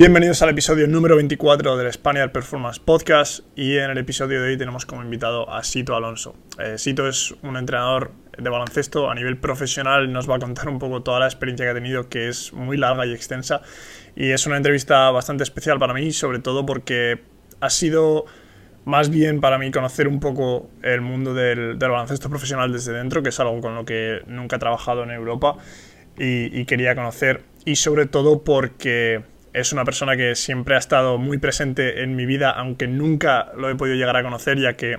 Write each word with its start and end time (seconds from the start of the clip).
Bienvenidos 0.00 0.42
al 0.42 0.50
episodio 0.50 0.86
número 0.86 1.16
24 1.16 1.76
del 1.76 1.92
Spaniard 1.92 2.30
Performance 2.30 2.78
Podcast 2.78 3.40
y 3.56 3.78
en 3.78 3.90
el 3.90 3.98
episodio 3.98 4.40
de 4.40 4.50
hoy 4.50 4.56
tenemos 4.56 4.86
como 4.86 5.02
invitado 5.02 5.52
a 5.52 5.64
Sito 5.64 5.96
Alonso. 5.96 6.36
Eh, 6.60 6.78
Sito 6.78 7.08
es 7.08 7.34
un 7.42 7.56
entrenador 7.56 8.12
de 8.38 8.48
baloncesto 8.48 9.10
a 9.10 9.16
nivel 9.16 9.38
profesional, 9.38 10.12
nos 10.12 10.30
va 10.30 10.36
a 10.36 10.38
contar 10.38 10.68
un 10.68 10.78
poco 10.78 11.02
toda 11.02 11.18
la 11.18 11.26
experiencia 11.26 11.66
que 11.66 11.70
ha 11.70 11.74
tenido 11.74 12.08
que 12.08 12.28
es 12.28 12.52
muy 12.52 12.76
larga 12.76 13.06
y 13.06 13.12
extensa 13.12 13.60
y 14.14 14.30
es 14.30 14.46
una 14.46 14.56
entrevista 14.56 15.10
bastante 15.10 15.42
especial 15.42 15.80
para 15.80 15.94
mí, 15.94 16.12
sobre 16.12 16.38
todo 16.38 16.64
porque 16.64 17.20
ha 17.58 17.68
sido 17.68 18.24
más 18.84 19.10
bien 19.10 19.40
para 19.40 19.58
mí 19.58 19.72
conocer 19.72 20.06
un 20.06 20.20
poco 20.20 20.70
el 20.82 21.00
mundo 21.00 21.34
del, 21.34 21.74
baloncesto 21.74 22.30
profesional 22.30 22.72
desde 22.72 22.92
dentro, 22.92 23.24
que 23.24 23.30
es 23.30 23.40
algo 23.40 23.60
con 23.60 23.74
lo 23.74 23.84
que 23.84 24.22
nunca 24.28 24.54
he 24.54 24.58
trabajado 24.60 25.02
en 25.02 25.10
Europa 25.10 25.56
y 26.16 26.64
quería 26.66 26.94
conocer 26.94 27.42
y 27.64 27.74
sobre 27.74 28.06
todo 28.06 28.44
porque 28.44 29.24
es 29.52 29.72
una 29.72 29.84
persona 29.84 30.16
que 30.16 30.34
siempre 30.34 30.74
ha 30.74 30.78
estado 30.78 31.18
muy 31.18 31.38
presente 31.38 32.02
en 32.02 32.16
mi 32.16 32.26
vida, 32.26 32.50
aunque 32.50 32.86
nunca 32.86 33.52
lo 33.56 33.70
he 33.70 33.74
podido 33.74 33.96
llegar 33.96 34.16
a 34.16 34.22
conocer, 34.22 34.58
ya 34.58 34.74
que 34.74 34.98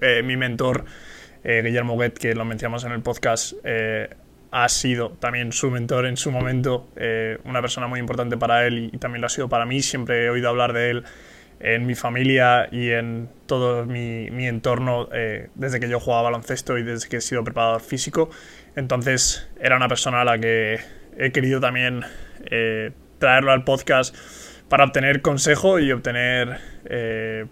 eh, 0.00 0.22
mi 0.22 0.36
mentor, 0.36 0.84
eh, 1.44 1.62
Guillermo 1.64 1.96
Guet, 1.96 2.18
que 2.18 2.34
lo 2.34 2.44
mencionamos 2.44 2.84
en 2.84 2.92
el 2.92 3.02
podcast, 3.02 3.54
eh, 3.64 4.10
ha 4.50 4.68
sido 4.68 5.10
también 5.10 5.52
su 5.52 5.70
mentor 5.70 6.06
en 6.06 6.16
su 6.16 6.30
momento, 6.30 6.88
una 7.44 7.60
persona 7.60 7.88
muy 7.88 8.00
importante 8.00 8.38
para 8.38 8.66
él 8.66 8.90
y, 8.92 8.98
también 8.98 9.20
lo 9.20 9.26
ha 9.26 9.30
sido 9.30 9.48
para 9.48 9.66
mí. 9.66 9.82
Siempre 9.82 10.24
he 10.24 10.30
oído 10.30 10.48
hablar 10.48 10.72
de 10.72 10.90
él 10.90 11.04
en 11.60 11.84
mi 11.84 11.94
familia 11.94 12.68
y 12.70 12.90
en 12.90 13.28
todo 13.46 13.84
mi 13.84 14.46
entorno 14.46 15.08
desde 15.56 15.78
que 15.78 15.90
yo 15.90 16.00
jugaba 16.00 16.22
baloncesto 16.22 16.78
y 16.78 16.84
desde 16.84 17.08
que 17.08 17.16
he 17.16 17.20
sido 17.20 17.44
preparador 17.44 17.82
físico. 17.82 18.30
Entonces 18.76 19.46
era 19.60 19.76
una 19.76 19.88
persona 19.88 20.22
a 20.22 20.24
la 20.24 20.38
que 20.38 20.78
he 21.18 21.32
querido 21.32 21.60
también 21.60 22.04
traerlo 23.18 23.52
al 23.52 23.64
podcast 23.64 24.14
para 24.68 24.84
obtener 24.84 25.22
consejo 25.22 25.78
y 25.78 25.92
obtener 25.92 26.58
eh, 26.84 27.46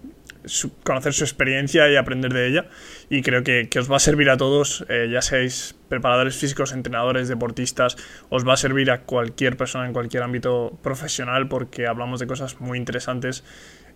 conocer 0.83 1.13
su 1.13 1.25
experiencia 1.25 1.91
y 1.91 1.97
aprender 1.97 2.33
de 2.33 2.49
ella. 2.49 2.67
Y 3.09 3.23
creo 3.23 3.43
que, 3.43 3.69
os 3.79 3.91
va 3.91 3.97
a 3.97 4.01
servir 4.01 4.31
a 4.31 4.37
todos 4.37 4.85
eh, 4.89 5.09
ya 5.11 5.23
seáis 5.23 5.77
preparadores 5.89 6.37
físicos 6.37 6.73
entrenadores 6.73 7.29
deportistas 7.29 7.97
os 8.31 8.47
va 8.47 8.55
a 8.55 8.57
servir 8.57 8.91
a 8.91 9.03
cualquier 9.03 9.57
persona 9.57 9.87
en 9.87 9.93
cualquier 9.93 10.23
ámbito 10.23 10.79
profesional 10.83 11.49
porque 11.49 11.87
hablamos 11.87 12.21
de 12.21 12.27
cosas 12.27 12.61
muy 12.61 12.79
interesantes 12.79 13.45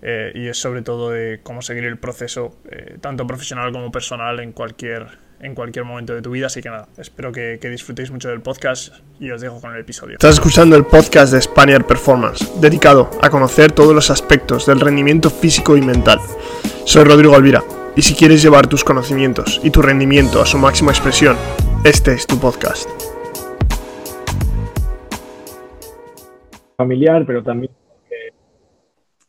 eh, 0.03 0.31
y 0.35 0.47
es 0.47 0.59
sobre 0.59 0.83
todo 0.83 1.11
de 1.11 1.41
cómo 1.43 1.61
seguir 1.61 1.85
el 1.85 1.99
proceso 1.99 2.57
tanto 3.01 3.27
profesional 3.27 3.73
como 3.73 3.91
personal 3.91 4.39
en 4.41 4.53
cualquier 4.53 5.19
en 5.41 5.55
cualquier 5.55 5.85
momento 5.85 6.15
de 6.15 6.23
tu 6.23 6.31
vida. 6.31 6.47
Así 6.47 6.61
que 6.61 6.71
nada, 6.71 6.89
espero 6.97 7.33
que, 7.33 7.59
disfrutéis 7.59 8.11
mucho 8.11 8.29
del 8.29 8.41
podcast 8.41 8.95
y 9.21 9.31
os 9.31 9.41
dejo 9.41 9.61
con 9.61 9.75
el 9.75 9.81
episodio. 9.81 10.15
Estás 10.15 10.35
escuchando 10.35 10.77
el 10.77 10.85
podcast 10.85 11.33
de 11.33 11.41
Spaniard 11.41 11.85
Performance, 11.85 12.61
dedicado 12.61 13.11
a 13.23 13.31
conocer 13.31 13.73
todos 13.73 13.95
los 13.95 14.11
aspectos 14.11 14.67
del 14.67 14.81
rendimiento 14.81 15.31
físico 15.31 15.77
y 15.77 15.83
mental. 15.83 16.19
Soy 16.85 17.05
Rodrigo 17.05 17.35
Alvira, 17.35 17.63
y 17.97 18.03
si 18.03 18.15
quieres 18.15 18.43
llevar 18.43 18.67
tus 18.67 18.85
conocimientos 18.85 19.61
y 19.63 19.71
tu 19.71 19.83
rendimiento 19.83 20.41
a 20.41 20.47
su 20.47 20.59
máxima 20.59 20.91
expresión, 20.91 21.37
este 21.85 22.13
es 22.13 22.27
tu 22.27 22.39
podcast. 22.39 22.89
Familiar, 26.77 27.25
pero 27.27 27.43
también 27.43 27.73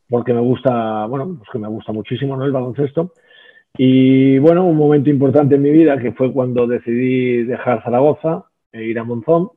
porque 0.10 0.34
me 0.34 0.42
gusta, 0.42 1.06
bueno, 1.06 1.36
pues 1.38 1.50
que 1.52 1.60
me 1.60 1.68
gusta 1.68 1.92
muchísimo 1.92 2.36
¿no? 2.36 2.44
el 2.44 2.52
baloncesto 2.52 3.12
y 3.78 4.38
bueno, 4.40 4.66
un 4.66 4.78
momento 4.78 5.10
importante 5.10 5.56
en 5.56 5.62
mi 5.62 5.72
vida 5.72 5.98
que 6.00 6.12
fue 6.12 6.34
cuando 6.34 6.68
decidí 6.68 7.44
dejar 7.44 7.84
Zaragoza 7.84 8.46
e 8.72 8.84
ir 8.84 9.00
a 9.00 9.04
Monzón. 9.04 9.52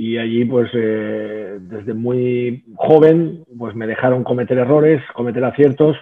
Y 0.00 0.16
allí, 0.16 0.44
pues, 0.44 0.70
eh, 0.74 1.58
desde 1.60 1.92
muy 1.92 2.64
joven, 2.76 3.44
pues 3.58 3.74
me 3.74 3.86
dejaron 3.86 4.22
cometer 4.22 4.58
errores, 4.58 5.02
cometer 5.12 5.44
aciertos, 5.44 5.96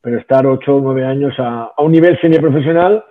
pero 0.00 0.18
estar 0.18 0.44
ocho 0.46 0.76
o 0.76 0.80
nueve 0.80 1.04
años 1.04 1.34
a, 1.38 1.72
un 1.78 1.92
nivel 1.92 2.18
semiprofesional, 2.20 3.04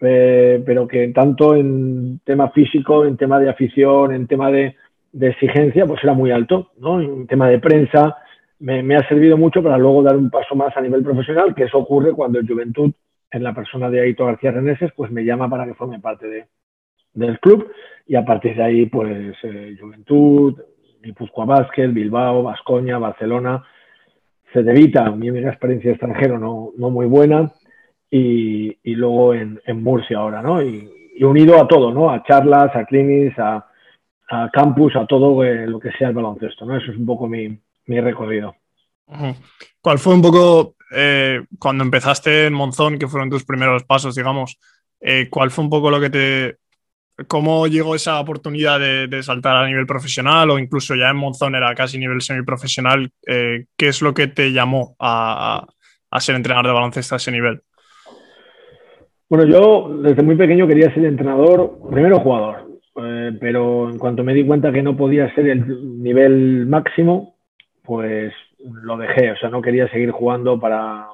eh, 0.00 0.62
pero 0.64 0.88
que 0.88 1.08
tanto 1.08 1.54
en 1.56 2.20
tema 2.24 2.50
físico, 2.50 3.04
en 3.04 3.18
tema 3.18 3.38
de 3.38 3.50
afición, 3.50 4.14
en 4.14 4.26
tema 4.26 4.50
de, 4.50 4.76
de 5.12 5.28
exigencia, 5.28 5.84
pues 5.84 6.02
era 6.02 6.14
muy 6.14 6.30
alto, 6.30 6.70
¿no? 6.78 7.02
En 7.02 7.26
tema 7.26 7.48
de 7.48 7.58
prensa, 7.58 8.16
me, 8.60 8.96
ha 8.96 9.08
servido 9.08 9.36
mucho 9.36 9.62
para 9.62 9.78
luego 9.78 10.02
dar 10.02 10.16
un 10.16 10.30
paso 10.30 10.54
más 10.54 10.76
a 10.76 10.80
nivel 10.80 11.02
profesional, 11.02 11.54
que 11.54 11.64
eso 11.64 11.78
ocurre 11.78 12.12
cuando 12.12 12.38
el 12.38 12.46
Juventud, 12.46 12.92
en 13.30 13.42
la 13.42 13.54
persona 13.54 13.88
de 13.88 14.00
Aito 14.00 14.26
García 14.26 14.50
Reneses, 14.50 14.92
pues 14.94 15.10
me 15.10 15.24
llama 15.24 15.48
para 15.48 15.64
que 15.64 15.74
forme 15.74 16.00
parte 16.00 16.26
de, 16.26 16.46
del 17.14 17.38
club 17.40 17.70
y 18.06 18.16
a 18.16 18.24
partir 18.24 18.56
de 18.56 18.62
ahí, 18.62 18.86
pues 18.86 19.36
eh, 19.42 19.76
Juventud, 19.80 20.60
Guipúzcoa 21.02 21.44
Basket, 21.46 21.88
Bilbao, 21.88 22.42
Vascoña, 22.42 22.98
Barcelona, 22.98 23.64
Cedevita, 24.52 25.10
mi 25.12 25.30
única 25.30 25.48
experiencia 25.48 25.92
extranjero 25.92 26.38
no, 26.38 26.72
no 26.76 26.90
muy 26.90 27.06
buena, 27.06 27.50
y, 28.10 28.76
y 28.82 28.94
luego 28.96 29.32
en, 29.34 29.60
en, 29.64 29.82
Murcia 29.82 30.18
ahora, 30.18 30.42
¿no? 30.42 30.60
Y, 30.60 30.90
unido 31.22 31.60
a 31.60 31.68
todo, 31.68 31.92
¿no? 31.92 32.10
A 32.10 32.22
charlas, 32.24 32.74
a 32.74 32.86
clinics, 32.86 33.38
a, 33.38 33.66
a 34.30 34.50
campus, 34.50 34.96
a 34.96 35.06
todo 35.06 35.44
eh, 35.44 35.66
lo 35.66 35.78
que 35.78 35.92
sea 35.92 36.08
el 36.08 36.14
baloncesto, 36.14 36.64
¿no? 36.64 36.76
Eso 36.76 36.90
es 36.90 36.96
un 36.96 37.04
poco 37.04 37.28
mi, 37.28 37.58
mi 37.90 38.00
recorrido. 38.00 38.54
¿Cuál 39.80 39.98
fue 39.98 40.14
un 40.14 40.22
poco, 40.22 40.76
eh, 40.94 41.42
cuando 41.58 41.82
empezaste 41.82 42.46
en 42.46 42.54
Monzón, 42.54 42.98
que 42.98 43.08
fueron 43.08 43.28
tus 43.28 43.44
primeros 43.44 43.82
pasos, 43.82 44.14
digamos, 44.14 44.58
eh, 45.00 45.26
cuál 45.28 45.50
fue 45.50 45.64
un 45.64 45.70
poco 45.70 45.90
lo 45.90 46.00
que 46.00 46.10
te... 46.10 46.56
¿Cómo 47.26 47.66
llegó 47.66 47.94
esa 47.94 48.18
oportunidad 48.18 48.80
de, 48.80 49.22
saltar 49.22 49.56
a 49.56 49.66
nivel 49.66 49.84
profesional 49.84 50.48
o 50.50 50.58
incluso 50.58 50.94
ya 50.94 51.10
en 51.10 51.16
Monzón 51.16 51.54
era 51.54 51.74
casi 51.74 51.98
nivel 51.98 52.22
semiprofesional? 52.22 53.10
Eh, 53.26 53.66
¿Qué 53.76 53.88
es 53.88 54.00
lo 54.00 54.14
que 54.14 54.28
te 54.28 54.52
llamó 54.52 54.96
a, 54.98 55.66
ser 56.18 56.36
entrenador 56.36 56.68
de 56.68 56.72
baloncesto 56.72 57.16
a 57.16 57.18
ese 57.18 57.32
nivel? 57.32 57.60
Bueno, 59.28 59.44
yo 59.44 60.00
desde 60.00 60.22
muy 60.22 60.36
pequeño 60.36 60.66
quería 60.66 60.94
ser 60.94 61.04
entrenador, 61.04 61.78
primero 61.90 62.20
jugador, 62.20 62.80
pero 63.38 63.90
en 63.90 63.98
cuanto 63.98 64.24
me 64.24 64.32
di 64.32 64.46
cuenta 64.46 64.72
que 64.72 64.82
no 64.82 64.96
podía 64.96 65.32
ser 65.34 65.46
el 65.48 66.02
nivel 66.02 66.66
máximo, 66.66 67.39
pues 67.90 68.32
lo 68.60 68.96
dejé, 68.96 69.32
o 69.32 69.36
sea, 69.38 69.48
no 69.48 69.60
quería 69.60 69.88
seguir 69.88 70.12
jugando 70.12 70.60
para, 70.60 71.08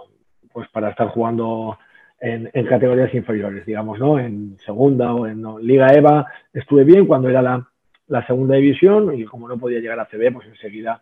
pues 0.53 0.69
para 0.69 0.91
estar 0.91 1.09
jugando 1.09 1.79
en, 2.21 2.51
categorías 2.67 3.15
inferiores, 3.15 3.65
digamos, 3.65 3.99
¿no? 3.99 4.19
En 4.19 4.59
segunda 4.59 5.15
o 5.15 5.27
en 5.27 5.43
Liga 5.63 5.87
EVA 5.95 6.27
estuve 6.53 6.85
bien 6.85 7.07
cuando 7.07 7.31
era 7.31 7.41
la, 7.41 8.27
segunda 8.27 8.57
división 8.57 9.19
y 9.19 9.25
como 9.25 9.49
no 9.49 9.57
podía 9.57 9.81
llegar 9.81 9.99
a 9.99 10.05
CB, 10.05 10.35
pues 10.35 10.49
enseguida 10.49 11.01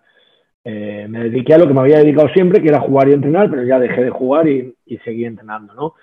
eh, 0.62 1.08
me 1.10 1.24
dediqué 1.24 1.54
a 1.54 1.58
lo 1.58 1.66
que 1.66 1.74
me 1.74 1.80
había 1.80 1.98
dedicado 1.98 2.28
siempre, 2.28 2.62
que 2.62 2.68
era 2.68 2.78
jugar 2.78 3.08
y 3.08 3.14
entrenar, 3.14 3.50
pero 3.50 3.64
ya 3.64 3.80
dejé 3.80 4.04
de 4.04 4.10
jugar 4.10 4.46
y, 4.46 4.76
y 4.86 4.98
seguí 4.98 5.24
entrenando, 5.24 5.74
¿no? 5.74 5.94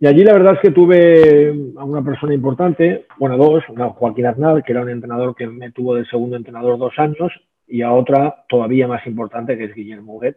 Y 0.00 0.08
allí 0.08 0.24
la 0.24 0.32
verdad 0.32 0.54
es 0.54 0.60
que 0.60 0.72
tuve 0.72 1.54
a 1.78 1.84
una 1.84 2.02
persona 2.02 2.34
importante, 2.34 3.06
bueno, 3.16 3.36
dos, 3.36 3.62
una 3.68 3.90
Joaquín 3.90 4.26
Arnal, 4.26 4.64
que 4.64 4.72
era 4.72 4.82
un 4.82 4.90
entrenador 4.90 5.36
que 5.36 5.46
me 5.46 5.70
tuvo 5.70 5.94
de 5.94 6.04
segundo 6.06 6.36
entrenador 6.36 6.78
dos 6.78 6.98
años, 6.98 7.32
y 7.66 7.82
a 7.82 7.92
otra 7.92 8.44
todavía 8.48 8.88
más 8.88 9.06
importante 9.06 9.56
que 9.56 9.64
es 9.64 9.74
Guillermo 9.74 10.14
Huguet, 10.14 10.36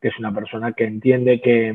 que 0.00 0.08
es 0.08 0.18
una 0.18 0.32
persona 0.34 0.72
que 0.72 0.84
entiende 0.84 1.40
que, 1.40 1.74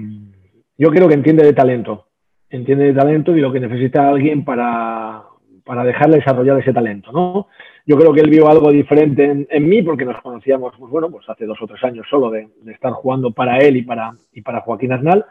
yo 0.77 0.89
creo 0.89 1.07
que 1.07 1.15
entiende 1.15 1.43
de 1.43 1.53
talento, 1.53 2.07
entiende 2.49 2.85
de 2.85 2.93
talento 2.93 3.35
y 3.35 3.41
lo 3.41 3.51
que 3.51 3.59
necesita 3.59 4.09
alguien 4.09 4.43
para, 4.43 5.23
para 5.63 5.83
dejarle 5.83 6.17
desarrollar 6.17 6.59
ese 6.59 6.73
talento, 6.73 7.11
¿no? 7.11 7.47
Yo 7.85 7.97
creo 7.97 8.13
que 8.13 8.21
él 8.21 8.29
vio 8.29 8.47
algo 8.47 8.71
diferente 8.71 9.47
en, 9.49 9.69
mí 9.69 9.81
porque 9.81 10.05
nos 10.05 10.21
conocíamos, 10.21 10.73
pues 10.77 10.91
bueno, 10.91 11.09
pues 11.09 11.27
hace 11.27 11.45
dos 11.45 11.57
o 11.61 11.67
tres 11.67 11.83
años 11.83 12.05
solo 12.09 12.29
de, 12.29 12.47
estar 12.67 12.91
jugando 12.93 13.31
para 13.31 13.57
él 13.57 13.77
y 13.77 13.81
para, 13.81 14.13
y 14.31 14.41
para 14.41 14.61
Joaquín 14.61 14.91
Arnal 14.91 15.25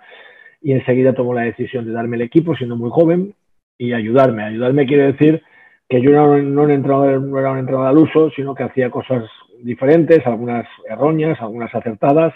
y 0.60 0.72
enseguida 0.72 1.14
tomó 1.14 1.32
la 1.32 1.42
decisión 1.42 1.86
de 1.86 1.92
darme 1.92 2.16
el 2.16 2.22
equipo 2.22 2.54
siendo 2.56 2.76
muy 2.76 2.90
joven 2.90 3.34
y 3.78 3.92
ayudarme. 3.92 4.42
Ayudarme 4.44 4.86
quiere 4.86 5.12
decir 5.12 5.42
que 5.90 6.00
yo 6.00 6.12
no, 6.12 6.36
era 6.36 7.50
un 7.50 7.58
entrenador 7.58 7.86
al 7.88 7.98
uso, 7.98 8.30
sino 8.30 8.54
que 8.54 8.62
hacía 8.62 8.90
cosas 8.90 9.24
diferentes, 9.60 10.24
algunas 10.24 10.64
erróneas, 10.88 11.40
algunas 11.40 11.74
acertadas, 11.74 12.32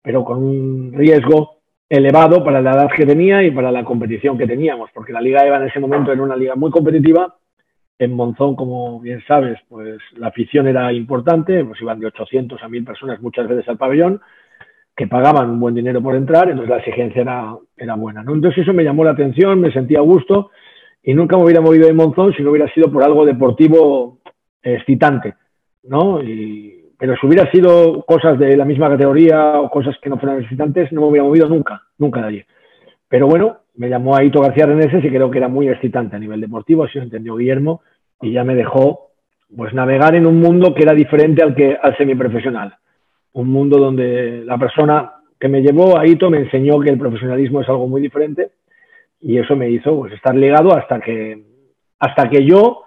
pero 0.00 0.24
con 0.24 0.40
un 0.40 0.92
riesgo 0.92 1.56
elevado 1.88 2.44
para 2.44 2.62
la 2.62 2.70
edad 2.70 2.90
que 2.96 3.04
tenía 3.04 3.42
y 3.42 3.50
para 3.50 3.72
la 3.72 3.82
competición 3.84 4.38
que 4.38 4.46
teníamos, 4.46 4.88
porque 4.94 5.12
la 5.12 5.20
Liga 5.20 5.44
EVA 5.44 5.56
en 5.56 5.68
ese 5.68 5.80
momento 5.80 6.12
era 6.12 6.22
una 6.22 6.36
liga 6.36 6.54
muy 6.54 6.70
competitiva. 6.70 7.34
En 7.98 8.14
Monzón, 8.14 8.54
como 8.54 9.00
bien 9.00 9.20
sabes, 9.26 9.58
pues 9.68 10.00
la 10.16 10.28
afición 10.28 10.68
era 10.68 10.92
importante, 10.92 11.64
pues 11.64 11.82
iban 11.82 11.98
de 11.98 12.06
800 12.06 12.62
a 12.62 12.68
1000 12.68 12.84
personas 12.84 13.20
muchas 13.20 13.48
veces 13.48 13.68
al 13.68 13.78
pabellón, 13.78 14.20
que 14.96 15.08
pagaban 15.08 15.50
un 15.50 15.58
buen 15.58 15.74
dinero 15.74 16.00
por 16.00 16.14
entrar, 16.14 16.48
entonces 16.48 16.70
la 16.70 16.78
exigencia 16.78 17.22
era, 17.22 17.56
era 17.76 17.96
buena. 17.96 18.20
Entonces 18.20 18.58
eso 18.58 18.72
me 18.72 18.84
llamó 18.84 19.02
la 19.02 19.10
atención, 19.10 19.60
me 19.60 19.72
sentía 19.72 19.98
a 19.98 20.02
gusto 20.02 20.52
y 21.02 21.14
nunca 21.14 21.36
me 21.36 21.44
hubiera 21.44 21.60
movido 21.60 21.86
de 21.86 21.92
Monzón 21.92 22.32
si 22.34 22.42
no 22.42 22.50
hubiera 22.50 22.72
sido 22.72 22.90
por 22.90 23.02
algo 23.02 23.24
deportivo 23.24 24.18
excitante, 24.62 25.34
¿no? 25.84 26.20
pero 26.98 27.16
si 27.16 27.26
hubiera 27.26 27.50
sido 27.50 28.04
cosas 28.04 28.38
de 28.38 28.56
la 28.56 28.64
misma 28.64 28.88
categoría 28.88 29.60
o 29.60 29.68
cosas 29.68 29.96
que 30.00 30.08
no 30.08 30.18
fueran 30.18 30.40
excitantes, 30.40 30.92
no 30.92 31.00
me 31.00 31.08
hubiera 31.08 31.26
movido 31.26 31.48
nunca, 31.48 31.82
nunca 31.98 32.20
nadie. 32.20 32.46
Pero 33.08 33.26
bueno, 33.26 33.58
me 33.74 33.88
llamó 33.88 34.14
a 34.14 34.22
Ito 34.22 34.40
García 34.40 34.66
Reneses 34.66 35.04
y 35.04 35.08
creo 35.08 35.28
que 35.28 35.38
era 35.38 35.48
muy 35.48 35.68
excitante 35.68 36.14
a 36.14 36.20
nivel 36.20 36.40
deportivo, 36.40 36.84
así 36.84 36.98
lo 36.98 37.04
entendió 37.04 37.34
Guillermo, 37.34 37.82
y 38.20 38.30
ya 38.30 38.44
me 38.44 38.54
dejó 38.54 39.08
pues 39.56 39.74
navegar 39.74 40.14
en 40.14 40.26
un 40.26 40.38
mundo 40.38 40.74
que 40.74 40.84
era 40.84 40.94
diferente 40.94 41.42
al 41.42 41.56
que 41.56 41.76
al 41.80 41.96
semiprofesional. 41.96 42.76
Un 43.32 43.48
mundo 43.48 43.78
donde 43.78 44.44
la 44.44 44.56
persona 44.56 45.14
que 45.40 45.48
me 45.48 45.60
llevó 45.60 45.98
a 45.98 46.06
Ito 46.06 46.30
me 46.30 46.38
enseñó 46.38 46.78
que 46.78 46.90
el 46.90 46.98
profesionalismo 46.98 47.62
es 47.62 47.68
algo 47.68 47.88
muy 47.88 48.00
diferente 48.00 48.52
y 49.22 49.38
eso 49.38 49.56
me 49.56 49.70
hizo 49.70 49.96
pues, 49.96 50.12
estar 50.12 50.34
ligado 50.34 50.76
hasta 50.76 51.00
que, 51.00 51.42
hasta 51.98 52.28
que 52.28 52.44
yo 52.44 52.82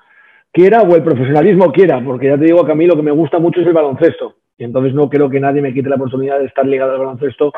quiera 0.51 0.81
o 0.81 0.95
el 0.95 1.03
profesionalismo 1.03 1.71
quiera, 1.71 2.03
porque 2.03 2.27
ya 2.27 2.37
te 2.37 2.45
digo 2.45 2.65
que 2.65 2.71
a 2.71 2.75
mí 2.75 2.85
lo 2.85 2.95
que 2.95 3.03
me 3.03 3.11
gusta 3.11 3.39
mucho 3.39 3.61
es 3.61 3.67
el 3.67 3.73
baloncesto 3.73 4.35
y 4.57 4.63
entonces 4.63 4.93
no 4.93 5.09
creo 5.09 5.29
que 5.29 5.39
nadie 5.39 5.61
me 5.61 5.73
quite 5.73 5.89
la 5.89 5.95
oportunidad 5.95 6.39
de 6.39 6.45
estar 6.45 6.65
ligado 6.65 6.93
al 6.93 6.99
baloncesto 6.99 7.51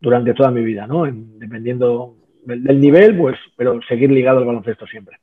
durante 0.00 0.34
toda 0.34 0.50
mi 0.50 0.62
vida, 0.62 0.86
¿no? 0.86 1.04
dependiendo 1.06 2.16
del, 2.44 2.80
nivel, 2.80 3.16
pues, 3.16 3.38
pero 3.56 3.80
seguir 3.88 4.10
ligado 4.10 4.38
al 4.38 4.44
baloncesto 4.44 4.86
siempre. 4.86 5.18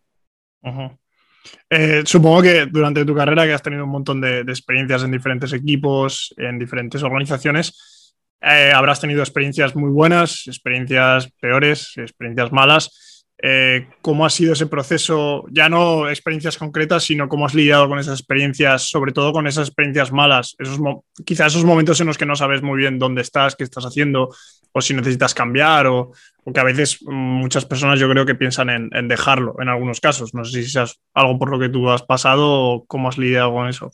Eh, 1.70 2.02
supongo 2.06 2.42
que 2.42 2.66
durante 2.66 3.06
tu 3.06 3.14
carrera, 3.14 3.46
que 3.46 3.54
has 3.54 3.62
tenido 3.62 3.84
un 3.84 3.92
montón 3.92 4.22
de, 4.22 4.42
experiencias 4.42 5.04
en 5.04 5.12
diferentes 5.12 5.54
equipos, 5.54 6.34
en 6.38 6.58
diferentes 6.58 7.04
organizaciones, 7.04 7.99
eh, 8.42 8.72
habrás 8.74 9.02
tenido 9.02 9.22
experiencias 9.22 9.76
muy 9.76 9.92
buenas, 9.92 10.48
experiencias 10.48 11.30
peores, 11.40 11.94
experiencias 11.98 12.52
malas. 12.52 13.26
Eh, 13.42 13.88
¿Cómo 14.02 14.26
ha 14.26 14.30
sido 14.30 14.52
ese 14.54 14.68
proceso? 14.68 15.46
Ya 15.50 15.70
no 15.70 16.10
experiencias 16.10 16.58
concretas, 16.58 17.04
sino 17.04 17.30
cómo 17.30 17.46
has 17.46 17.54
lidiado 17.54 17.88
con 17.88 17.98
esas 17.98 18.20
experiencias, 18.20 18.90
sobre 18.90 19.14
todo 19.14 19.32
con 19.32 19.48
esas 19.48 19.70
experiencias 19.70 20.12
malas, 20.12 20.56
esos 20.60 20.78
quizás 21.26 21.54
esos 21.54 21.64
momentos 21.64 22.02
en 22.02 22.08
los 22.08 22.18
que 22.18 22.26
no 22.26 22.36
sabes 22.36 22.62
muy 22.62 22.78
bien 22.80 23.00
dónde 23.00 23.22
estás, 23.22 23.56
qué 23.56 23.64
estás 23.64 23.86
haciendo, 23.86 24.30
o 24.74 24.82
si 24.82 24.94
necesitas 24.94 25.34
cambiar, 25.34 25.88
o, 25.88 26.12
que 26.54 26.60
a 26.60 26.64
veces 26.64 27.02
muchas 27.04 27.66
personas 27.66 28.00
yo 28.00 28.10
creo 28.10 28.26
que 28.26 28.36
piensan 28.36 28.70
en, 28.70 29.08
dejarlo 29.08 29.56
en 29.60 29.70
algunos 29.70 30.02
casos. 30.02 30.34
No 30.34 30.44
sé 30.44 30.64
si 30.64 30.80
es 30.80 31.00
algo 31.14 31.38
por 31.38 31.52
lo 31.52 31.60
que 31.60 31.70
tú 31.70 31.90
has 31.90 32.02
pasado 32.02 32.52
o 32.52 32.86
cómo 32.86 33.08
has 33.08 33.18
lidiado 33.18 33.54
con 33.54 33.70
eso. 33.70 33.92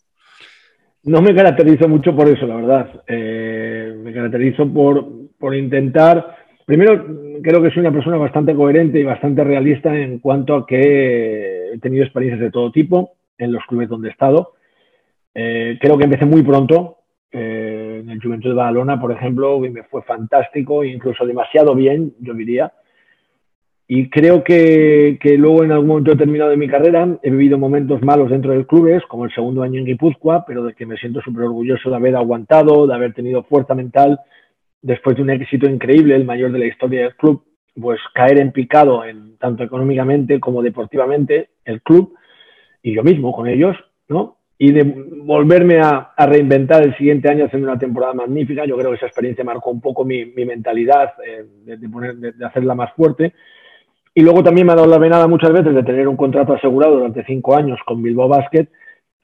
No 1.05 1.21
me 1.21 1.35
caracterizo 1.35 1.87
mucho 1.87 2.15
por 2.15 2.27
eso, 2.27 2.47
la 2.47 2.55
verdad. 2.55 3.03
Eh, 3.07 3.95
me 4.03 4.11
caracterizo 4.11 4.67
por, 4.67 5.05
por 5.37 5.55
intentar, 5.55 6.35
primero 6.65 7.05
creo 7.43 7.61
que 7.61 7.69
soy 7.69 7.81
una 7.81 7.91
persona 7.91 8.17
bastante 8.17 8.55
coherente 8.55 8.99
y 8.99 9.03
bastante 9.03 9.43
realista 9.43 9.95
en 9.95 10.17
cuanto 10.17 10.55
a 10.55 10.65
que 10.65 11.73
he 11.73 11.77
tenido 11.77 12.03
experiencias 12.03 12.41
de 12.41 12.49
todo 12.49 12.71
tipo 12.71 13.13
en 13.37 13.51
los 13.53 13.63
clubes 13.65 13.87
donde 13.87 14.07
he 14.07 14.11
estado. 14.11 14.53
Eh, 15.35 15.77
creo 15.79 15.95
que 15.95 16.05
empecé 16.05 16.25
muy 16.25 16.41
pronto. 16.41 16.97
Eh, 17.31 17.99
en 18.01 18.09
el 18.09 18.19
Juventud 18.19 18.49
de 18.49 18.55
Badalona, 18.55 18.99
por 18.99 19.11
ejemplo, 19.11 19.59
me 19.59 19.83
fue 19.83 20.01
fantástico, 20.03 20.83
incluso 20.83 21.23
demasiado 21.25 21.75
bien, 21.75 22.15
yo 22.19 22.33
diría. 22.33 22.73
Y 23.87 24.09
creo 24.09 24.43
que, 24.43 25.19
que, 25.21 25.37
luego 25.37 25.63
en 25.63 25.71
algún 25.71 25.89
momento 25.89 26.17
terminado 26.17 26.49
de 26.49 26.57
mi 26.57 26.67
carrera 26.67 27.07
he 27.21 27.29
vivido 27.29 27.59
momentos 27.59 28.01
malos 28.01 28.31
dentro 28.31 28.51
del 28.51 28.65
club, 28.65 28.89
como 29.07 29.25
el 29.25 29.33
segundo 29.33 29.61
año 29.61 29.79
en 29.79 29.85
Guipúzcoa, 29.85 30.43
pero 30.45 30.63
de 30.63 30.73
que 30.73 30.87
me 30.87 30.97
siento 30.97 31.21
súper 31.21 31.43
orgulloso 31.43 31.89
de 31.89 31.95
haber 31.95 32.15
aguantado, 32.15 32.87
de 32.87 32.95
haber 32.95 33.13
tenido 33.13 33.43
fuerza 33.43 33.75
mental 33.75 34.19
después 34.81 35.15
de 35.15 35.21
un 35.21 35.29
éxito 35.29 35.69
increíble, 35.69 36.15
el 36.15 36.25
mayor 36.25 36.51
de 36.51 36.59
la 36.59 36.67
historia 36.67 37.01
del 37.01 37.15
club, 37.15 37.43
pues 37.79 37.99
caer 38.13 38.39
en 38.39 38.51
picado 38.51 39.05
en, 39.05 39.37
tanto 39.37 39.63
económicamente 39.63 40.39
como 40.39 40.63
deportivamente 40.63 41.49
el 41.63 41.81
club 41.81 42.15
y 42.81 42.93
yo 42.93 43.03
mismo 43.03 43.33
con 43.33 43.47
ellos, 43.47 43.75
¿no? 44.07 44.37
y 44.57 44.71
de 44.71 44.83
volverme 44.83 45.79
a, 45.79 46.13
reinventar 46.17 46.83
el 46.83 46.95
siguiente 46.97 47.29
año 47.29 47.45
haciendo 47.45 47.69
una 47.69 47.79
temporada 47.79 48.13
magnífica. 48.13 48.65
Yo 48.65 48.77
creo 48.77 48.91
que 48.91 48.97
esa 48.97 49.07
experiencia 49.07 49.43
marcó 49.43 49.69
un 49.69 49.81
poco 49.81 50.05
mi, 50.05 50.25
mentalidad 50.25 51.13
eh, 51.25 51.45
de, 51.65 52.45
hacerla 52.45 52.73
más 52.73 52.93
fuerte. 52.93 53.33
Y 54.15 54.23
luego 54.23 54.41
también 54.41 54.65
me 54.65 54.73
ha 54.73 54.75
dado 54.75 54.87
la 54.87 54.97
venada 54.97 55.27
muchas 55.27 55.51
veces 55.51 55.75
de 55.75 55.83
tener 55.83 56.07
un 56.07 56.17
contrato 56.17 56.53
asegurado 56.53 56.95
durante 56.95 57.23
cinco 57.25 57.55
años 57.55 57.79
con 57.85 58.01
Bilbao 58.01 58.27
Basket 58.27 58.67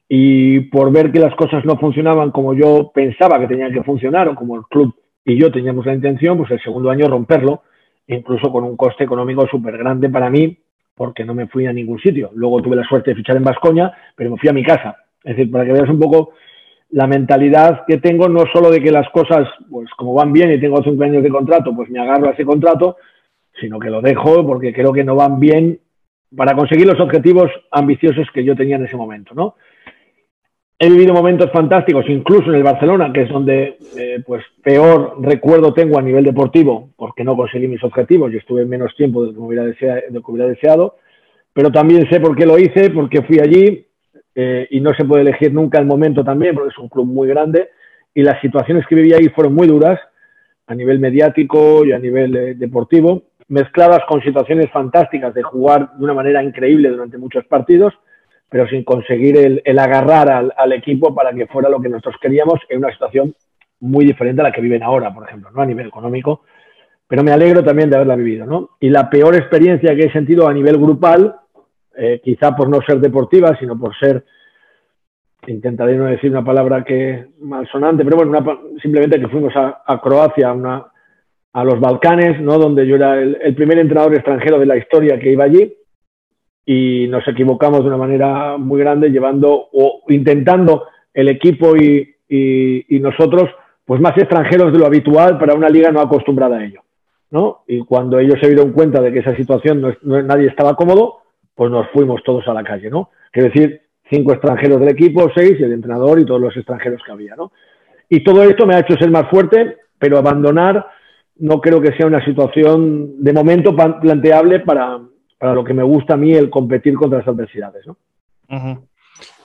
y 0.08 0.60
por 0.60 0.92
ver 0.92 1.10
que 1.10 1.18
las 1.18 1.34
cosas 1.34 1.64
no 1.64 1.76
funcionaban 1.78 2.30
como 2.30 2.54
yo 2.54 2.92
pensaba 2.94 3.40
que 3.40 3.48
tenían 3.48 3.72
que 3.72 3.82
funcionar 3.82 4.28
o 4.28 4.36
como 4.36 4.54
el 4.56 4.62
club 4.70 4.94
y 5.24 5.40
yo 5.40 5.50
teníamos 5.50 5.86
la 5.86 5.94
intención, 5.94 6.36
pues 6.36 6.50
el 6.52 6.62
segundo 6.62 6.90
año 6.90 7.08
romperlo, 7.08 7.62
incluso 8.06 8.52
con 8.52 8.64
un 8.64 8.76
coste 8.76 9.04
económico 9.04 9.48
súper 9.48 9.78
grande 9.78 10.08
para 10.10 10.30
mí, 10.30 10.58
porque 10.94 11.24
no 11.24 11.34
me 11.34 11.48
fui 11.48 11.66
a 11.66 11.72
ningún 11.72 11.98
sitio. 11.98 12.30
Luego 12.34 12.60
tuve 12.60 12.76
la 12.76 12.84
suerte 12.84 13.10
de 13.10 13.16
fichar 13.16 13.36
en 13.36 13.44
Vascoña, 13.44 13.92
pero 14.14 14.30
me 14.30 14.36
fui 14.36 14.48
a 14.48 14.52
mi 14.52 14.62
casa 14.62 14.96
es 15.24 15.36
decir, 15.36 15.50
para 15.50 15.64
que 15.64 15.72
veas 15.72 15.88
un 15.88 15.98
poco 15.98 16.32
la 16.90 17.06
mentalidad 17.06 17.84
que 17.86 17.98
tengo, 17.98 18.28
no 18.28 18.44
solo 18.52 18.70
de 18.70 18.82
que 18.82 18.90
las 18.90 19.08
cosas, 19.10 19.48
pues 19.70 19.88
como 19.96 20.14
van 20.14 20.32
bien 20.32 20.50
y 20.52 20.60
tengo 20.60 20.82
cinco 20.82 21.04
años 21.04 21.22
de 21.22 21.30
contrato, 21.30 21.74
pues 21.74 21.88
me 21.90 22.00
agarro 22.00 22.28
a 22.28 22.32
ese 22.32 22.44
contrato, 22.44 22.96
sino 23.60 23.78
que 23.78 23.90
lo 23.90 24.00
dejo 24.00 24.46
porque 24.46 24.72
creo 24.72 24.92
que 24.92 25.04
no 25.04 25.14
van 25.14 25.40
bien 25.40 25.80
para 26.36 26.54
conseguir 26.54 26.86
los 26.86 27.00
objetivos 27.00 27.50
ambiciosos 27.70 28.26
que 28.32 28.44
yo 28.44 28.56
tenía 28.56 28.76
en 28.76 28.86
ese 28.86 28.96
momento, 28.96 29.34
¿no? 29.34 29.54
He 30.78 30.88
vivido 30.88 31.14
momentos 31.14 31.48
fantásticos, 31.52 32.08
incluso 32.08 32.50
en 32.50 32.56
el 32.56 32.64
Barcelona, 32.64 33.12
que 33.12 33.22
es 33.22 33.28
donde 33.28 33.76
eh, 33.96 34.20
pues 34.26 34.44
peor 34.64 35.14
recuerdo 35.20 35.72
tengo 35.72 35.96
a 35.96 36.02
nivel 36.02 36.24
deportivo, 36.24 36.90
porque 36.96 37.22
no 37.22 37.36
conseguí 37.36 37.68
mis 37.68 37.84
objetivos 37.84 38.32
y 38.32 38.38
estuve 38.38 38.64
menos 38.64 38.92
tiempo 38.96 39.24
de 39.24 39.32
lo 39.32 39.42
hubiera 39.42 39.64
deseado, 39.64 40.00
de 40.08 40.12
lo 40.12 40.22
que 40.22 40.30
hubiera 40.32 40.48
deseado, 40.48 40.96
pero 41.52 41.70
también 41.70 42.08
sé 42.10 42.18
por 42.18 42.34
qué 42.34 42.46
lo 42.46 42.58
hice, 42.58 42.90
porque 42.90 43.22
fui 43.22 43.38
allí, 43.38 43.86
eh, 44.34 44.66
y 44.70 44.80
no 44.80 44.92
se 44.94 45.04
puede 45.04 45.22
elegir 45.22 45.52
nunca 45.52 45.78
el 45.78 45.86
momento 45.86 46.24
también, 46.24 46.54
porque 46.54 46.70
es 46.70 46.78
un 46.78 46.88
club 46.88 47.06
muy 47.06 47.28
grande, 47.28 47.68
y 48.14 48.22
las 48.22 48.40
situaciones 48.40 48.84
que 48.88 48.94
viví 48.96 49.12
ahí 49.12 49.28
fueron 49.28 49.54
muy 49.54 49.68
duras 49.68 50.00
a 50.66 50.74
nivel 50.74 50.98
mediático 50.98 51.84
y 51.84 51.92
a 51.92 51.98
nivel 51.98 52.34
eh, 52.36 52.54
deportivo, 52.54 53.22
mezcladas 53.52 54.00
con 54.08 54.22
situaciones 54.22 54.70
fantásticas 54.70 55.34
de 55.34 55.42
jugar 55.42 55.92
de 55.92 56.02
una 56.02 56.14
manera 56.14 56.42
increíble 56.42 56.88
durante 56.88 57.18
muchos 57.18 57.44
partidos, 57.44 57.92
pero 58.48 58.66
sin 58.66 58.82
conseguir 58.82 59.36
el, 59.62 59.78
agarrar 59.78 60.52
al, 60.56 60.72
equipo 60.72 61.14
para 61.14 61.34
que 61.34 61.46
fuera 61.46 61.68
lo 61.68 61.78
que 61.78 61.90
nosotros 61.90 62.16
queríamos 62.18 62.60
en 62.70 62.78
una 62.78 62.90
situación 62.90 63.34
muy 63.80 64.06
diferente 64.06 64.40
a 64.40 64.44
la 64.44 64.52
que 64.52 64.62
viven 64.62 64.82
ahora, 64.82 65.12
por 65.12 65.28
ejemplo, 65.28 65.50
¿no? 65.50 65.60
a 65.60 65.66
nivel 65.66 65.88
económico. 65.88 66.44
Pero 67.06 67.22
me 67.22 67.30
alegro 67.30 67.62
también 67.62 67.90
de 67.90 67.96
haberla 67.96 68.16
vivido. 68.16 68.46
¿no? 68.46 68.70
Y 68.80 68.88
la 68.88 69.10
peor 69.10 69.36
experiencia 69.36 69.94
que 69.94 70.04
he 70.04 70.12
sentido 70.12 70.48
a 70.48 70.54
nivel 70.54 70.78
grupal 70.78 71.36
eh, 71.94 72.22
quizá 72.24 72.56
por 72.56 72.70
no 72.70 72.80
ser 72.80 73.00
deportiva, 73.00 73.54
sino 73.58 73.78
por 73.78 73.94
ser, 73.98 74.24
intentaré 75.46 75.94
no 75.98 76.06
decir 76.06 76.30
una 76.30 76.42
palabra 76.42 76.84
que 76.84 77.26
malsonante, 77.40 78.02
pero 78.02 78.16
bueno, 78.16 78.62
simplemente 78.80 79.20
que 79.20 79.28
fuimos 79.28 79.52
a, 79.54 80.00
Croacia, 80.02 80.54
a 81.52 81.64
los 81.64 81.80
Balcanes, 81.80 82.40
¿no? 82.40 82.58
donde 82.58 82.86
yo 82.86 82.96
era 82.96 83.20
el, 83.20 83.54
primer 83.54 83.78
entrenador 83.78 84.14
extranjero 84.14 84.58
de 84.58 84.66
la 84.66 84.76
historia 84.76 85.18
que 85.18 85.32
iba 85.32 85.44
allí 85.44 85.74
y 86.64 87.06
nos 87.08 87.26
equivocamos 87.28 87.80
de 87.80 87.88
una 87.88 87.96
manera 87.96 88.56
muy 88.56 88.80
grande 88.80 89.10
llevando 89.10 89.68
o 89.72 90.02
intentando 90.08 90.86
el 91.12 91.28
equipo 91.28 91.76
y, 91.76 92.08
nosotros 92.88 93.50
pues 93.84 94.00
más 94.00 94.16
extranjeros 94.16 94.72
de 94.72 94.78
lo 94.78 94.86
habitual 94.86 95.38
para 95.38 95.54
una 95.54 95.68
liga 95.68 95.90
no 95.90 96.00
acostumbrada 96.00 96.56
a 96.56 96.64
ello. 96.64 96.80
¿no? 97.30 97.64
Y 97.66 97.80
cuando 97.80 98.18
ellos 98.18 98.38
se 98.40 98.46
dieron 98.48 98.72
cuenta 98.72 99.02
de 99.02 99.12
que 99.12 99.18
esa 99.18 99.36
situación 99.36 99.82
no, 100.02 100.22
nadie 100.22 100.46
estaba 100.46 100.74
cómodo, 100.74 101.18
pues 101.54 101.70
nos 101.70 101.88
fuimos 101.90 102.22
todos 102.22 102.46
a 102.48 102.54
la 102.54 102.62
calle, 102.62 102.88
¿no? 102.88 103.10
Quiero 103.30 103.48
decir, 103.48 103.82
cinco 104.10 104.32
extranjeros 104.32 104.80
del 104.80 104.90
equipo, 104.90 105.30
seis, 105.34 105.60
el 105.60 105.72
entrenador 105.72 106.20
y 106.20 106.24
todos 106.24 106.40
los 106.40 106.56
extranjeros 106.56 107.02
que 107.04 107.12
había, 107.12 107.34
¿no? 107.36 107.52
Y 108.08 108.22
todo 108.22 108.42
esto 108.42 108.66
me 108.66 108.74
ha 108.74 108.80
hecho 108.80 108.96
ser 108.96 109.10
más 109.10 109.28
fuerte, 109.28 109.78
pero 109.98 110.18
abandonar 110.18 110.86
no 111.36 111.60
creo 111.60 111.80
que 111.80 111.96
sea 111.96 112.06
una 112.06 112.24
situación 112.24 113.22
de 113.22 113.32
momento 113.32 113.74
planteable 113.74 114.60
para, 114.60 115.00
para 115.38 115.54
lo 115.54 115.64
que 115.64 115.74
me 115.74 115.82
gusta 115.82 116.14
a 116.14 116.16
mí 116.16 116.32
el 116.32 116.50
competir 116.50 116.94
contra 116.94 117.18
las 117.18 117.28
adversidades, 117.28 117.86
¿no? 117.86 117.96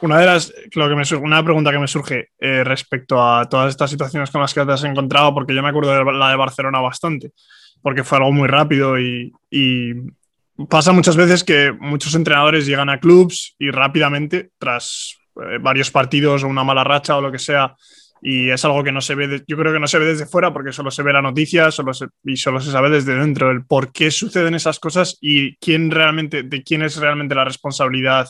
Una 0.02 0.20
de 0.20 0.26
las, 0.26 0.54
lo 0.76 0.88
que 0.88 1.16
una 1.16 1.44
pregunta 1.44 1.72
que 1.72 1.80
me 1.80 1.88
surge 1.88 2.30
eh, 2.40 2.64
respecto 2.64 3.22
a 3.22 3.48
todas 3.50 3.70
estas 3.70 3.90
situaciones 3.90 4.30
con 4.30 4.42
las 4.42 4.54
que 4.54 4.66
te 4.66 4.72
has 4.72 4.84
encontrado, 4.84 5.34
porque 5.34 5.56
yo 5.56 5.64
me 5.64 5.70
acuerdo 5.70 5.92
de 5.92 6.14
la 6.14 6.30
de 6.30 6.36
Barcelona 6.36 6.80
bastante, 6.82 7.32
porque 7.82 8.04
fue 8.04 8.20
algo 8.20 8.32
muy 8.32 8.48
rápido 8.48 9.00
y, 9.00 9.34
pasa 10.70 10.92
muchas 10.92 11.16
veces 11.16 11.44
que 11.44 11.72
muchos 11.72 12.16
entrenadores 12.16 12.66
llegan 12.66 12.90
a 12.90 13.00
clubs 13.00 13.56
y 13.60 13.70
rápidamente, 13.70 14.50
tras 14.58 15.18
eh, 15.36 15.60
varios 15.62 15.92
partidos 15.92 16.44
o 16.44 16.48
una 16.48 16.64
mala 16.64 16.84
racha 16.84 17.16
o 17.16 17.22
lo 17.22 17.32
que 17.32 17.38
sea, 17.40 17.76
y 18.22 18.50
es 18.50 18.64
algo 18.66 18.84
que 18.84 18.92
no 18.92 19.02
se 19.02 19.16
ve, 19.16 19.42
yo 19.48 19.58
creo 19.58 19.74
que 19.74 19.80
no 19.80 19.88
se 19.88 20.00
ve 20.00 20.06
desde 20.06 20.26
fuera 20.26 20.54
porque 20.54 20.72
solo 20.72 20.92
se 20.92 21.04
ve 21.04 21.14
la 21.14 21.22
noticia 21.22 21.72
solo 21.72 21.92
y 22.24 22.38
solo 22.38 22.60
se 22.60 22.72
sabe 22.72 22.90
desde 22.90 23.16
dentro 23.16 23.52
el 23.52 23.66
por 23.66 23.92
qué 23.92 24.12
suceden 24.12 24.56
esas 24.56 24.80
cosas 24.80 25.18
y 25.22 25.56
quién 25.58 25.92
realmente, 25.92 26.44
de 26.44 26.64
quién 26.64 26.82
es 26.82 27.00
realmente 27.00 27.36
la 27.36 27.46
responsabilidad 27.46 28.28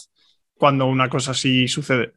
cuando 0.58 0.88
una 0.88 1.10
cosa 1.10 1.32
así 1.32 1.67
sucede. 1.67 2.13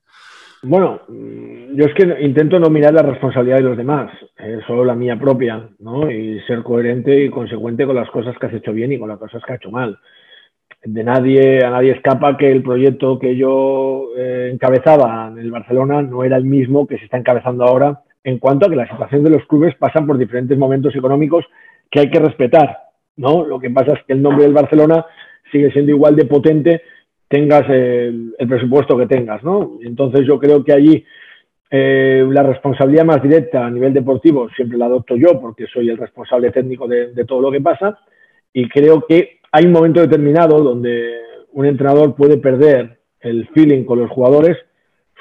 Bueno, 0.63 1.01
mm, 1.09 1.75
yo 1.75 1.87
es 1.87 1.95
que 1.95 2.23
intento 2.23 2.59
no 2.59 2.69
mirar 2.69 2.93
la 2.93 3.03
responsabilidad 3.03 3.57
de 3.57 3.63
los 3.63 3.77
demás, 3.77 4.13
eh, 4.39 4.61
solo 4.67 4.85
la 4.85 4.95
mía 4.95 5.19
propia, 5.19 5.69
¿no? 5.79 6.11
Y 6.11 6.41
ser 6.47 6.63
coherente 6.63 7.25
y 7.25 7.31
consecuente 7.31 7.87
con 7.87 7.97
las 7.97 8.11
cosas 8.11 8.37
que 8.39 8.47
has 8.47 8.55
hecho 8.55 8.73
bien 8.73 8.93
y 8.93 8.99
con 8.99 9.09
las 9.09 9.19
cosas 9.19 9.43
que 9.47 9.53
has 9.55 9.61
hecho 9.61 9.71
mal. 9.71 9.99
De 10.85 11.05
nadie, 11.05 11.65
a 11.65 11.71
nadie 11.71 11.93
escapa 11.93 12.37
que 12.37 12.51
el 12.51 12.63
proyecto 12.63 13.19
que 13.19 13.37
yo 13.37 14.11
eh, 14.17 14.51
encabezaba 14.53 15.29
en 15.29 15.39
el 15.39 15.51
Barcelona 15.51 16.01
no 16.03 16.25
era 16.25 16.37
el 16.37 16.45
mismo 16.45 16.87
que 16.87 16.99
se 16.99 17.05
está 17.05 17.19
encabezando 17.19 17.65
ahora 17.65 18.03
en 18.25 18.39
cuanto 18.39 18.67
a 18.67 18.71
que 18.71 18.77
la 18.77 18.89
situación 18.89 19.25
de 19.25 19.31
los 19.31 19.47
clubes 19.47 19.75
pasan 19.77 20.07
por 20.07 20.17
diferentes 20.17 20.57
momentos 20.57 20.95
económicos 20.95 21.45
que 21.91 22.01
hay 22.01 22.11
que 22.11 22.21
respetar, 22.21 22.79
¿no? 23.17 23.45
Lo 23.45 23.59
que 23.59 23.71
pasa 23.71 23.93
es 23.93 24.05
que 24.07 24.13
el 24.13 24.23
nombre 24.23 24.45
del 24.45 24.55
Barcelona 24.55 25.05
sigue 25.51 25.71
siendo 25.73 25.91
igual 25.91 26.17
de 26.17 26.25
potente 26.27 26.83
tengas 27.31 27.69
el, 27.71 28.35
presupuesto 28.49 28.99
que 28.99 29.07
tengas, 29.07 29.43
¿no? 29.45 29.79
Entonces 29.83 30.27
yo 30.27 30.39
creo 30.39 30.65
que 30.65 30.73
allí 30.73 31.05
eh, 31.71 32.27
la 32.29 32.43
responsabilidad 32.43 33.05
más 33.05 33.23
directa 33.23 33.65
a 33.65 33.71
nivel 33.71 33.95
deportivo 33.95 34.49
siempre 34.51 34.77
la 34.77 34.87
adopto 34.87 35.15
yo 35.17 35.41
porque 35.41 35.67
soy 35.69 35.89
el 35.89 35.97
responsable 35.97 36.51
técnico 36.51 36.89
de, 36.89 37.25
todo 37.25 37.41
lo 37.41 37.53
que 37.53 37.61
pasa 37.61 38.01
y 38.53 38.69
creo 38.69 39.07
que 39.07 39.39
hay 39.53 39.65
un 39.65 39.73
momento 39.73 40.01
determinado 40.01 40.61
donde 40.63 41.21
un 41.53 41.67
entrenador 41.67 42.15
puede 42.15 42.39
perder 42.39 42.99
el 43.21 43.49
feeling 43.49 43.85
con 43.85 43.99
los 43.99 44.11
jugadores, 44.11 44.57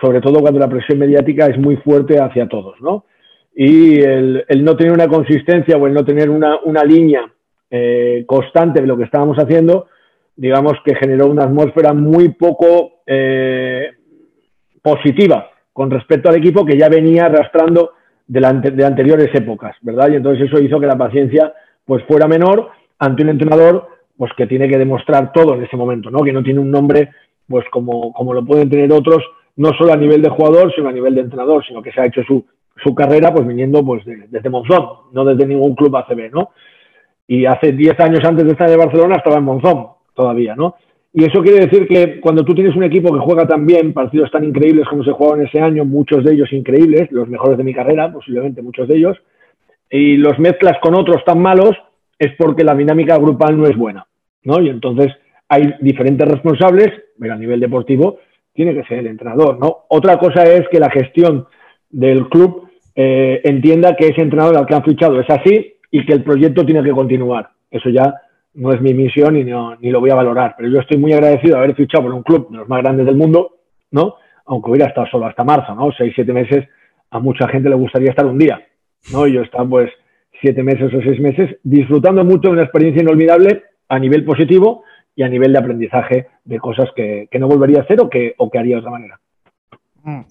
sobre 0.01 0.21
todo 0.21 0.39
cuando 0.39 0.59
la 0.59 0.69
presión 0.69 0.99
mediática 0.99 1.47
es 1.47 1.57
muy 1.57 1.77
fuerte 1.77 2.19
hacia 2.19 2.47
todos, 2.47 2.79
¿no? 2.81 3.05
Y 3.55 3.99
el, 3.99 4.45
no 4.63 4.77
tener 4.77 4.93
una 4.93 5.07
consistencia 5.07 5.75
o 5.75 5.87
el 5.87 5.93
no 5.93 6.05
tener 6.05 6.29
una, 6.29 6.83
línea 6.85 7.29
eh, 7.69 8.23
constante 8.25 8.79
de 8.79 8.87
lo 8.87 8.95
que 8.95 9.03
estábamos 9.03 9.37
haciendo, 9.37 9.87
digamos 10.35 10.73
que 10.85 10.95
generó 10.95 11.27
una 11.27 11.43
atmósfera 11.43 11.93
muy 11.93 12.29
poco 12.29 13.01
eh, 13.05 13.89
positiva 14.81 15.49
con 15.73 15.91
respecto 15.91 16.29
al 16.29 16.35
equipo 16.35 16.65
que 16.65 16.77
ya 16.77 16.87
venía 16.87 17.25
arrastrando 17.25 17.93
de, 18.27 18.39
de, 18.71 18.85
anteriores 18.85 19.29
épocas, 19.33 19.75
¿verdad? 19.81 20.09
Y 20.11 20.15
entonces 20.15 20.47
eso 20.47 20.61
hizo 20.61 20.79
que 20.79 20.87
la 20.87 20.97
paciencia 20.97 21.53
pues 21.83 22.03
fuera 22.05 22.27
menor 22.27 22.69
ante 22.99 23.23
un 23.23 23.29
entrenador 23.29 23.98
pues 24.19 24.33
que 24.35 24.47
tiene 24.47 24.67
que 24.67 24.77
demostrar 24.77 25.31
todo 25.31 25.55
en 25.55 25.63
ese 25.63 25.77
momento, 25.77 26.11
¿no? 26.11 26.23
Que 26.23 26.33
no 26.33 26.43
tiene 26.43 26.59
un 26.59 26.69
nombre 26.69 27.09
pues 27.47 27.65
como, 27.71 28.11
como 28.11 28.33
lo 28.33 28.43
pueden 28.43 28.69
tener 28.69 28.91
otros, 28.91 29.23
no 29.55 29.71
solo 29.77 29.93
a 29.93 29.95
nivel 29.95 30.21
de 30.21 30.29
jugador, 30.29 30.75
sino 30.75 30.89
a 30.89 30.91
nivel 30.91 31.15
de 31.15 31.21
entrenador, 31.21 31.65
sino 31.65 31.81
que 31.81 31.93
se 31.93 32.01
ha 32.01 32.05
hecho 32.05 32.21
su, 32.23 32.45
su 32.83 32.93
carrera 32.93 33.33
pues 33.33 33.47
viniendo 33.47 33.81
pues 33.81 34.03
desde 34.05 34.49
Monzón, 34.49 34.87
no 35.13 35.23
desde 35.23 35.47
ningún 35.47 35.73
club 35.73 35.95
ACB, 35.95 36.31
¿no? 36.33 36.49
Y 37.27 37.45
hace 37.45 37.71
10 37.71 37.97
años 38.01 38.19
antes 38.25 38.43
de 38.43 38.51
estar 38.51 38.69
en 38.69 38.77
Barcelona 38.77 39.15
estaba 39.15 39.37
en 39.37 39.45
Monzón 39.45 39.87
todavía, 40.13 40.53
¿no? 40.53 40.75
Y 41.13 41.23
eso 41.23 41.41
quiere 41.41 41.65
decir 41.65 41.87
que 41.87 42.19
cuando 42.19 42.43
tú 42.43 42.53
tienes 42.53 42.75
un 42.75 42.83
equipo 42.83 43.13
que 43.13 43.21
juega 43.21 43.47
tan 43.47 43.65
bien, 43.65 43.93
partidos 43.93 44.29
tan 44.31 44.43
increíbles 44.43 44.85
como 44.89 45.05
se 45.05 45.13
jugaban 45.13 45.45
ese 45.45 45.61
año, 45.61 45.85
muchos 45.85 46.25
de 46.25 46.33
ellos 46.33 46.51
increíbles, 46.51 47.09
los 47.11 47.29
mejores 47.29 47.57
de 47.57 47.63
mi 47.63 47.73
carrera, 47.73 48.11
posiblemente 48.11 48.61
muchos 48.61 48.85
de 48.89 48.97
ellos, 48.97 49.17
y 49.89 50.17
los 50.17 50.37
mezclas 50.39 50.77
con 50.81 50.93
otros 50.93 51.23
tan 51.23 51.41
malos, 51.41 51.71
es 52.19 52.35
porque 52.37 52.63
la 52.63 52.75
dinámica 52.75 53.17
grupal 53.17 53.57
no 53.57 53.65
es 53.65 53.75
buena, 53.75 54.05
¿no? 54.43 54.61
Y 54.61 54.69
entonces 54.69 55.13
hay 55.47 55.73
diferentes 55.79 56.27
responsables, 56.27 56.89
pero 57.17 57.33
a 57.33 57.37
nivel 57.37 57.59
deportivo 57.59 58.19
tiene 58.53 58.73
que 58.73 58.83
ser 58.83 58.99
el 58.99 59.07
entrenador, 59.07 59.57
¿no? 59.57 59.85
Otra 59.87 60.19
cosa 60.19 60.43
es 60.43 60.67
que 60.69 60.79
la 60.79 60.91
gestión 60.91 61.47
del 61.89 62.27
club 62.27 62.69
eh, 62.93 63.41
entienda 63.45 63.95
que 63.95 64.07
ese 64.07 64.21
entrenador 64.21 64.57
al 64.57 64.65
que 64.65 64.75
han 64.75 64.83
fichado 64.83 65.19
es 65.19 65.29
así 65.29 65.75
y 65.89 66.05
que 66.05 66.13
el 66.13 66.23
proyecto 66.23 66.65
tiene 66.65 66.83
que 66.83 66.91
continuar. 66.91 67.49
Eso 67.71 67.89
ya 67.89 68.13
no 68.55 68.73
es 68.73 68.81
mi 68.81 68.93
misión 68.93 69.37
y 69.37 69.43
ni 69.43 69.89
lo 69.89 69.99
voy 70.01 70.09
a 70.09 70.15
valorar. 70.15 70.55
Pero 70.57 70.69
yo 70.69 70.79
estoy 70.81 70.97
muy 70.97 71.13
agradecido 71.13 71.55
de 71.55 71.63
haber 71.63 71.75
fichado 71.75 72.03
por 72.03 72.13
un 72.13 72.23
club 72.23 72.49
de 72.51 72.57
los 72.57 72.67
más 72.67 72.81
grandes 72.81 73.05
del 73.05 73.15
mundo, 73.15 73.55
¿no? 73.91 74.15
Aunque 74.45 74.71
hubiera 74.71 74.87
estado 74.87 75.07
solo 75.07 75.27
hasta 75.27 75.43
marzo, 75.43 75.73
¿no? 75.73 75.91
Seis, 75.97 76.11
siete 76.13 76.33
meses, 76.33 76.67
a 77.11 77.19
mucha 77.19 77.47
gente 77.47 77.69
le 77.69 77.75
gustaría 77.75 78.09
estar 78.09 78.25
un 78.25 78.37
día, 78.37 78.61
¿no? 79.13 79.27
Y 79.27 79.33
yo 79.33 79.41
estaba 79.41 79.67
pues 79.67 79.89
siete 80.41 80.63
meses 80.63 80.93
o 80.93 81.01
seis 81.01 81.19
meses 81.19 81.57
disfrutando 81.63 82.23
mucho 82.23 82.47
de 82.47 82.53
una 82.53 82.63
experiencia 82.63 83.01
inolvidable 83.01 83.63
a 83.87 83.99
nivel 83.99 84.23
positivo 84.23 84.83
y 85.15 85.23
a 85.23 85.29
nivel 85.29 85.51
de 85.51 85.59
aprendizaje 85.59 86.27
de 86.43 86.59
cosas 86.59 86.89
que, 86.95 87.27
no 87.39 87.47
volvería 87.47 87.79
a 87.79 87.83
hacer 87.83 87.99
o 87.99 88.09
que, 88.09 88.35
que 88.51 88.57
haría 88.57 88.75
de 88.75 88.79
otra 88.79 88.91
manera. 88.91 89.19
Mm. 90.03 90.21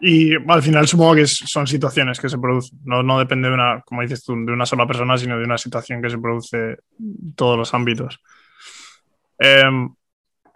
Y 0.00 0.32
al 0.34 0.62
final 0.62 0.88
supongo 0.88 1.14
que 1.14 1.26
son 1.26 1.66
situaciones 1.66 2.18
que 2.18 2.28
se 2.30 2.38
producen. 2.38 2.78
No, 2.84 3.18
depende 3.18 3.48
de 3.48 3.54
una, 3.54 3.82
como 3.84 4.00
dices 4.00 4.24
tú, 4.24 4.32
de 4.32 4.52
una 4.52 4.64
sola 4.64 4.86
persona, 4.86 5.18
sino 5.18 5.38
de 5.38 5.44
una 5.44 5.58
situación 5.58 6.00
que 6.00 6.08
se 6.08 6.18
produce 6.18 6.78
en 6.98 7.34
todos 7.36 7.58
los 7.58 7.74
ámbitos. 7.74 8.18
Em, 9.38 9.90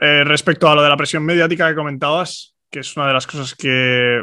eh, 0.00 0.24
respecto 0.24 0.68
a 0.68 0.74
lo 0.74 0.82
de 0.82 0.88
la 0.88 0.96
presión 0.96 1.24
mediática 1.24 1.68
que 1.68 1.74
comentabas, 1.74 2.56
que 2.70 2.80
es 2.80 2.96
una 2.96 3.06
de 3.06 3.12
las 3.12 3.26
cosas 3.26 3.54
que 3.54 4.22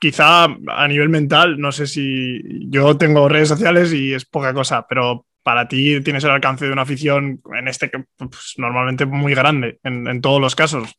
quizá 0.00 0.44
a 0.44 0.88
nivel 0.88 1.08
mental, 1.08 1.58
no 1.58 1.72
sé 1.72 1.86
si 1.86 2.40
yo 2.68 2.96
tengo 2.96 3.28
redes 3.28 3.48
sociales 3.48 3.92
y 3.92 4.14
es 4.14 4.24
poca 4.24 4.52
cosa, 4.54 4.86
pero 4.88 5.26
para 5.42 5.68
ti 5.68 6.00
tienes 6.00 6.24
el 6.24 6.30
alcance 6.30 6.66
de 6.66 6.72
una 6.72 6.82
afición 6.82 7.42
en 7.56 7.68
este 7.68 7.90
que 7.90 8.04
pues, 8.16 8.54
normalmente 8.56 9.06
muy 9.06 9.34
grande 9.34 9.78
en, 9.82 10.20
todos 10.20 10.40
los 10.40 10.54
casos. 10.54 10.94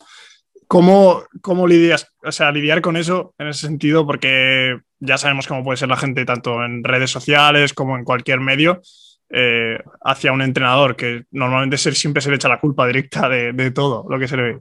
¿Cómo, 0.68 1.24
¿Cómo 1.42 1.68
lidias, 1.68 2.08
o 2.24 2.32
sea, 2.32 2.52
lidiar 2.52 2.82
con 2.82 2.98
eso 2.98 3.34
en 3.38 3.48
ese 3.48 3.68
sentido? 3.68 4.06
Porque 4.06 4.78
ya 5.00 5.18
sabemos 5.18 5.48
cómo 5.48 5.64
puede 5.64 5.78
ser 5.78 5.90
la 5.90 5.98
gente 5.98 6.26
tanto 6.26 6.64
en 6.64 6.84
redes 6.84 7.12
sociales 7.12 7.74
como 7.74 7.98
en 7.98 8.04
cualquier 8.04 8.40
medio 8.40 8.82
eh, 9.30 9.80
hacia 10.04 10.32
un 10.32 10.42
entrenador, 10.42 10.96
que 10.96 11.24
normalmente 11.32 11.78
siempre 11.78 12.22
se 12.22 12.30
le 12.30 12.36
echa 12.36 12.48
la 12.48 12.60
culpa 12.60 12.86
directa 12.86 13.28
de, 13.30 13.72
todo 13.72 14.06
lo 14.10 14.20
que 14.20 14.28
se 14.28 14.38
le 14.38 14.44
ve. 14.44 14.60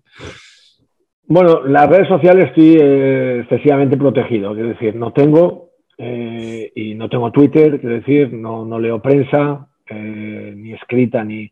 Bueno, 1.35 1.63
las 1.65 1.89
redes 1.89 2.09
sociales 2.09 2.49
estoy 2.49 2.77
eh, 2.79 3.39
excesivamente 3.41 3.97
protegido, 3.97 4.55
es 4.55 4.69
decir, 4.69 4.95
no 4.95 5.15
tengo 5.15 5.71
eh, 5.97 6.71
y 6.75 6.95
no 6.95 7.09
tengo 7.09 7.33
Twitter, 7.33 7.77
es 7.77 7.83
decir, 7.83 8.31
no, 8.35 8.67
no 8.67 8.79
leo 8.79 9.01
prensa, 9.01 9.67
ni 9.89 10.75
escrita 10.75 11.25
ni, 11.25 11.51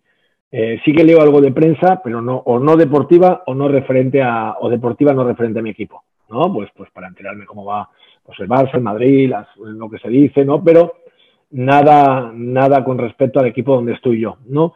eh, 0.53 0.79
sí 0.85 0.93
que 0.93 1.03
leo 1.03 1.23
algo 1.23 1.41
de 1.41 1.53
prensa, 1.53 2.03
pero 2.05 2.21
no, 2.21 2.43
o 2.45 2.59
no 2.59 2.77
deportiva 2.77 3.43
o 3.47 3.55
no 3.55 3.69
referente 3.69 4.21
a, 4.21 4.55
o 4.61 4.69
deportiva 4.69 5.15
no 5.15 5.25
referente 5.25 5.61
a 5.61 5.63
mi 5.63 5.71
equipo, 5.71 6.03
¿no? 6.29 6.53
Pues, 6.53 6.69
pues 6.77 6.91
para 6.91 7.09
enterarme 7.09 7.47
cómo 7.47 7.65
va 7.65 7.89
pues 8.23 8.39
el 8.41 8.51
Barça, 8.51 8.75
el 8.75 8.83
Madrid, 8.83 9.33
lo 9.65 9.89
que 9.89 9.99
se 9.99 10.11
dice, 10.11 10.45
¿no? 10.45 10.63
Pero 10.63 10.97
nada, 11.53 12.31
nada 12.35 12.85
con 12.85 12.99
respecto 12.99 13.41
al 13.41 13.47
equipo 13.47 13.77
donde 13.77 13.95
estoy 13.95 14.21
yo, 14.21 14.37
¿no? 14.47 14.75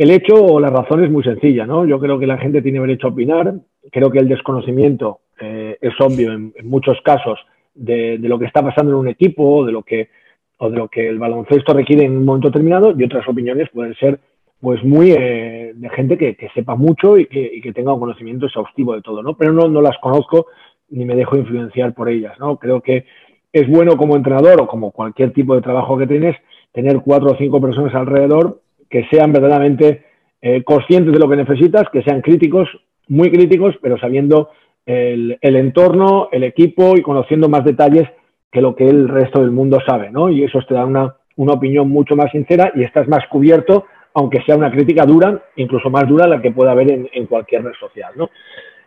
El 0.00 0.10
hecho 0.12 0.42
o 0.42 0.58
la 0.58 0.70
razón 0.70 1.04
es 1.04 1.10
muy 1.10 1.22
sencilla, 1.22 1.66
¿no? 1.66 1.84
Yo 1.84 2.00
creo 2.00 2.18
que 2.18 2.26
la 2.26 2.38
gente 2.38 2.62
tiene 2.62 2.80
derecho 2.80 3.08
a 3.08 3.10
opinar, 3.10 3.52
creo 3.92 4.10
que 4.10 4.18
el 4.18 4.28
desconocimiento 4.28 5.18
eh, 5.38 5.76
es 5.78 5.92
obvio 6.00 6.32
en, 6.32 6.54
muchos 6.62 6.98
casos 7.04 7.38
de, 7.74 8.16
lo 8.18 8.38
que 8.38 8.46
está 8.46 8.62
pasando 8.62 8.92
en 8.92 8.96
un 8.96 9.08
equipo, 9.08 9.66
de 9.66 9.72
lo 9.72 9.82
que, 9.82 10.08
o 10.56 10.70
de 10.70 10.78
lo 10.78 10.88
que 10.88 11.06
el 11.06 11.18
baloncesto 11.18 11.74
requiere 11.74 12.06
en 12.06 12.16
un 12.16 12.24
momento 12.24 12.48
determinado, 12.48 12.94
y 12.98 13.04
otras 13.04 13.28
opiniones 13.28 13.68
pueden 13.74 13.94
ser 13.96 14.20
pues 14.58 14.82
muy 14.82 15.10
eh, 15.10 15.72
de 15.74 15.90
gente 15.90 16.16
que, 16.16 16.48
sepa 16.54 16.76
mucho 16.76 17.18
y 17.18 17.26
que, 17.26 17.70
tenga 17.74 17.92
un 17.92 18.00
conocimiento 18.00 18.46
exhaustivo 18.46 18.94
de 18.94 19.02
todo, 19.02 19.22
¿no? 19.22 19.36
Pero 19.36 19.52
no, 19.52 19.68
no 19.68 19.82
las 19.82 19.98
conozco 19.98 20.46
ni 20.88 21.04
me 21.04 21.14
dejo 21.14 21.36
influenciar 21.36 21.92
por 21.92 22.08
ellas, 22.08 22.38
¿no? 22.40 22.56
Creo 22.56 22.80
que 22.80 23.04
es 23.52 23.68
bueno 23.68 23.98
como 23.98 24.16
entrenador 24.16 24.62
o 24.62 24.66
como 24.66 24.92
cualquier 24.92 25.34
tipo 25.34 25.54
de 25.54 25.60
trabajo 25.60 25.98
que 25.98 26.06
tienes 26.06 26.36
tener 26.72 27.00
cuatro 27.00 27.32
o 27.32 27.36
cinco 27.36 27.60
personas 27.60 27.94
alrededor 27.94 28.62
que 28.90 29.06
sean 29.10 29.32
verdaderamente 29.32 30.04
eh, 30.42 30.62
conscientes 30.64 31.12
de 31.12 31.18
lo 31.18 31.28
que 31.28 31.36
necesitas, 31.36 31.84
que 31.92 32.02
sean 32.02 32.20
críticos, 32.20 32.68
muy 33.08 33.30
críticos, 33.30 33.76
pero 33.80 33.98
sabiendo 33.98 34.50
el, 34.86 35.38
entorno, 35.42 36.28
el 36.32 36.42
equipo 36.42 36.96
y 36.96 37.02
conociendo 37.02 37.48
más 37.48 37.64
detalles 37.64 38.08
que 38.50 38.60
lo 38.60 38.74
que 38.74 38.88
el 38.88 39.08
resto 39.08 39.40
del 39.40 39.52
mundo 39.52 39.78
sabe, 39.86 40.10
¿no? 40.10 40.28
Y 40.28 40.42
eso 40.42 40.58
te 40.66 40.74
da 40.74 40.84
una, 40.84 41.14
una 41.36 41.52
opinión 41.52 41.88
mucho 41.88 42.16
más 42.16 42.32
sincera 42.32 42.72
y 42.74 42.82
estás 42.82 43.06
más 43.06 43.24
cubierto 43.28 43.84
aunque 44.14 44.42
sea 44.42 44.56
una 44.56 44.70
crítica 44.70 45.04
dura, 45.04 45.42
incluso 45.56 45.90
más 45.90 46.08
dura 46.08 46.26
la 46.26 46.40
que 46.40 46.50
pueda 46.50 46.72
haber 46.72 47.08
en, 47.12 47.26
cualquier 47.26 47.64
red 47.64 47.74
social. 47.78 48.12
¿no? 48.16 48.30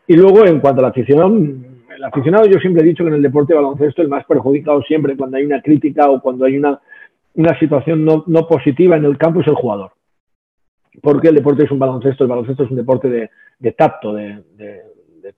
Y 0.07 0.15
luego, 0.15 0.45
en 0.45 0.60
cuanto 0.60 0.81
al 0.81 0.91
aficionado, 0.91 1.33
el 1.33 2.03
aficionado 2.03 2.45
yo 2.45 2.60
siempre 2.60 2.83
he 2.83 2.88
dicho 2.88 3.03
que 3.03 3.10
en 3.10 3.15
el 3.15 3.22
deporte 3.22 3.53
de 3.53 3.62
baloncesto 3.62 4.01
el 4.01 4.10
más 4.10 4.25
perjudicado 4.25 4.81
siempre 4.83 5.15
cuando 5.15 5.38
hay 5.38 5.45
una 5.45 5.62
crítica 5.62 6.10
o 6.10 6.22
cuando 6.22 6.45
hay 6.45 6.57
una, 6.57 6.79
una 7.35 7.57
situación 7.59 8.05
no, 8.05 8.47
positiva 8.47 8.95
en 8.95 9.05
el 9.05 9.17
campo 9.17 9.41
es 9.41 9.47
el 9.47 9.55
jugador. 9.55 9.91
Porque 11.01 11.29
el 11.29 11.35
deporte 11.35 11.63
es 11.63 11.71
un 11.71 11.79
baloncesto, 11.79 12.23
el 12.23 12.29
baloncesto 12.29 12.63
es 12.63 12.71
un 12.71 12.77
deporte 12.77 13.09
de, 13.09 13.71
tacto, 13.71 14.13
de, 14.13 14.43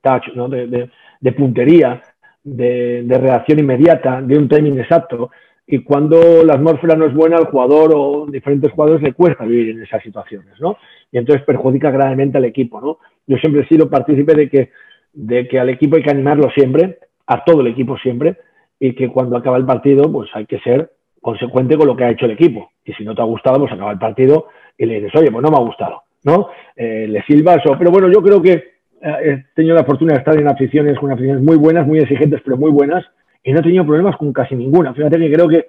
touch, 0.01 0.27
¿no? 0.35 0.49
de, 0.49 0.89
de 1.19 1.31
puntería, 1.31 2.01
de, 2.43 3.17
reacción 3.19 3.59
inmediata, 3.59 4.21
de 4.21 4.37
un 4.37 4.47
timing 4.47 4.79
exacto 4.79 5.31
y 5.67 5.79
cuando 5.79 6.43
la 6.43 6.53
atmósfera 6.53 6.95
no 6.95 7.07
es 7.07 7.13
buena 7.13 7.37
al 7.37 7.45
jugador 7.45 7.91
o 7.95 8.27
diferentes 8.27 8.71
jugadores 8.71 9.01
le 9.01 9.13
cuesta 9.13 9.45
vivir 9.45 9.75
en 9.75 9.83
esas 9.83 10.03
situaciones, 10.03 10.59
¿no? 10.59 10.77
Y 11.11 11.17
entonces 11.17 11.43
perjudica 11.43 11.89
gravemente 11.89 12.37
al 12.37 12.45
equipo, 12.45 12.79
¿no? 12.79 12.99
Yo 13.25 13.37
siempre 13.37 13.63
he 13.63 13.67
sido 13.67 13.89
partícipe 13.89 14.35
de 14.35 14.49
que, 14.49 14.69
de 15.13 15.47
que 15.47 15.59
al 15.59 15.69
equipo 15.69 15.95
hay 15.95 16.03
que 16.03 16.11
animarlo 16.11 16.51
siempre, 16.51 16.99
a 17.25 17.43
todo 17.43 17.61
el 17.61 17.67
equipo 17.67 17.97
siempre, 17.97 18.37
y 18.79 18.93
que 18.93 19.09
cuando 19.09 19.37
acaba 19.37 19.57
el 19.57 19.65
partido, 19.65 20.11
pues 20.11 20.29
hay 20.35 20.45
que 20.45 20.59
ser 20.59 20.91
consecuente 21.25 21.75
con 21.75 21.88
lo 21.88 21.96
que 21.96 22.03
ha 22.03 22.12
hecho 22.12 22.25
el 22.25 22.34
equipo. 22.34 22.70
Y 22.86 22.94
si 22.94 23.03
no 23.03 23.15
te 23.15 23.22
ha 23.24 23.25
gustado, 23.25 23.58
pues 23.58 23.72
acaba 23.72 23.91
el 23.91 23.98
partido 23.98 24.46
y 24.77 24.86
le 24.86 25.01
dices, 25.01 25.15
oye, 25.15 25.32
pues 25.32 25.41
no 25.41 25.50
me 25.50 25.58
ha 25.58 25.62
gustado, 25.62 26.03
¿no? 26.24 26.50
Eh, 26.75 27.08
le 27.10 27.24
silbas 27.24 27.65
o... 27.65 27.75
Pero 27.79 27.89
bueno, 27.89 28.12
yo 28.13 28.22
creo 28.22 28.39
que 28.44 28.51
eh, 28.51 28.63
he 29.01 29.46
tenido 29.55 29.74
la 29.74 29.84
fortuna 29.84 30.13
de 30.13 30.20
estar 30.20 30.38
en 30.39 30.48
aficiones, 30.48 31.00
con 31.00 31.12
aficiones 31.12 31.41
muy 31.41 31.58
buenas, 31.58 31.88
muy 31.88 31.98
exigentes, 31.98 32.41
pero 32.46 32.58
muy 32.58 32.70
buenas, 32.70 33.03
y 33.44 33.53
no 33.53 33.60
he 33.60 33.63
tenido 33.63 33.84
problemas 33.84 34.17
con 34.17 34.32
casi 34.32 34.53
ninguna. 34.53 34.94
Fíjate 34.94 35.17
que 35.17 35.32
creo 35.32 35.48
que, 35.48 35.65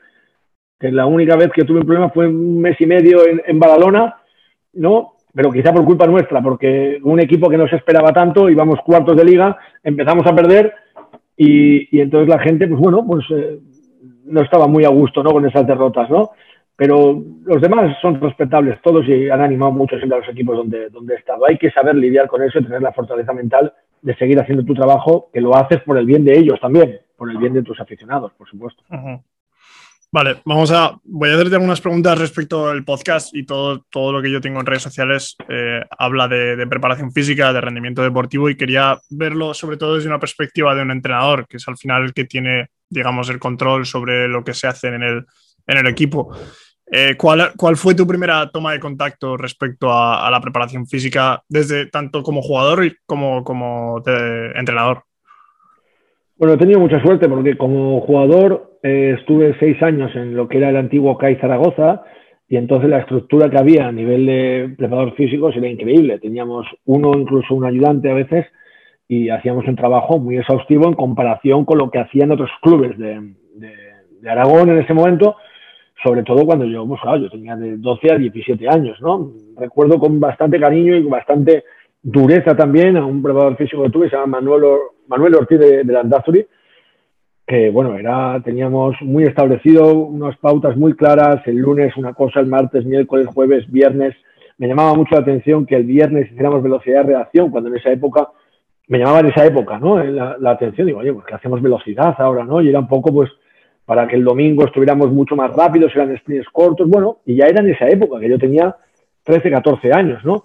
la 0.92 1.06
única 1.06 1.36
vez 1.36 1.50
que 1.54 1.64
tuve 1.64 1.80
un 1.80 1.86
problema 1.86 2.10
fue 2.10 2.26
un 2.26 2.60
mes 2.60 2.78
y 2.78 2.84
medio 2.84 3.20
en, 3.26 3.58
Badalona, 3.58 4.16
¿no? 4.74 5.14
Pero 5.34 5.50
quizá 5.50 5.72
por 5.72 5.86
culpa 5.86 6.06
nuestra, 6.06 6.42
porque 6.42 6.98
un 7.02 7.18
equipo 7.18 7.48
que 7.48 7.56
no 7.56 7.66
se 7.66 7.76
esperaba 7.76 8.12
tanto, 8.12 8.50
íbamos 8.50 8.80
cuartos 8.84 9.16
de 9.16 9.24
liga, 9.24 9.56
empezamos 9.82 10.26
a 10.26 10.34
perder 10.34 10.74
y, 11.34 11.98
entonces 11.98 12.28
la 12.28 12.40
gente, 12.40 12.68
pues 12.68 12.78
bueno, 12.78 13.06
pues 13.06 13.24
eh, 13.30 13.58
no 14.26 14.42
estaba 14.42 14.66
muy 14.66 14.84
a 14.84 14.90
gusto, 14.90 15.22
¿no? 15.22 15.30
Con 15.30 15.46
esas 15.46 15.66
derrotas, 15.66 16.10
¿no? 16.10 16.30
pero 16.76 17.22
los 17.44 17.60
demás 17.60 17.96
son 18.02 18.20
respetables 18.20 18.80
todos 18.82 19.08
y 19.08 19.30
han 19.30 19.40
animado 19.40 19.72
mucho 19.72 19.96
siempre 19.96 20.18
a 20.18 20.20
los 20.20 20.28
equipos 20.28 20.58
donde, 20.58 20.90
donde 20.90 21.14
he 21.14 21.16
estado. 21.16 21.46
Hay 21.46 21.56
que 21.56 21.70
saber 21.70 21.94
lidiar 21.94 22.28
con 22.28 22.42
eso 22.42 22.58
y 22.58 22.64
tener 22.64 22.82
la 22.82 22.92
fortaleza 22.92 23.32
mental 23.32 23.72
de 24.02 24.14
seguir 24.16 24.38
haciendo 24.38 24.62
tu 24.62 24.74
trabajo, 24.74 25.30
que 25.32 25.40
lo 25.40 25.56
haces 25.56 25.80
por 25.80 25.96
el 25.96 26.04
bien 26.04 26.24
de 26.24 26.38
ellos 26.38 26.60
también, 26.60 27.00
por 27.16 27.30
el 27.30 27.38
bien 27.38 27.54
de 27.54 27.62
tus 27.62 27.80
aficionados, 27.80 28.32
por 28.34 28.46
supuesto. 28.48 28.82
Vale, 30.12 30.36
vamos 30.44 30.70
a. 30.70 30.98
Voy 31.02 31.30
a 31.30 31.34
hacerte 31.34 31.56
algunas 31.56 31.80
preguntas 31.80 32.18
respecto 32.18 32.68
al 32.68 32.84
podcast 32.84 33.34
y 33.34 33.44
todo, 33.44 33.84
todo 33.90 34.12
lo 34.12 34.22
que 34.22 34.30
yo 34.30 34.40
tengo 34.40 34.60
en 34.60 34.66
redes 34.66 34.82
sociales 34.82 35.36
eh, 35.48 35.80
habla 35.98 36.28
de, 36.28 36.56
de, 36.56 36.66
preparación 36.66 37.10
física, 37.10 37.52
de 37.52 37.60
rendimiento 37.60 38.02
deportivo 38.02 38.48
y 38.48 38.56
quería 38.56 38.98
verlo 39.10 39.52
sobre 39.52 39.76
todo 39.76 39.96
desde 39.96 40.08
una 40.08 40.20
perspectiva 40.20 40.74
de 40.74 40.82
un 40.82 40.90
entrenador, 40.90 41.46
que 41.48 41.56
es 41.56 41.66
al 41.66 41.76
final 41.76 42.04
el 42.04 42.12
que 42.14 42.24
tiene, 42.24 42.68
digamos, 42.88 43.30
el 43.30 43.38
control 43.38 43.86
sobre 43.86 44.28
lo 44.28 44.44
que 44.44 44.54
se 44.54 44.66
hace 44.66 44.88
en 44.88 45.02
el, 45.02 45.24
en 45.66 45.78
el 45.78 45.86
equipo. 45.86 46.30
Eh, 46.90 47.16
¿cuál, 47.18 47.50
¿cuál, 47.56 47.76
fue 47.76 47.94
tu 47.94 48.06
primera 48.06 48.48
toma 48.50 48.72
de 48.72 48.78
contacto 48.78 49.36
respecto 49.36 49.92
a, 49.92 50.30
la 50.30 50.40
preparación 50.40 50.86
física, 50.86 51.42
desde 51.48 51.86
tanto 51.86 52.22
como 52.22 52.42
jugador 52.42 52.84
y 52.84 52.94
como, 53.06 53.42
como 53.42 54.02
entrenador? 54.54 55.02
Bueno, 56.36 56.54
he 56.54 56.58
tenido 56.58 56.78
mucha 56.78 57.02
suerte 57.02 57.28
porque 57.28 57.56
como 57.56 58.00
jugador 58.02 58.78
eh, 58.82 59.16
estuve 59.18 59.56
seis 59.58 59.82
años 59.82 60.14
en 60.14 60.36
lo 60.36 60.48
que 60.48 60.58
era 60.58 60.68
el 60.68 60.76
antiguo 60.76 61.16
CAI 61.18 61.36
Zaragoza 61.36 62.04
y 62.48 62.56
entonces 62.56 62.88
la 62.88 62.98
estructura 62.98 63.50
que 63.50 63.58
había 63.58 63.88
a 63.88 63.92
nivel 63.92 64.26
de 64.26 64.74
preparador 64.76 65.14
físico 65.16 65.50
era 65.50 65.68
increíble. 65.68 66.18
Teníamos 66.20 66.66
uno, 66.84 67.18
incluso 67.18 67.54
un 67.54 67.64
ayudante 67.64 68.10
a 68.10 68.14
veces, 68.14 68.46
y 69.08 69.30
hacíamos 69.30 69.66
un 69.68 69.76
trabajo 69.76 70.18
muy 70.18 70.38
exhaustivo 70.38 70.86
en 70.86 70.94
comparación 70.94 71.64
con 71.64 71.78
lo 71.78 71.90
que 71.90 72.00
hacían 72.00 72.32
otros 72.32 72.50
clubes 72.60 72.96
de, 72.98 73.34
Aragón 74.28 74.70
en 74.70 74.78
ese 74.78 74.92
momento, 74.92 75.36
sobre 76.02 76.24
todo 76.24 76.44
cuando 76.44 76.64
yo, 76.64 76.84
pues, 76.86 77.00
claro, 77.00 77.18
yo 77.18 77.30
tenía 77.30 77.54
de 77.54 77.76
12 77.76 78.12
a 78.12 78.18
17 78.18 78.68
años, 78.68 79.00
¿no? 79.00 79.30
Recuerdo 79.56 80.00
con 80.00 80.18
bastante 80.18 80.58
cariño 80.58 80.96
y 80.96 81.02
con 81.02 81.12
bastante 81.12 81.64
dureza 82.02 82.56
también 82.56 82.96
a 82.96 83.06
un 83.06 83.22
preparador 83.22 83.56
físico 83.56 83.84
que 83.84 83.90
tuve, 83.90 84.10
se 84.10 84.16
llama 84.16 84.40
Manuel, 84.40 84.62
Manuel 85.06 85.36
Ortiz 85.36 85.60
de, 85.60 85.84
de 85.84 85.92
Landazuri, 85.92 86.46
que 87.46 87.70
bueno, 87.70 87.96
era, 87.96 88.40
teníamos 88.44 88.96
muy 89.02 89.24
establecido 89.24 89.94
unas 89.94 90.36
pautas 90.38 90.76
muy 90.76 90.94
claras, 90.94 91.46
el 91.46 91.56
lunes 91.56 91.96
una 91.96 92.12
cosa, 92.12 92.40
el 92.40 92.46
martes, 92.46 92.84
miércoles, 92.84 93.28
jueves, 93.32 93.70
viernes. 93.70 94.16
Me 94.58 94.66
llamaba 94.66 94.94
mucho 94.94 95.14
la 95.14 95.20
atención 95.20 95.64
que 95.64 95.76
el 95.76 95.84
viernes 95.84 96.30
hiciéramos 96.30 96.62
velocidad 96.62 97.02
de 97.04 97.14
reacción, 97.14 97.50
cuando 97.50 97.70
en 97.70 97.76
esa 97.76 97.92
época, 97.92 98.28
me 98.88 98.98
llamaba 98.98 99.20
en 99.20 99.26
esa 99.26 99.44
época, 99.44 99.78
¿no? 99.78 100.02
La, 100.02 100.36
la 100.38 100.50
atención, 100.52 100.86
digo, 100.86 101.00
oye, 101.00 101.12
pues 101.12 101.26
que 101.26 101.34
hacemos 101.34 101.60
velocidad 101.60 102.14
ahora, 102.18 102.44
¿no? 102.44 102.60
Y 102.62 102.68
era 102.68 102.78
un 102.78 102.88
poco, 102.88 103.12
pues, 103.12 103.30
para 103.84 104.06
que 104.06 104.16
el 104.16 104.24
domingo 104.24 104.64
estuviéramos 104.64 105.10
mucho 105.12 105.36
más 105.36 105.52
rápidos, 105.52 105.94
eran 105.94 106.16
sprints 106.18 106.48
cortos, 106.50 106.88
bueno, 106.88 107.18
y 107.24 107.36
ya 107.36 107.46
era 107.46 107.60
en 107.62 107.70
esa 107.70 107.88
época, 107.88 108.20
que 108.20 108.28
yo 108.28 108.38
tenía 108.38 108.74
13, 109.24 109.50
14 109.50 109.92
años, 109.92 110.24
¿no? 110.24 110.44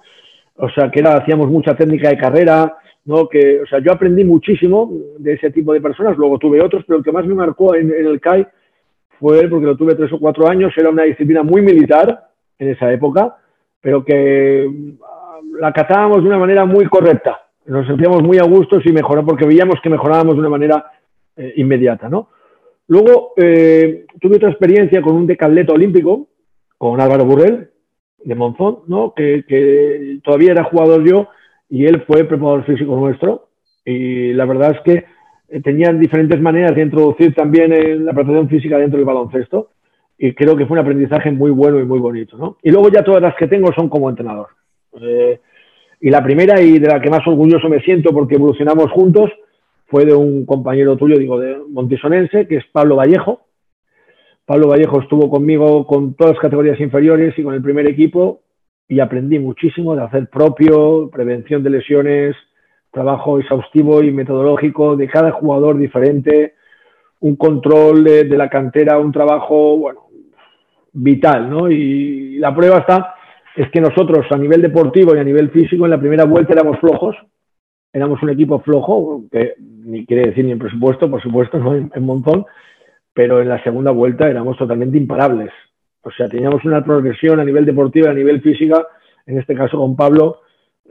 O 0.56 0.70
sea, 0.70 0.90
que 0.90 1.00
era, 1.00 1.16
hacíamos 1.16 1.50
mucha 1.50 1.76
técnica 1.76 2.10
de 2.10 2.18
carrera, 2.18 2.78
¿no? 3.06 3.28
Que, 3.28 3.62
o 3.62 3.66
sea, 3.66 3.80
yo 3.80 3.92
aprendí 3.92 4.24
muchísimo 4.24 4.92
de 5.18 5.34
ese 5.34 5.52
tipo 5.52 5.74
de 5.74 5.82
personas, 5.82 6.18
luego 6.18 6.38
tuve 6.38 6.62
otros, 6.62 6.84
pero 6.86 7.00
el 7.00 7.06
que 7.06 7.12
más 7.12 7.26
me 7.26 7.36
marcó 7.36 7.76
en, 7.76 7.92
en 7.92 8.06
el 8.06 8.20
CAI 8.20 8.48
fue 9.20 9.40
él, 9.40 9.50
porque 9.50 9.66
lo 9.66 9.78
tuve 9.78 9.96
tres 9.96 10.12
o 10.14 10.20
cuatro 10.20 10.48
años, 10.48 10.74
era 10.76 10.90
una 10.90 11.04
disciplina 11.04 11.44
muy 11.44 11.62
militar 11.62 12.28
en 12.58 12.70
esa 12.70 12.92
época, 12.92 13.38
pero 13.80 14.04
que 14.04 14.70
la 15.60 15.72
catábamos 15.72 16.22
de 16.22 16.30
una 16.30 16.38
manera 16.38 16.66
muy 16.66 16.86
correcta. 16.86 17.40
Nos 17.72 17.88
sentíamos 17.88 18.22
muy 18.22 18.38
a 18.38 18.44
gusto 18.44 18.82
y 18.84 18.92
mejoró, 18.92 19.26
porque 19.26 19.46
veíamos 19.46 19.80
que 19.82 19.90
mejorábamos 19.90 20.34
de 20.36 20.42
una 20.42 20.50
manera 20.50 20.92
eh, 21.38 21.54
inmediata, 21.56 22.10
¿no? 22.10 22.28
Luego 22.90 23.32
eh, 23.38 24.06
tuve 24.20 24.36
otra 24.36 24.50
experiencia 24.50 25.02
con 25.02 25.16
un 25.16 25.26
decatleta 25.26 25.72
olímpico, 25.72 26.28
con 26.78 27.00
Álvaro 27.00 27.24
Burrell, 27.24 27.70
de 28.26 28.36
Monzón, 28.36 28.80
¿no? 28.88 29.14
que, 29.14 29.46
que, 29.48 30.20
todavía 30.22 30.52
era 30.52 30.66
jugador 30.66 31.06
yo 31.06 31.30
y 31.70 31.86
él 31.86 32.02
fue 32.02 32.26
preparador 32.26 32.66
físico 32.66 32.94
nuestro. 32.98 33.48
Y 33.86 34.34
la 34.34 34.44
verdad 34.46 34.76
es 34.76 34.82
que 34.82 35.06
eh, 35.48 35.62
tenían 35.62 35.98
diferentes 35.98 36.42
maneras 36.42 36.76
de 36.76 36.82
introducir 36.82 37.34
también 37.34 37.72
en 37.72 38.04
la 38.04 38.12
preparación 38.12 38.50
física 38.50 38.78
dentro 38.80 38.98
del 38.98 39.06
baloncesto. 39.06 39.70
Y 40.18 40.34
creo 40.34 40.58
que 40.58 40.66
fue 40.66 40.74
un 40.78 40.84
aprendizaje 40.84 41.32
muy 41.32 41.52
bueno 41.52 41.80
y 41.80 41.86
muy 41.86 42.00
bonito. 42.00 42.36
¿no? 42.36 42.58
Y 42.62 42.70
luego 42.70 42.90
ya 42.90 43.02
todas 43.02 43.22
las 43.22 43.36
que 43.38 43.48
tengo 43.48 43.72
son 43.72 43.88
como 43.88 44.10
entrenador. 44.10 44.48
Eh, 45.00 45.40
y 46.02 46.10
la 46.10 46.24
primera 46.24 46.60
y 46.60 46.80
de 46.80 46.88
la 46.88 47.00
que 47.00 47.12
más 47.12 47.26
orgulloso 47.28 47.70
me 47.70 47.80
siento 47.82 48.12
porque 48.12 48.36
evolucionamos 48.36 48.92
juntos 48.92 49.30
fue 49.86 50.04
de 50.04 50.16
un 50.16 50.46
compañero 50.46 50.98
tuyo, 50.98 51.18
digo, 51.20 51.40
de 51.40 51.58
Montisonense, 51.70 52.48
que 52.48 52.58
es 52.58 52.66
Pablo 52.72 52.96
Vallejo. 52.96 53.42
Pablo 54.46 54.70
Vallejo 54.70 55.02
estuvo 55.02 55.30
conmigo 55.30 55.86
con 55.86 56.16
todas 56.16 56.34
las 56.34 56.42
categorías 56.42 56.80
inferiores 56.80 57.38
y 57.38 57.44
con 57.44 57.54
el 57.54 57.62
primer 57.62 57.88
equipo 57.88 58.42
y 58.88 59.00
aprendí 59.00 59.38
muchísimo 59.38 59.96
de 59.96 60.04
hacer 60.04 60.28
propio, 60.28 61.10
prevención 61.12 61.62
de 61.62 61.70
lesiones, 61.70 62.36
trabajo 62.90 63.40
exhaustivo 63.40 64.02
y 64.02 64.12
metodológico 64.12 64.96
de 64.96 65.08
cada 65.08 65.32
jugador 65.32 65.78
diferente, 65.78 66.56
un 67.20 67.36
control 67.36 68.04
de, 68.04 68.24
de 68.24 68.38
la 68.38 68.50
cantera, 68.50 68.98
un 68.98 69.12
trabajo, 69.12 69.78
bueno, 69.78 70.08
vital, 70.94 71.50
¿no? 71.50 71.70
Y 71.70 72.38
la 72.40 72.54
prueba 72.56 72.80
está, 72.80 73.16
es 73.56 73.70
que 73.72 73.82
nosotros 73.82 74.26
a 74.32 74.38
nivel 74.38 74.62
deportivo 74.62 75.16
y 75.16 75.20
a 75.20 75.24
nivel 75.24 75.50
físico 75.52 75.86
en 75.86 75.92
la 75.92 76.00
primera 76.00 76.26
vuelta 76.26 76.54
éramos 76.54 76.80
flojos, 76.80 77.16
éramos 77.94 78.22
un 78.24 78.30
equipo 78.30 78.60
flojo, 78.60 79.24
que 79.32 79.56
ni 79.60 80.06
quiere 80.06 80.28
decir 80.28 80.46
ni 80.46 80.52
en 80.52 80.60
presupuesto, 80.60 81.10
por 81.10 81.22
supuesto, 81.22 81.58
no 81.60 81.76
en, 81.76 81.92
en 81.94 82.04
montón, 82.04 82.46
pero 83.14 83.42
en 83.42 83.50
la 83.50 83.62
segunda 83.64 83.92
vuelta 83.92 84.30
éramos 84.30 84.58
totalmente 84.58 84.98
imparables. 84.98 85.52
O 86.04 86.12
sea, 86.12 86.28
teníamos 86.28 86.64
una 86.66 86.84
progresión 86.84 87.40
a 87.40 87.46
nivel 87.46 87.66
deportivo, 87.66 88.08
a 88.08 88.14
nivel 88.14 88.42
física, 88.42 88.88
en 89.26 89.38
este 89.38 89.54
caso 89.54 89.78
con 89.78 89.96
Pablo, 89.96 90.42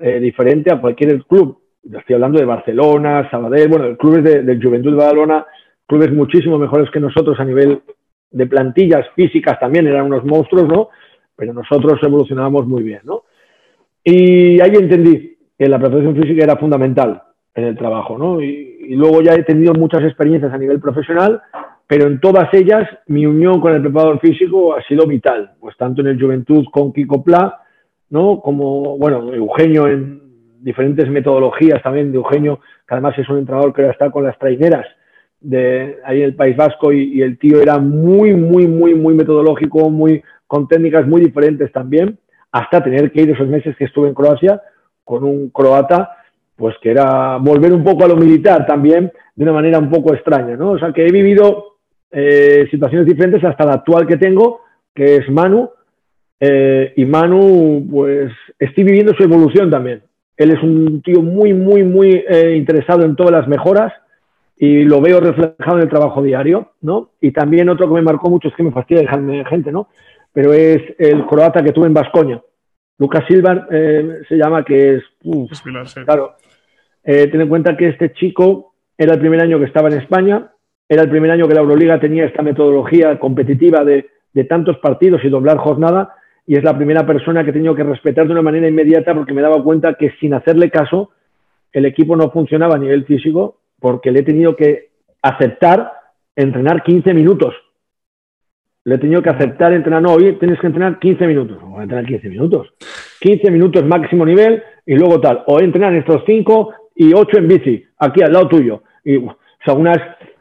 eh, 0.01 0.21
diferente 0.21 0.73
a 0.73 0.81
cualquier 0.81 1.25
club. 1.25 1.59
Estoy 1.83 2.15
hablando 2.15 2.39
de 2.39 2.45
Barcelona, 2.45 3.29
Sabadell, 3.31 3.69
bueno, 3.69 3.97
clubes 3.97 4.23
de, 4.23 4.43
del 4.43 4.63
Juventud 4.63 4.91
de 4.91 4.97
Badalona, 4.97 5.47
clubes 5.87 6.13
muchísimo 6.13 6.59
mejores 6.59 6.91
que 6.91 7.01
nosotros 7.01 7.41
a 7.41 7.45
nivel 7.45 7.83
de 8.31 8.47
plantillas 8.47 9.09
físicas 9.17 9.59
también, 9.59 9.87
eran 9.87 10.07
unos 10.07 10.25
monstruos, 10.25 10.69
¿no? 10.69 10.91
Pero 11.41 11.55
nosotros 11.55 11.99
evolucionábamos 12.03 12.67
muy 12.67 12.83
bien, 12.83 13.01
¿no? 13.03 13.23
Y 14.05 14.61
ahí 14.61 14.73
entendí 14.75 15.39
que 15.59 15.69
la 15.71 15.79
preparación 15.79 16.15
física 16.15 16.45
era 16.45 16.59
fundamental 16.59 17.23
en 17.55 17.65
el 17.65 17.79
trabajo, 17.79 18.19
¿no? 18.19 18.43
Y, 18.43 18.69
luego 18.95 19.23
ya 19.23 19.35
he 19.35 19.45
tenido 19.45 19.73
muchas 19.73 20.03
experiencias 20.03 20.53
a 20.53 20.59
nivel 20.59 20.81
profesional, 20.81 21.41
pero 21.87 22.09
en 22.09 22.21
todas 22.21 22.53
ellas 22.53 22.87
mi 23.07 23.25
unión 23.25 23.61
con 23.61 23.73
el 23.73 23.81
preparador 23.81 24.19
físico 24.21 24.75
ha 24.75 24.83
sido 24.83 25.07
vital, 25.07 25.53
pues 25.61 25.77
tanto 25.79 26.03
en 26.03 26.09
el 26.09 26.21
Juventud 26.21 26.67
con 26.71 26.93
Kiko 26.93 27.25
Pla, 27.25 27.63
¿no? 28.11 28.41
Como, 28.41 28.99
bueno, 28.99 29.33
Eugenio 29.33 29.89
en 29.89 30.21
diferentes 30.61 31.09
metodologías 31.09 31.83
también 31.83 32.11
de 32.11 32.19
Eugenio, 32.19 32.61
que 32.87 32.95
además 32.95 33.17
es 33.17 33.29
un 33.31 33.39
entrenador 33.39 33.73
que 33.73 33.81
ahora 33.81 33.93
está 33.93 34.11
con 34.11 34.25
las 34.25 34.39
traineras 34.39 34.87
de 35.41 36.01
ahí 36.05 36.19
en 36.19 36.25
el 36.25 36.35
País 36.35 36.55
Vasco 36.55 36.93
y, 36.93 37.15
y 37.15 37.23
el 37.23 37.39
tío 37.39 37.63
era 37.63 37.79
muy, 37.79 38.35
muy, 38.35 38.67
muy, 38.67 38.95
muy 38.95 39.15
metodológico, 39.15 39.89
muy, 39.89 40.23
con 40.51 40.67
técnicas 40.67 41.07
muy 41.07 41.21
diferentes 41.21 41.71
también, 41.71 42.19
hasta 42.51 42.83
tener 42.83 43.13
que 43.13 43.23
ir 43.23 43.31
esos 43.31 43.47
meses 43.47 43.77
que 43.77 43.85
estuve 43.85 44.09
en 44.09 44.15
Croacia 44.15 44.61
con 45.05 45.23
un 45.23 45.51
croata, 45.51 46.11
pues 46.57 46.75
que 46.83 46.91
era 46.91 47.37
volver 47.37 47.73
un 47.73 47.85
poco 47.85 48.05
a 48.05 48.09
lo 48.09 48.17
militar 48.17 48.67
también, 48.67 49.13
de 49.37 49.45
una 49.45 49.53
manera 49.53 49.79
un 49.79 49.89
poco 49.89 50.13
extraña, 50.13 50.57
¿no? 50.57 50.73
O 50.73 50.79
sea, 50.81 50.93
que 50.93 51.07
he 51.07 51.13
vivido 51.13 51.77
eh, 52.11 52.67
situaciones 52.69 53.07
diferentes 53.07 53.45
hasta 53.45 53.65
la 53.65 53.75
actual 53.75 54.09
que 54.09 54.17
tengo, 54.17 54.63
que 54.93 55.19
es 55.19 55.31
Manu, 55.31 55.71
eh, 56.41 56.95
y 56.97 57.05
Manu, 57.05 57.87
pues 57.89 58.33
estoy 58.59 58.83
viviendo 58.83 59.15
su 59.15 59.23
evolución 59.23 59.71
también. 59.71 60.03
Él 60.37 60.51
es 60.51 60.61
un 60.65 61.01
tío 61.01 61.23
muy, 61.23 61.55
muy, 61.55 61.85
muy 61.85 62.25
eh, 62.29 62.57
interesado 62.57 63.05
en 63.05 63.15
todas 63.15 63.31
las 63.31 63.47
mejoras 63.47 63.93
y 64.59 64.83
lo 64.83 65.01
veo 65.01 65.21
reflejado 65.21 65.77
en 65.77 65.85
el 65.85 65.89
trabajo 65.89 66.23
diario, 66.23 66.73
¿no? 66.81 67.11
Y 67.21 67.31
también 67.31 67.69
otro 67.69 67.87
que 67.87 67.95
me 67.95 68.03
marcó 68.03 68.29
mucho, 68.29 68.49
es 68.49 68.55
que 68.57 68.65
me 68.65 68.73
fastidia 68.73 69.03
dejarme 69.03 69.45
gente, 69.45 69.71
¿no? 69.71 69.87
Pero 70.33 70.53
es 70.53 70.83
el 70.99 71.27
croata 71.27 71.63
que 71.63 71.73
tuve 71.73 71.87
en 71.87 71.95
Vascoña. 71.95 72.41
Lucas 72.99 73.25
Silva 73.27 73.67
eh, 73.71 74.21
se 74.29 74.37
llama, 74.37 74.65
que 74.65 74.97
es... 74.97 75.03
Uf, 75.25 75.51
Es 75.53 75.63
Pilar, 75.63 75.89
sí. 75.89 76.01
claro. 76.05 76.35
Eh, 77.03 77.29
ten 77.29 77.41
en 77.41 77.49
cuenta 77.49 77.77
que 77.77 77.89
este 77.89 78.13
chico 78.13 78.75
era 78.97 79.15
el 79.15 79.21
primer 79.21 79.41
año 79.41 79.59
que 79.59 79.65
estaba 79.65 79.89
en 79.89 79.99
España, 79.99 80.51
era 80.89 81.03
el 81.03 81.09
primer 81.09 81.31
año 81.31 81.49
que 81.49 81.55
la 81.55 81.61
Euroliga 81.61 81.99
tenía 81.99 82.27
esta 82.27 82.43
metodología 82.43 83.19
competitiva 83.19 83.85
de, 83.85 84.11
de 84.33 84.45
tantos 84.45 84.79
partidos 84.79 85.25
y 85.25 85.31
doblar 85.31 85.57
jornada, 85.57 86.15
y 86.47 86.57
es 86.57 86.65
la 86.65 86.77
primera 86.77 87.07
persona 87.07 87.45
que 87.45 87.51
he 87.51 87.55
tenido 87.55 87.75
que 87.75 87.85
respetar 87.85 88.27
de 88.27 88.33
una 88.33 88.43
manera 88.43 88.69
inmediata 88.69 89.15
porque 89.15 89.33
me 89.33 89.43
daba 89.43 89.63
cuenta 89.63 89.95
que 89.95 90.13
sin 90.21 90.35
hacerle 90.35 90.71
caso 90.71 91.11
el 91.73 91.87
equipo 91.87 92.17
no 92.17 92.31
funcionaba 92.31 92.75
a 92.75 92.79
nivel 92.79 93.05
físico 93.05 93.61
porque 93.79 94.11
le 94.11 94.21
he 94.21 94.25
tenido 94.25 94.57
que 94.57 94.91
aceptar 95.23 95.93
entrenar 96.35 96.83
15 96.83 97.15
minutos. 97.15 97.55
Le 98.85 98.95
he 98.95 98.99
tenido 98.99 99.23
que 99.23 99.31
aceptar 99.31 99.73
entrenar, 99.73 100.03
no, 100.03 100.15
hoy 100.15 100.37
tienes 100.39 100.59
que 100.59 100.67
entrenar 100.67 100.99
15 100.99 101.27
minutos. 101.27 101.59
Voy 101.63 101.81
a 101.81 101.83
entrenar 101.83 102.07
15 102.07 102.29
minutos. 102.29 102.73
15 103.21 103.51
minutos 103.51 103.85
máximo 103.85 104.25
nivel 104.25 104.63
y 104.87 104.95
luego 104.95 105.21
tal. 105.21 105.43
O 105.47 105.61
entrenar 105.61 105.95
estos 105.95 106.23
5 106.27 106.73
y 106.97 107.13
8 107.13 107.39
en 107.39 107.49
bici, 107.49 107.85
aquí 107.99 108.23
al 108.23 108.33
lado 108.33 108.49
tuyo. 108.49 108.83
Y, 109.05 109.17
o 109.17 109.37
sea, 109.65 109.75
unas, 109.75 109.99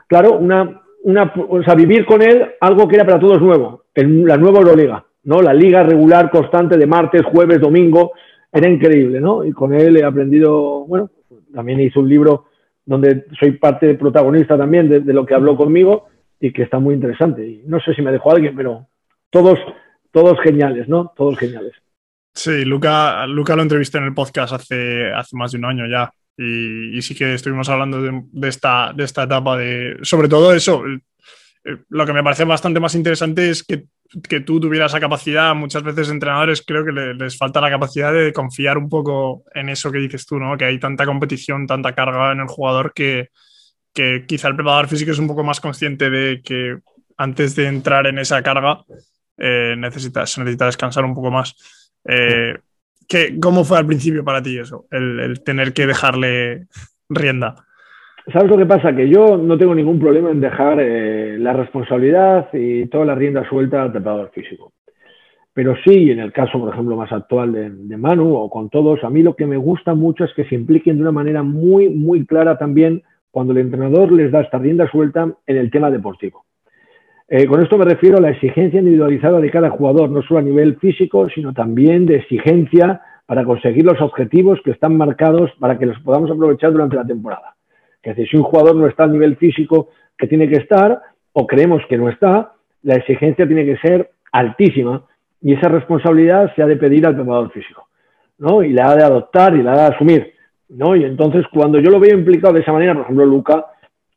claro, 0.07 0.37
una, 0.37 0.81
una, 1.03 1.33
o 1.49 1.63
sea, 1.63 1.75
vivir 1.75 2.05
con 2.05 2.21
él 2.21 2.45
algo 2.61 2.87
que 2.87 2.95
era 2.95 3.05
para 3.05 3.19
todos 3.19 3.41
nuevo, 3.41 3.83
la 3.95 4.37
nueva 4.37 4.59
Euroliga, 4.59 5.05
¿no? 5.23 5.41
La 5.41 5.53
liga 5.53 5.83
regular 5.83 6.29
constante 6.31 6.77
de 6.77 6.87
martes, 6.87 7.23
jueves, 7.23 7.59
domingo, 7.59 8.13
era 8.51 8.69
increíble, 8.69 9.19
¿no? 9.19 9.43
Y 9.43 9.51
con 9.51 9.73
él 9.73 9.97
he 9.97 10.03
aprendido, 10.03 10.85
bueno, 10.85 11.09
también 11.53 11.79
hice 11.79 11.99
un 11.99 12.09
libro 12.09 12.45
donde 12.85 13.25
soy 13.39 13.51
parte 13.51 13.93
protagonista 13.95 14.57
también 14.57 14.89
de, 14.89 15.13
lo 15.13 15.25
que 15.25 15.35
habló 15.35 15.55
conmigo 15.55 16.07
y 16.39 16.53
que 16.53 16.63
está 16.63 16.79
muy 16.79 16.95
interesante. 16.95 17.45
Y 17.45 17.63
no 17.65 17.79
sé 17.79 17.93
si 17.93 18.01
me 18.01 18.11
dejó 18.11 18.31
alguien, 18.31 18.55
pero 18.55 18.87
todos, 19.29 19.59
todos 20.11 20.39
geniales, 20.41 20.87
¿no? 20.87 21.13
Todos 21.15 21.37
geniales. 21.37 21.73
Sí, 22.33 22.63
Luca, 22.63 23.25
Luca 23.27 23.55
lo 23.55 23.63
entrevisté 23.63 23.97
en 23.97 24.05
el 24.05 24.13
podcast 24.13 24.53
hace, 24.53 25.11
hace 25.11 25.35
más 25.35 25.51
de 25.51 25.57
un 25.57 25.65
año 25.65 25.85
ya. 25.87 26.11
Y, 26.37 27.01
sí 27.01 27.15
que 27.15 27.33
estuvimos 27.33 27.67
hablando 27.67 28.01
de, 28.01 28.47
esta, 28.47 28.93
de 28.95 29.03
esta 29.03 29.23
etapa 29.23 29.57
de, 29.57 29.97
sobre 30.03 30.29
todo 30.29 30.53
eso, 30.53 30.83
lo 31.89 32.05
que 32.05 32.13
me 32.13 32.23
parece 32.23 32.45
bastante 32.45 32.79
más 32.79 32.95
interesante 32.95 33.49
es 33.49 33.61
que, 33.61 33.87
que, 34.27 34.39
tú 34.39 34.61
tuvieras 34.61 34.93
esa 34.93 35.01
capacidad. 35.01 35.53
Muchas 35.53 35.83
veces 35.83 36.09
entrenadores 36.09 36.63
creo 36.65 36.85
que 36.85 36.93
les 36.93 37.37
falta 37.37 37.59
la 37.59 37.69
capacidad 37.69 38.13
de 38.13 38.31
confiar 38.31 38.77
un 38.77 38.87
poco 38.87 39.43
en 39.53 39.67
eso 39.67 39.91
que 39.91 39.97
dices 39.97 40.25
tú, 40.25 40.39
¿no? 40.39 40.55
Que 40.55 40.63
hay 40.63 40.79
tanta 40.79 41.05
competición, 41.05 41.67
tanta 41.67 41.93
carga 41.93 42.31
en 42.31 42.39
el 42.39 42.47
jugador 42.47 42.93
que, 42.93 43.31
que 43.93 44.25
quizá 44.27 44.47
el 44.47 44.55
preparador 44.55 44.87
físico 44.87 45.11
es 45.11 45.19
un 45.19 45.27
poco 45.27 45.43
más 45.43 45.59
consciente 45.59 46.09
de 46.09 46.41
que 46.41 46.77
antes 47.17 47.55
de 47.55 47.67
entrar 47.67 48.07
en 48.07 48.17
esa 48.19 48.41
carga 48.41 48.79
eh, 49.37 49.75
necesita, 49.77 50.25
se 50.25 50.41
necesita 50.41 50.65
descansar 50.65 51.05
un 51.05 51.15
poco 51.15 51.31
más. 51.31 51.55
Eh, 52.05 52.55
¿Cómo 53.41 53.63
fue 53.63 53.79
al 53.79 53.87
principio 53.87 54.23
para 54.23 54.41
ti 54.41 54.57
eso, 54.59 54.85
el, 54.91 55.41
tener 55.43 55.73
que 55.73 55.87
dejarle 55.87 56.67
rienda? 57.09 57.55
¿Sabes 58.31 58.51
lo 58.51 58.57
que 58.57 58.67
pasa? 58.67 58.95
Que 58.95 59.09
yo 59.09 59.37
no 59.37 59.57
tengo 59.57 59.73
ningún 59.73 59.99
problema 59.99 60.29
en 60.29 60.39
dejar 60.39 60.79
eh, 60.79 61.39
la 61.39 61.53
responsabilidad 61.53 62.49
y 62.53 62.85
toda 62.85 63.05
la 63.05 63.15
rienda 63.15 63.47
suelta 63.49 63.81
al 63.81 63.91
preparador 63.91 64.29
físico. 64.31 64.73
Pero 65.53 65.75
sí, 65.83 66.11
en 66.11 66.19
el 66.19 66.31
caso, 66.31 66.59
por 66.59 66.71
ejemplo, 66.71 66.95
más 66.95 67.11
actual 67.11 67.51
de, 67.51 67.97
Manu 67.97 68.35
o 68.35 68.49
con 68.49 68.69
todos, 68.69 69.03
a 69.03 69.09
mí 69.09 69.23
lo 69.23 69.35
que 69.35 69.47
me 69.47 69.57
gusta 69.57 69.95
mucho 69.95 70.23
es 70.23 70.33
que 70.35 70.45
se 70.45 70.55
impliquen 70.55 70.97
de 70.97 71.01
una 71.01 71.11
manera 71.11 71.41
muy, 71.41 71.89
muy 71.89 72.25
clara 72.25 72.57
también 72.57 73.01
cuando 73.31 73.53
el 73.53 73.59
entrenador 73.59 74.11
les 74.11 74.31
da 74.31 74.41
esta 74.41 74.57
rienda 74.57 74.89
suelta 74.89 75.31
en 75.45 75.57
el 75.57 75.71
tema 75.71 75.91
deportivo. 75.91 76.45
Eh, 77.27 77.45
con 77.45 77.61
esto 77.61 77.77
me 77.77 77.85
refiero 77.85 78.17
a 78.17 78.21
la 78.21 78.31
exigencia 78.31 78.79
individualizada 78.79 79.39
de 79.39 79.51
cada 79.51 79.69
jugador, 79.69 80.09
no 80.09 80.23
solo 80.23 80.39
a 80.39 80.43
nivel 80.43 80.77
físico, 80.77 81.29
sino 81.29 81.53
también 81.53 82.07
de 82.07 82.15
exigencia 82.15 83.01
para 83.27 83.43
conseguir 83.43 83.85
los 83.85 84.01
objetivos 84.01 84.59
que 84.65 84.71
están 84.71 84.97
marcados 84.97 85.51
para 85.59 85.77
que 85.77 85.85
los 85.85 85.99
podamos 85.99 86.31
aprovechar 86.31 86.71
durante 86.71 86.95
la 86.95 87.05
temporada. 87.05 87.55
Que 88.01 88.15
si 88.15 88.35
un 88.35 88.41
jugador 88.41 88.75
no 88.75 88.87
está 88.87 89.03
al 89.03 89.11
nivel 89.11 89.37
físico 89.37 89.89
que 90.17 90.25
tiene 90.25 90.49
que 90.49 90.55
estar, 90.55 90.99
o 91.33 91.45
creemos 91.45 91.83
que 91.87 91.99
no 91.99 92.09
está, 92.09 92.53
la 92.81 92.95
exigencia 92.95 93.45
tiene 93.45 93.65
que 93.65 93.77
ser 93.77 94.09
altísima 94.31 95.05
y 95.41 95.53
esa 95.53 95.69
responsabilidad 95.69 96.51
se 96.55 96.63
ha 96.63 96.65
de 96.65 96.77
pedir 96.77 97.05
al 97.05 97.15
preparador 97.15 97.51
físico, 97.51 97.87
¿no? 98.39 98.63
Y 98.63 98.73
la 98.73 98.89
ha 98.89 98.95
de 98.95 99.03
adoptar 99.03 99.55
y 99.55 99.61
la 99.61 99.73
ha 99.73 99.89
de 99.89 99.95
asumir, 99.95 100.33
¿no? 100.69 100.95
Y 100.95 101.03
entonces 101.03 101.45
cuando 101.53 101.79
yo 101.79 101.89
lo 101.89 101.99
veo 101.99 102.17
implicado 102.17 102.53
de 102.53 102.61
esa 102.61 102.71
manera, 102.71 102.93
por 102.93 103.03
ejemplo, 103.03 103.25
Luca 103.25 103.65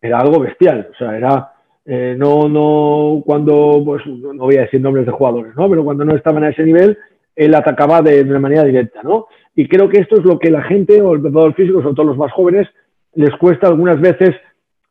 era 0.00 0.18
algo 0.18 0.40
bestial, 0.40 0.88
o 0.92 0.96
sea, 0.96 1.16
era 1.16 1.52
eh, 1.84 2.14
no, 2.16 2.48
no, 2.48 3.22
cuando, 3.24 3.82
pues 3.84 4.06
no 4.06 4.44
voy 4.44 4.56
a 4.56 4.62
decir 4.62 4.80
nombres 4.80 5.06
de 5.06 5.12
jugadores, 5.12 5.54
¿no? 5.56 5.68
Pero 5.68 5.84
cuando 5.84 6.04
no 6.04 6.14
estaban 6.14 6.44
a 6.44 6.50
ese 6.50 6.62
nivel, 6.62 6.96
él 7.34 7.54
atacaba 7.54 8.02
de, 8.02 8.22
de 8.22 8.30
una 8.30 8.38
manera 8.38 8.64
directa, 8.64 9.02
¿no? 9.02 9.26
Y 9.54 9.68
creo 9.68 9.88
que 9.88 9.98
esto 9.98 10.16
es 10.16 10.24
lo 10.24 10.38
que 10.38 10.50
la 10.50 10.62
gente 10.62 11.02
o 11.02 11.14
el 11.14 11.20
preparador 11.20 11.54
físico, 11.54 11.82
sobre 11.82 11.94
todo 11.94 12.06
los 12.06 12.16
más 12.16 12.32
jóvenes, 12.32 12.68
les 13.14 13.34
cuesta 13.36 13.66
algunas 13.66 14.00
veces 14.00 14.30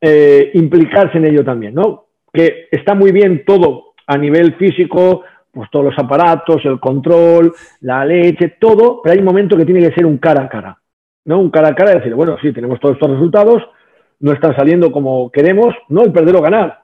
eh, 0.02 0.52
implicarse 0.54 1.17
en 1.17 1.26
ello 1.26 1.43
también, 1.43 1.76
¿no? 1.76 2.06
Que 2.34 2.67
está 2.71 2.93
muy 2.93 3.12
bien 3.12 3.43
todo 3.45 3.93
a 4.08 4.17
nivel 4.17 4.56
físico, 4.56 5.24
pues 5.52 5.69
todos 5.71 5.86
los 5.86 6.00
aparatos, 6.00 6.63
el 6.65 6.80
control, 6.80 7.54
la 7.82 8.06
leche, 8.06 8.56
todo, 8.60 9.02
pero 9.02 9.13
hay 9.13 9.19
un 9.19 9.26
momento 9.26 9.58
que 9.58 9.65
tiene 9.65 9.82
que 9.82 9.93
ser 9.93 10.06
un 10.06 10.17
cara 10.17 10.43
a 10.43 10.50
cara, 10.50 10.78
¿no? 11.26 11.40
Un 11.40 11.50
cara 11.50 11.70
a 11.70 11.76
cara 11.76 11.92
y 11.94 11.96
decir, 11.96 12.14
bueno, 12.16 12.38
sí, 12.42 12.52
tenemos 12.52 12.80
todos 12.80 12.96
estos 12.96 13.12
resultados, 13.12 13.64
no 14.20 14.32
están 14.34 14.56
saliendo 14.56 14.92
como 14.92 15.32
queremos, 15.32 15.74
no 15.90 16.04
el 16.04 16.12
perder 16.12 16.36
o 16.36 16.42
ganar, 16.42 16.84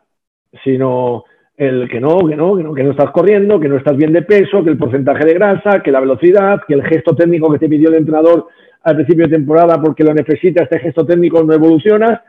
sino 0.64 1.24
el 1.56 1.90
que 1.90 2.00
no, 2.00 2.20
que 2.28 2.36
no, 2.36 2.56
que 2.56 2.64
no, 2.64 2.74
que 2.74 2.84
no 2.84 2.92
estás 2.92 3.12
corriendo, 3.12 3.60
que 3.60 3.68
no 3.68 3.78
estás 3.78 3.98
bien 3.98 4.14
de 4.14 4.22
peso, 4.22 4.64
que 4.64 4.70
el 4.70 4.78
porcentaje 4.78 5.26
de 5.26 5.34
grasa, 5.34 5.82
que 5.82 5.92
la 5.92 6.00
velocidad, 6.00 6.62
que 6.68 6.76
el 6.76 6.84
gesto 6.84 7.16
técnico 7.16 7.52
que 7.52 7.60
te 7.60 7.68
pidió 7.68 7.90
el 7.90 7.96
entrenador 7.96 8.48
al 8.84 8.96
principio 8.96 9.26
de 9.26 9.36
temporada 9.36 9.82
porque 9.82 10.04
lo 10.04 10.14
necesita, 10.14 10.64
este 10.64 10.80
gesto 10.80 11.06
técnico 11.06 11.44
no 11.44 11.54
evoluciona. 11.54 12.24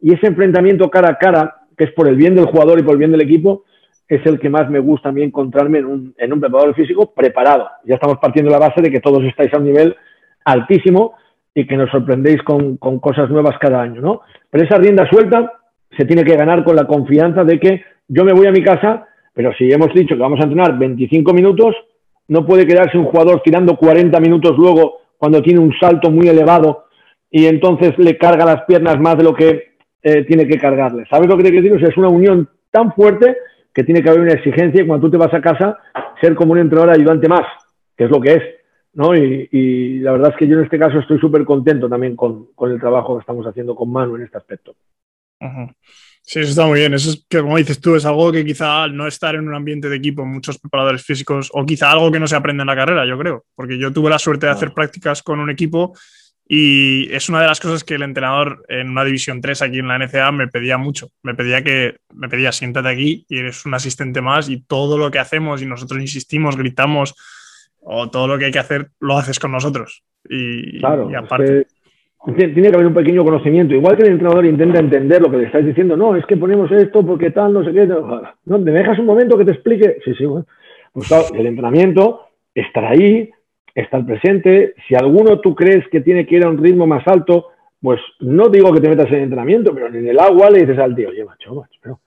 Y 0.00 0.14
ese 0.14 0.28
enfrentamiento 0.28 0.88
cara 0.90 1.10
a 1.10 1.18
cara, 1.18 1.56
que 1.76 1.84
es 1.84 1.92
por 1.92 2.08
el 2.08 2.14
bien 2.14 2.36
del 2.36 2.46
jugador 2.46 2.78
y 2.78 2.82
por 2.82 2.92
el 2.92 2.98
bien 2.98 3.10
del 3.10 3.22
equipo, 3.22 3.64
es 4.06 4.24
el 4.24 4.38
que 4.38 4.48
más 4.48 4.70
me 4.70 4.78
gusta 4.78 5.08
a 5.08 5.12
mí 5.12 5.22
encontrarme 5.22 5.80
en 5.80 5.84
un, 5.84 6.14
en 6.16 6.32
un 6.32 6.40
preparador 6.40 6.74
físico 6.74 7.12
preparado. 7.12 7.68
Ya 7.84 7.96
estamos 7.96 8.18
partiendo 8.18 8.50
de 8.50 8.58
la 8.58 8.66
base 8.66 8.80
de 8.80 8.90
que 8.90 9.00
todos 9.00 9.22
estáis 9.24 9.52
a 9.52 9.58
un 9.58 9.64
nivel 9.64 9.96
altísimo 10.44 11.14
y 11.58 11.66
que 11.66 11.76
nos 11.76 11.90
sorprendéis 11.90 12.40
con, 12.44 12.76
cosas 12.76 13.28
nuevas 13.30 13.58
cada 13.58 13.82
año, 13.82 14.00
¿no? 14.00 14.20
Pero 14.48 14.64
esa 14.64 14.78
rienda 14.78 15.08
suelta 15.10 15.54
se 15.96 16.04
tiene 16.04 16.22
que 16.22 16.36
ganar 16.36 16.62
con 16.62 16.76
la 16.76 16.86
confianza 16.86 17.42
de 17.42 17.58
que 17.58 17.82
yo 18.06 18.24
me 18.24 18.32
voy 18.32 18.46
a 18.46 18.52
mi 18.52 18.62
casa, 18.62 19.08
pero 19.34 19.52
si 19.58 19.68
hemos 19.72 19.92
dicho 19.92 20.14
que 20.14 20.22
vamos 20.22 20.38
a 20.38 20.44
entrenar 20.44 20.78
25 20.78 21.32
minutos, 21.32 21.74
no 22.28 22.46
puede 22.46 22.64
quedarse 22.64 22.96
un 22.96 23.06
jugador 23.06 23.42
tirando 23.44 23.76
40 23.76 24.20
minutos 24.20 24.56
luego 24.56 24.98
cuando 25.16 25.42
tiene 25.42 25.58
un 25.58 25.74
salto 25.80 26.12
muy 26.12 26.28
elevado 26.28 26.84
y 27.28 27.46
entonces 27.46 27.98
le 27.98 28.16
carga 28.16 28.44
las 28.44 28.62
piernas 28.62 29.00
más 29.00 29.18
de 29.18 29.24
lo 29.24 29.34
que 29.34 29.72
eh, 30.00 30.24
tiene 30.28 30.46
que 30.46 30.58
cargarle. 30.58 31.06
¿Sabes 31.10 31.28
lo 31.28 31.36
que 31.36 31.42
te 31.42 31.50
quiero 31.50 31.72
decir? 31.72 31.88
es 31.88 31.96
una 31.96 32.08
unión 32.08 32.48
tan 32.70 32.92
fuerte 32.92 33.36
que 33.74 33.82
tiene 33.82 34.00
que 34.00 34.10
haber 34.10 34.20
una 34.20 34.34
exigencia 34.34 34.80
y 34.80 34.86
cuando 34.86 35.08
tú 35.08 35.10
te 35.10 35.18
vas 35.18 35.34
a 35.34 35.40
casa, 35.40 35.76
ser 36.20 36.36
como 36.36 36.52
un 36.52 36.58
entrenador 36.58 36.94
ayudante 36.94 37.26
más, 37.28 37.46
que 37.96 38.04
es 38.04 38.10
lo 38.10 38.20
que 38.20 38.34
es. 38.34 38.57
¿No? 38.94 39.16
Y, 39.16 40.00
la 40.00 40.12
verdad 40.12 40.30
es 40.30 40.36
que 40.36 40.48
yo 40.48 40.58
en 40.58 40.64
este 40.64 40.78
caso 40.78 40.98
estoy 40.98 41.18
súper 41.18 41.44
contento 41.44 41.88
también 41.88 42.16
con, 42.16 42.48
el 42.60 42.80
trabajo 42.80 43.16
que 43.16 43.20
estamos 43.20 43.46
haciendo 43.46 43.74
con 43.74 43.90
Manu 43.90 44.16
en 44.16 44.22
este 44.22 44.38
aspecto. 44.38 44.74
Sí, 46.22 46.40
eso 46.40 46.50
está 46.50 46.66
muy 46.66 46.80
bien. 46.80 46.92
Eso 46.94 47.10
es 47.10 47.24
que, 47.28 47.40
como 47.40 47.56
dices 47.56 47.80
tú, 47.80 47.96
es 47.96 48.04
algo 48.04 48.30
que 48.30 48.44
quizá 48.44 48.82
al 48.82 48.96
no 48.96 49.06
estar 49.06 49.34
en 49.34 49.48
un 49.48 49.54
ambiente 49.54 49.88
de 49.88 49.96
equipo, 49.96 50.26
muchos 50.26 50.58
preparadores 50.58 51.02
físicos, 51.02 51.50
o 51.54 51.64
quizá 51.64 51.90
algo 51.90 52.12
que 52.12 52.20
no 52.20 52.26
se 52.26 52.36
aprende 52.36 52.62
en 52.62 52.66
la 52.66 52.76
carrera, 52.76 53.06
yo 53.06 53.18
creo. 53.18 53.44
Porque 53.54 53.78
yo 53.78 53.92
tuve 53.92 54.10
la 54.10 54.18
suerte 54.18 54.46
de 54.46 54.52
hacer 54.52 54.72
prácticas 54.74 55.22
con 55.22 55.40
un 55.40 55.48
equipo 55.48 55.94
y 56.50 57.12
es 57.12 57.28
una 57.28 57.42
de 57.42 57.46
las 57.46 57.60
cosas 57.60 57.84
que 57.84 57.94
el 57.94 58.02
entrenador 58.02 58.64
en 58.68 58.88
una 58.88 59.04
división 59.04 59.42
3 59.42 59.60
aquí 59.60 59.78
en 59.80 59.88
la 59.88 59.98
NCA 59.98 60.32
me 60.32 60.48
pedía 60.48 60.78
mucho. 60.78 61.10
Me 61.22 61.34
pedía 61.34 61.62
que, 61.62 61.98
me 62.14 62.28
pedía, 62.30 62.52
siéntate 62.52 62.88
aquí 62.88 63.26
y 63.28 63.38
eres 63.38 63.66
un 63.66 63.74
asistente 63.74 64.22
más 64.22 64.48
y 64.48 64.62
todo 64.62 64.96
lo 64.96 65.10
que 65.10 65.18
hacemos 65.18 65.60
y 65.60 65.66
nosotros 65.66 66.00
insistimos, 66.00 66.56
gritamos 66.56 67.14
o 67.80 68.10
todo 68.10 68.26
lo 68.26 68.38
que 68.38 68.46
hay 68.46 68.50
que 68.50 68.58
hacer 68.58 68.88
lo 69.00 69.16
haces 69.16 69.38
con 69.38 69.52
nosotros. 69.52 70.02
Y, 70.28 70.78
claro, 70.78 71.08
aparte 71.16 71.66
tiene 72.34 72.68
que 72.68 72.74
haber 72.74 72.86
un 72.86 72.94
pequeño 72.94 73.24
conocimiento. 73.24 73.74
Igual 73.74 73.96
que 73.96 74.02
el 74.02 74.12
entrenador 74.12 74.44
intenta 74.44 74.80
entender 74.80 75.22
lo 75.22 75.30
que 75.30 75.38
le 75.38 75.44
estás 75.44 75.64
diciendo, 75.64 75.96
no, 75.96 76.16
es 76.16 76.26
que 76.26 76.36
ponemos 76.36 76.70
esto 76.72 77.04
porque 77.06 77.30
tal, 77.30 77.52
no 77.52 77.64
sé 77.64 77.72
qué. 77.72 77.86
No, 77.86 78.58
¿Me 78.58 78.72
dejas 78.72 78.98
un 78.98 79.06
momento 79.06 79.38
que 79.38 79.44
te 79.44 79.52
explique? 79.52 79.98
Sí, 80.04 80.14
sí, 80.14 80.24
bueno. 80.24 80.46
Pues 80.92 81.08
claro, 81.08 81.24
el 81.34 81.46
entrenamiento, 81.46 82.28
estar 82.54 82.84
ahí, 82.84 83.30
estar 83.74 84.04
presente. 84.04 84.74
Si 84.86 84.94
alguno 84.94 85.40
tú 85.40 85.54
crees 85.54 85.86
que 85.88 86.00
tiene 86.00 86.26
que 86.26 86.36
ir 86.36 86.44
a 86.44 86.48
un 86.48 86.62
ritmo 86.62 86.86
más 86.86 87.06
alto, 87.06 87.48
pues 87.80 88.00
no 88.20 88.48
digo 88.48 88.72
que 88.72 88.80
te 88.80 88.88
metas 88.88 89.06
en 89.08 89.14
el 89.14 89.22
entrenamiento, 89.22 89.72
pero 89.72 89.86
en 89.86 90.08
el 90.08 90.18
agua 90.18 90.50
le 90.50 90.60
dices 90.60 90.78
al 90.78 90.94
tío, 90.94 91.10
oye, 91.10 91.24
macho, 91.24 91.54
macho, 91.54 91.78
pero 91.80 92.00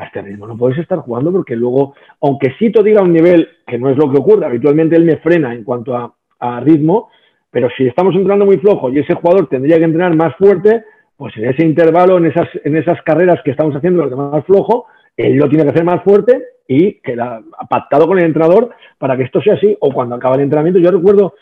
a 0.00 0.06
este 0.06 0.22
ritmo 0.22 0.46
no 0.46 0.56
puedes 0.56 0.78
estar 0.78 0.98
jugando 1.00 1.30
porque 1.30 1.54
luego, 1.54 1.94
aunque 2.22 2.54
sí 2.58 2.72
te 2.72 2.82
diga 2.82 3.02
un 3.02 3.12
nivel 3.12 3.48
que 3.66 3.78
no 3.78 3.90
es 3.90 3.96
lo 3.96 4.10
que 4.10 4.18
ocurre, 4.18 4.46
habitualmente 4.46 4.96
él 4.96 5.04
me 5.04 5.18
frena 5.18 5.54
en 5.54 5.62
cuanto 5.64 5.94
a, 5.94 6.14
ritmo, 6.62 7.10
pero 7.50 7.68
si 7.76 7.86
estamos 7.86 8.14
entrenando 8.14 8.46
muy 8.46 8.56
flojo 8.56 8.88
y 8.88 8.98
ese 8.98 9.12
jugador 9.12 9.46
tendría 9.50 9.76
que 9.76 9.84
entrenar 9.84 10.16
más 10.16 10.34
fuerte, 10.36 10.84
pues 11.14 11.36
en 11.36 11.50
ese 11.50 11.66
intervalo, 11.66 12.16
en 12.16 12.24
esas, 12.24 12.48
en 12.64 12.78
esas 12.78 13.02
carreras 13.02 13.40
que 13.44 13.50
estamos 13.50 13.76
haciendo 13.76 14.00
los 14.00 14.10
demás 14.10 14.42
flojo, 14.46 14.86
él 15.18 15.36
lo 15.36 15.50
tiene 15.50 15.64
que 15.64 15.70
hacer 15.70 15.84
más 15.84 16.02
fuerte 16.02 16.42
y 16.66 16.94
queda 17.02 17.42
pactado 17.68 18.06
con 18.06 18.18
el 18.18 18.24
entrenador 18.24 18.70
para 18.96 19.18
que 19.18 19.24
esto 19.24 19.42
sea 19.42 19.52
así. 19.52 19.76
O 19.80 19.92
cuando 19.92 20.14
acaba 20.14 20.36
el 20.36 20.42
entrenamiento, 20.42 20.80
yo 20.80 20.90
recuerdo 20.90 21.34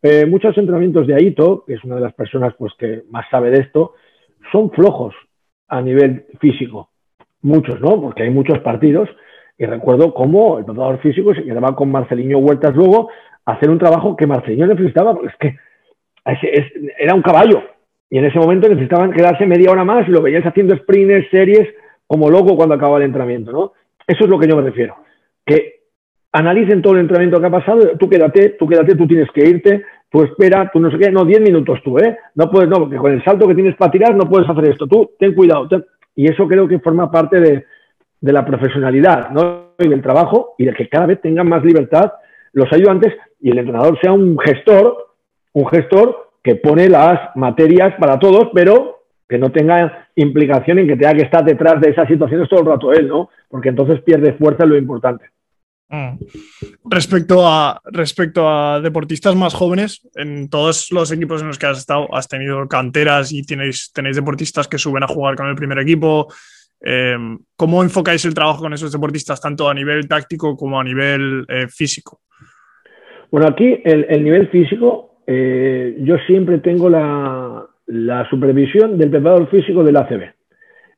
eh, 0.00 0.24
muchos 0.24 0.56
entrenamientos 0.56 1.08
de 1.08 1.16
Aito, 1.16 1.64
que 1.66 1.74
es 1.74 1.82
una 1.82 1.96
de 1.96 2.02
las 2.02 2.12
personas 2.12 2.54
pues, 2.56 2.74
que 2.78 3.02
más 3.10 3.26
sabe 3.28 3.50
de 3.50 3.58
esto, 3.58 3.94
son 4.52 4.70
flojos 4.70 5.16
a 5.66 5.80
nivel 5.80 6.26
físico. 6.38 6.90
Muchos, 7.44 7.80
¿no? 7.80 8.00
Porque 8.00 8.24
hay 8.24 8.30
muchos 8.30 8.58
partidos. 8.58 9.08
Y 9.56 9.66
recuerdo 9.66 10.12
cómo 10.12 10.58
el 10.58 10.64
preparador 10.64 10.98
físico 10.98 11.32
se 11.32 11.44
quedaba 11.44 11.76
con 11.76 11.92
Marceliño 11.92 12.38
Huertas 12.38 12.74
luego 12.74 13.08
hacer 13.44 13.70
un 13.70 13.78
trabajo 13.78 14.16
que 14.16 14.26
Marcelino 14.26 14.66
necesitaba, 14.66 15.14
porque 15.14 15.28
es 15.28 15.36
que 15.38 15.56
era 16.98 17.14
un 17.14 17.22
caballo. 17.22 17.62
Y 18.10 18.18
en 18.18 18.24
ese 18.24 18.38
momento 18.38 18.68
necesitaban 18.68 19.12
quedarse 19.12 19.46
media 19.46 19.70
hora 19.70 19.84
más 19.84 20.08
y 20.08 20.10
lo 20.10 20.22
veías 20.22 20.44
haciendo 20.44 20.76
sprints, 20.76 21.28
series, 21.30 21.68
como 22.06 22.30
loco 22.30 22.56
cuando 22.56 22.74
acababa 22.74 22.98
el 22.98 23.04
entrenamiento, 23.04 23.52
¿no? 23.52 23.72
Eso 24.06 24.24
es 24.24 24.30
lo 24.30 24.38
que 24.38 24.48
yo 24.48 24.56
me 24.56 24.62
refiero. 24.62 24.96
Que 25.44 25.80
analicen 26.32 26.82
todo 26.82 26.94
el 26.94 27.00
entrenamiento 27.00 27.40
que 27.40 27.46
ha 27.46 27.50
pasado, 27.50 27.96
tú 27.98 28.08
quédate, 28.08 28.50
tú 28.50 28.66
quédate, 28.66 28.96
tú 28.96 29.06
tienes 29.06 29.30
que 29.30 29.46
irte, 29.46 29.84
tú 30.10 30.22
espera, 30.22 30.70
tú 30.72 30.80
no 30.80 30.90
sé 30.90 30.98
qué, 30.98 31.10
no, 31.10 31.24
10 31.24 31.40
minutos 31.40 31.80
tú, 31.84 31.98
¿eh? 31.98 32.18
No 32.34 32.50
puedes, 32.50 32.68
no, 32.68 32.78
porque 32.78 32.96
con 32.96 33.12
el 33.12 33.24
salto 33.24 33.46
que 33.46 33.54
tienes 33.54 33.76
para 33.76 33.90
tirar 33.90 34.14
no 34.14 34.28
puedes 34.28 34.48
hacer 34.48 34.64
esto, 34.70 34.86
tú 34.86 35.12
ten 35.18 35.34
cuidado. 35.34 35.68
Y 36.14 36.30
eso 36.30 36.46
creo 36.46 36.68
que 36.68 36.78
forma 36.78 37.10
parte 37.10 37.40
de, 37.40 37.64
de 38.20 38.32
la 38.32 38.44
profesionalidad 38.44 39.30
¿no? 39.30 39.72
y 39.78 39.88
del 39.88 40.02
trabajo 40.02 40.54
y 40.58 40.64
de 40.64 40.74
que 40.74 40.88
cada 40.88 41.06
vez 41.06 41.20
tengan 41.20 41.48
más 41.48 41.64
libertad 41.64 42.12
los 42.54 42.72
ayudantes 42.72 43.12
y 43.40 43.50
el 43.50 43.58
entrenador 43.58 43.98
sea 44.00 44.12
un 44.12 44.38
gestor, 44.38 45.08
un 45.52 45.66
gestor 45.68 46.30
que 46.42 46.54
pone 46.54 46.88
las 46.88 47.34
materias 47.36 47.94
para 47.98 48.18
todos, 48.18 48.48
pero 48.54 49.02
que 49.28 49.38
no 49.38 49.50
tenga 49.50 50.08
implicación 50.14 50.78
en 50.78 50.86
que 50.86 50.96
tenga 50.96 51.14
que 51.14 51.24
estar 51.24 51.44
detrás 51.44 51.80
de 51.80 51.90
esas 51.90 52.06
situaciones 52.06 52.48
todo 52.48 52.60
el 52.60 52.66
rato 52.66 52.92
él, 52.92 53.08
¿no? 53.08 53.30
Porque 53.48 53.70
entonces 53.70 54.00
pierde 54.02 54.34
fuerza 54.34 54.64
en 54.64 54.70
lo 54.70 54.78
importante. 54.78 55.24
Mm. 55.88 56.18
Respecto 56.90 57.46
a, 57.46 57.80
respecto 57.84 58.48
a 58.48 58.80
deportistas 58.80 59.36
más 59.36 59.54
jóvenes, 59.54 60.06
en 60.14 60.48
todos 60.48 60.90
los 60.90 61.12
equipos 61.12 61.42
en 61.42 61.48
los 61.48 61.58
que 61.58 61.66
has 61.66 61.78
estado, 61.78 62.12
has 62.14 62.28
tenido 62.28 62.66
canteras 62.68 63.32
y 63.32 63.42
tenéis, 63.42 63.92
tenéis 63.92 64.16
deportistas 64.16 64.66
que 64.66 64.78
suben 64.78 65.02
a 65.02 65.08
jugar 65.08 65.36
con 65.36 65.46
el 65.46 65.54
primer 65.54 65.78
equipo. 65.78 66.28
Eh, 66.80 67.16
¿Cómo 67.56 67.82
enfocáis 67.82 68.24
el 68.24 68.34
trabajo 68.34 68.60
con 68.60 68.72
esos 68.72 68.92
deportistas, 68.92 69.40
tanto 69.40 69.68
a 69.68 69.74
nivel 69.74 70.08
táctico 70.08 70.56
como 70.56 70.80
a 70.80 70.84
nivel 70.84 71.44
eh, 71.48 71.66
físico? 71.68 72.20
Bueno, 73.30 73.48
aquí 73.48 73.80
el, 73.84 74.22
nivel 74.22 74.48
físico, 74.48 75.20
eh, 75.26 75.96
yo 76.00 76.16
siempre 76.26 76.58
tengo 76.58 76.88
la, 76.88 77.66
la 77.86 78.28
supervisión 78.28 78.96
del 78.96 79.10
preparador 79.10 79.50
físico 79.50 79.82
del 79.82 79.96
ACB. 79.96 80.22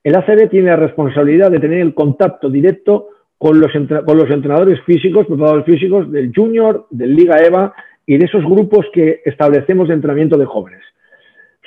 El 0.04 0.16
ACB 0.16 0.50
tiene 0.50 0.68
la 0.68 0.76
responsabilidad 0.76 1.50
de 1.50 1.60
tener 1.60 1.80
el 1.80 1.94
contacto 1.94 2.50
directo 2.50 3.08
con 3.38 3.60
los, 3.60 3.70
con 4.04 4.16
los 4.16 4.30
entrenadores 4.30 4.80
físicos, 4.84 5.26
preparadores 5.26 5.66
físicos 5.66 6.10
del 6.10 6.32
Junior, 6.34 6.86
del 6.90 7.14
Liga 7.14 7.38
EVA 7.38 7.74
y 8.06 8.18
de 8.18 8.24
esos 8.24 8.44
grupos 8.44 8.86
que 8.92 9.20
establecemos 9.24 9.88
de 9.88 9.94
entrenamiento 9.94 10.38
de 10.38 10.46
jóvenes. 10.46 10.82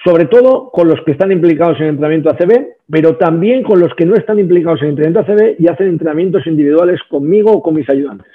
Sobre 0.04 0.26
todo 0.26 0.70
con 0.72 0.88
los 0.88 1.02
que 1.06 1.12
están 1.12 1.32
implicados 1.32 1.80
en 1.80 1.88
entrenamiento 1.88 2.30
ACB, 2.30 2.68
pero 2.90 3.18
también 3.18 3.64
con 3.64 3.80
los 3.80 3.94
que 3.96 4.06
no 4.06 4.16
están 4.16 4.40
implicados 4.40 4.82
en 4.82 4.90
entrenamiento 4.90 5.32
ACB 5.32 5.56
y 5.60 5.68
hacen 5.68 5.90
entrenamientos 5.90 6.48
individuales 6.48 7.02
conmigo 7.10 7.52
o 7.52 7.62
con 7.62 7.76
mis 7.76 7.90
ayudantes. 7.90 8.32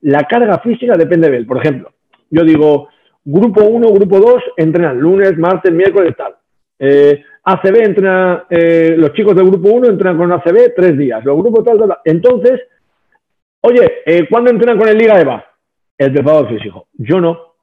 La 0.00 0.22
carga 0.22 0.58
física 0.60 0.94
depende 0.96 1.30
de 1.30 1.36
él. 1.36 1.46
Por 1.46 1.58
ejemplo, 1.58 1.92
yo 2.30 2.42
digo, 2.42 2.88
grupo 3.24 3.64
1, 3.64 3.88
grupo 3.92 4.18
2 4.18 4.42
entrenan 4.56 4.98
lunes, 4.98 5.36
martes, 5.38 5.72
miércoles, 5.72 6.14
tal. 6.16 6.34
Eh, 6.78 7.22
ACB 7.46 7.76
entrena, 7.84 8.46
eh, 8.48 8.94
los 8.96 9.12
chicos 9.12 9.36
del 9.36 9.46
grupo 9.46 9.68
1 9.68 9.88
entrenan 9.88 10.16
con 10.16 10.32
ACB 10.32 10.74
tres 10.74 10.96
días, 10.96 11.22
los 11.24 11.36
grupos 11.36 11.64
tal. 11.64 11.78
Entonces, 12.04 12.60
oye, 13.60 14.02
eh, 14.06 14.26
¿cuándo 14.30 14.50
entrenan 14.50 14.78
con 14.78 14.88
el 14.88 14.96
Liga 14.96 15.20
EVA? 15.20 15.44
El 15.98 16.12
preparador 16.12 16.48
físico. 16.48 16.88
Yo 16.94 17.20
no. 17.20 17.54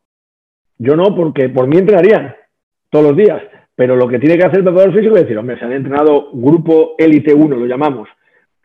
Yo 0.77 0.95
no, 0.95 1.15
porque 1.15 1.49
por 1.49 1.67
mí 1.67 1.77
entrenarían 1.77 2.35
todos 2.89 3.05
los 3.05 3.17
días. 3.17 3.41
Pero 3.75 3.95
lo 3.95 4.07
que 4.07 4.19
tiene 4.19 4.37
que 4.37 4.45
hacer 4.45 4.59
el 4.59 4.65
preparador 4.65 4.93
físico 4.93 5.15
es 5.15 5.23
decir, 5.23 5.37
hombre, 5.37 5.57
se 5.57 5.65
han 5.65 5.71
entrenado 5.71 6.29
grupo 6.31 6.93
élite 6.97 7.33
1, 7.33 7.55
lo 7.55 7.65
llamamos, 7.65 8.07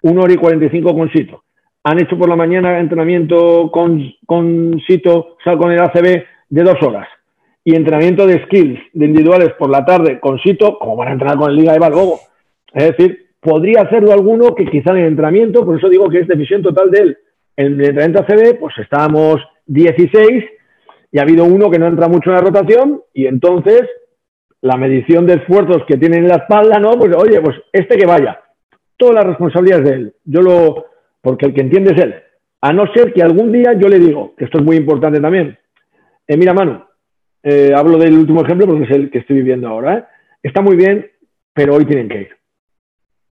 1 0.03 0.21
hora 0.21 0.33
y 0.33 0.37
45 0.37 0.95
con 0.95 1.11
Sito. 1.11 1.45
Han 1.85 2.01
hecho 2.01 2.19
por 2.19 2.29
la 2.29 2.37
mañana 2.37 2.79
entrenamiento 2.79 3.71
con, 3.71 4.03
con 4.27 4.79
Sito, 4.87 5.37
o 5.47 5.59
con 5.59 5.73
el 5.73 5.81
ACB 5.81 6.25
de 6.51 6.63
dos 6.63 6.83
horas 6.83 7.09
y 7.67 7.75
entrenamiento 7.75 8.29
de 8.29 8.45
skills 8.45 8.79
de 8.93 9.07
individuales 9.07 9.53
por 9.59 9.69
la 9.69 9.85
tarde 9.85 10.21
con 10.21 10.39
Sito, 10.39 10.79
como 10.79 10.95
van 10.95 11.09
a 11.09 11.13
entrenar 11.15 11.37
con 11.37 11.51
el 11.51 11.57
Liga 11.57 11.75
EVA 11.75 11.91
luego. 11.91 12.21
Es 12.73 12.97
decir, 12.97 13.27
podría 13.41 13.81
hacerlo 13.81 14.13
alguno 14.13 14.55
que 14.55 14.67
quizá 14.67 14.93
en 14.93 14.99
el 14.99 15.07
entrenamiento, 15.07 15.67
por 15.67 15.77
eso 15.77 15.89
digo 15.89 16.09
que 16.09 16.21
es 16.21 16.29
decisión 16.29 16.63
total 16.63 16.93
de 16.93 17.01
él. 17.01 17.19
En 17.57 17.81
el 17.81 17.87
entrenamiento 17.87 18.21
ACB, 18.21 18.61
pues 18.61 18.79
estábamos 18.79 19.43
16 19.67 20.45
y 21.11 21.19
ha 21.19 21.23
habido 21.23 21.43
uno 21.45 21.69
que 21.69 21.81
no 21.81 21.89
entra 21.89 22.07
mucho 22.07 22.31
en 22.31 22.37
la 22.37 22.43
rotación 22.43 23.03
y 23.13 23.27
entonces 23.27 23.83
la 24.61 24.77
medición 24.77 25.27
de 25.27 25.35
esfuerzos 25.35 25.83
que 25.89 25.97
tiene 25.97 26.19
en 26.19 26.29
la 26.29 26.37
espalda, 26.37 26.79
¿no? 26.79 26.93
Pues 26.93 27.17
oye, 27.17 27.41
pues 27.41 27.57
este 27.73 27.97
que 27.97 28.07
vaya. 28.07 28.43
Toda 28.97 29.15
la 29.15 29.23
responsabilidad 29.23 29.81
es 29.81 29.85
de 29.91 29.95
él. 29.97 30.15
Yo 30.25 30.41
lo, 30.41 30.87
porque 31.21 31.47
el 31.47 31.53
que 31.53 31.63
entiende 31.63 31.95
es 31.95 32.01
él. 32.01 32.15
A 32.61 32.73
no 32.73 32.87
ser 32.95 33.13
que 33.13 33.25
algún 33.25 33.51
día 33.51 33.73
yo 33.73 33.89
le 33.89 33.99
digo, 33.99 34.37
que 34.37 34.45
esto 34.45 34.59
es 34.59 34.65
muy 34.65 34.77
importante 34.77 35.19
también, 35.21 35.59
eh, 36.29 36.37
mira 36.37 36.55
Manu, 36.55 36.87
eh, 37.43 37.73
hablo 37.75 37.99
del 37.99 38.19
último 38.19 38.43
ejemplo 38.43 38.67
porque 38.67 38.85
es 38.85 38.91
el 38.91 39.11
que 39.11 39.19
estoy 39.19 39.37
viviendo 39.37 39.69
ahora, 39.69 39.99
¿eh? 39.99 40.05
está 40.43 40.63
muy 40.63 40.77
bien, 40.77 41.11
pero 41.53 41.75
hoy 41.75 41.85
tienen 41.85 42.09
que 42.09 42.21
ir. 42.23 42.29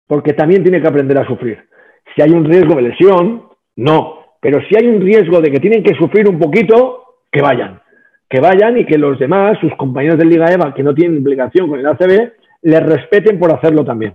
Porque 0.06 0.32
también 0.32 0.62
tiene 0.62 0.80
que 0.80 0.88
aprender 0.88 1.18
a 1.18 1.26
sufrir. 1.26 1.58
Si 2.14 2.22
hay 2.22 2.30
un 2.30 2.44
riesgo 2.44 2.74
de 2.74 2.82
lesión, 2.82 3.44
no. 3.76 4.36
Pero 4.40 4.60
si 4.68 4.76
hay 4.76 4.88
un 4.88 5.00
riesgo 5.00 5.40
de 5.40 5.50
que 5.50 5.60
tienen 5.60 5.82
que 5.82 5.94
sufrir 5.94 6.28
un 6.28 6.38
poquito, 6.38 7.18
que 7.30 7.40
vayan. 7.40 7.80
Que 8.28 8.40
vayan 8.40 8.78
y 8.78 8.86
que 8.86 8.98
los 8.98 9.18
demás, 9.18 9.58
sus 9.60 9.74
compañeros 9.76 10.18
de 10.18 10.24
Liga 10.24 10.52
EVA, 10.52 10.74
que 10.74 10.82
no 10.82 10.94
tienen 10.94 11.18
implicación 11.18 11.68
con 11.68 11.78
el 11.78 11.86
ACB, 11.86 12.32
les 12.62 12.82
respeten 12.82 13.38
por 13.38 13.52
hacerlo 13.52 13.84
también. 13.84 14.14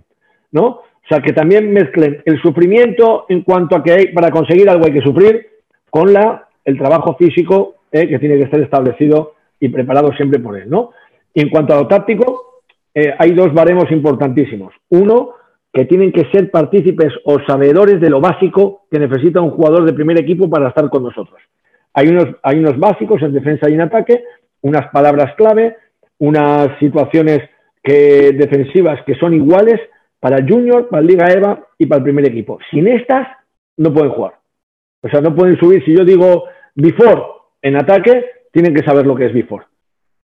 ¿No? 0.51 0.65
O 0.67 1.07
sea, 1.07 1.21
que 1.21 1.33
también 1.33 1.71
mezclen 1.71 2.21
el 2.25 2.41
sufrimiento 2.41 3.25
en 3.29 3.43
cuanto 3.43 3.75
a 3.75 3.83
que 3.83 3.91
hay, 3.91 4.07
para 4.07 4.31
conseguir 4.31 4.69
algo 4.69 4.85
hay 4.85 4.93
que 4.93 5.01
sufrir 5.01 5.47
con 5.89 6.11
la, 6.11 6.47
el 6.63 6.77
trabajo 6.77 7.15
físico 7.15 7.75
eh, 7.91 8.07
que 8.07 8.17
tiene 8.17 8.37
que 8.37 8.45
estar 8.45 8.59
establecido 8.59 9.34
y 9.59 9.69
preparado 9.69 10.11
siempre 10.13 10.39
por 10.39 10.57
él, 10.57 10.69
¿no? 10.69 10.91
Y 11.33 11.41
en 11.41 11.49
cuanto 11.49 11.73
a 11.73 11.77
lo 11.77 11.87
táctico, 11.87 12.61
eh, 12.93 13.13
hay 13.17 13.31
dos 13.31 13.53
baremos 13.53 13.91
importantísimos. 13.91 14.73
Uno, 14.89 15.33
que 15.75 15.83
tienen 15.83 16.13
que 16.13 16.23
ser 16.31 16.49
partícipes 16.51 17.11
o 17.25 17.37
sabedores 17.45 17.99
de 17.99 18.09
lo 18.09 18.21
básico 18.21 18.85
que 18.89 18.97
necesita 18.97 19.41
un 19.41 19.51
jugador 19.51 19.83
de 19.83 19.91
primer 19.91 20.17
equipo 20.17 20.49
para 20.49 20.69
estar 20.69 20.89
con 20.89 21.03
nosotros. 21.03 21.41
Hay 21.93 22.07
unos, 22.07 22.27
hay 22.43 22.59
unos 22.59 22.79
básicos 22.79 23.21
en 23.21 23.33
defensa 23.33 23.69
y 23.69 23.73
en 23.73 23.81
ataque, 23.81 24.23
unas 24.61 24.87
palabras 24.91 25.35
clave, 25.35 25.75
unas 26.19 26.69
situaciones 26.79 27.41
que, 27.83 28.31
defensivas 28.31 29.03
que 29.05 29.15
son 29.15 29.33
iguales 29.33 29.81
para 30.21 30.37
el 30.37 30.49
Junior, 30.49 30.87
para 30.87 31.01
Liga 31.01 31.27
EVA 31.29 31.67
y 31.77 31.87
para 31.87 31.97
el 31.97 32.03
primer 32.03 32.25
equipo. 32.25 32.57
Sin 32.71 32.87
estas, 32.87 33.27
no 33.75 33.93
pueden 33.93 34.11
jugar. 34.11 34.35
O 35.01 35.09
sea, 35.09 35.19
no 35.19 35.35
pueden 35.35 35.59
subir. 35.59 35.83
Si 35.83 35.93
yo 35.93 36.05
digo 36.05 36.45
before 36.73 37.21
en 37.61 37.75
ataque, 37.75 38.25
tienen 38.55 38.73
que 38.73 38.85
saber 38.85 39.05
lo 39.05 39.17
que 39.17 39.25
es 39.25 39.33
before. 39.33 39.65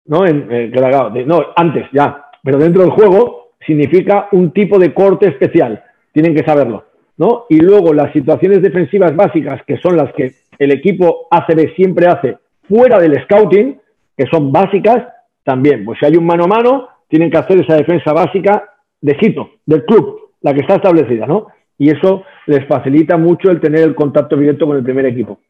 ¿no? 0.06 0.26
En, 0.26 0.48
eh, 0.50 1.26
no, 1.26 1.48
antes 1.54 1.86
ya, 1.92 2.28
pero 2.42 2.58
dentro 2.58 2.82
del 2.82 2.92
juego 2.92 3.56
significa 3.68 4.30
un 4.32 4.52
tipo 4.52 4.80
de 4.80 4.94
corte 4.94 5.28
especial. 5.28 5.84
Tienen 6.14 6.34
que 6.34 6.46
saberlo. 6.46 6.86
¿no? 7.18 7.46
Y 7.50 7.60
luego 7.60 7.94
las 7.94 8.14
situaciones 8.14 8.62
defensivas 8.62 9.14
básicas, 9.18 9.62
que 9.68 9.76
son 9.80 9.98
las 9.98 10.14
que 10.14 10.32
el 10.60 10.72
equipo 10.72 11.28
ACB 11.30 11.76
siempre 11.76 12.08
hace 12.08 12.38
fuera 12.70 13.00
del 13.00 13.22
scouting, 13.24 13.82
que 14.16 14.26
son 14.32 14.50
básicas, 14.50 15.08
también. 15.44 15.84
Pues 15.84 16.00
si 16.00 16.06
hay 16.06 16.16
un 16.16 16.26
mano 16.26 16.46
a 16.46 16.48
mano, 16.48 16.88
tienen 17.10 17.30
que 17.30 17.38
hacer 17.38 17.60
esa 17.60 17.76
defensa 17.76 18.14
básica 18.14 18.64
de 19.02 19.18
Hito, 19.20 19.50
del 19.66 19.84
club, 19.84 20.32
la 20.40 20.54
que 20.54 20.62
está 20.62 20.76
establecida, 20.76 21.28
¿no? 21.28 21.48
Y 21.78 21.90
eso 21.90 22.24
les 22.46 22.66
facilita 22.66 23.18
mucho 23.18 23.52
el 23.52 23.60
tener 23.60 23.82
el 23.82 23.94
contacto 23.94 24.38
directo 24.38 24.66
con 24.68 24.78
el 24.78 24.84
primer 24.84 25.06
equipo. 25.08 25.42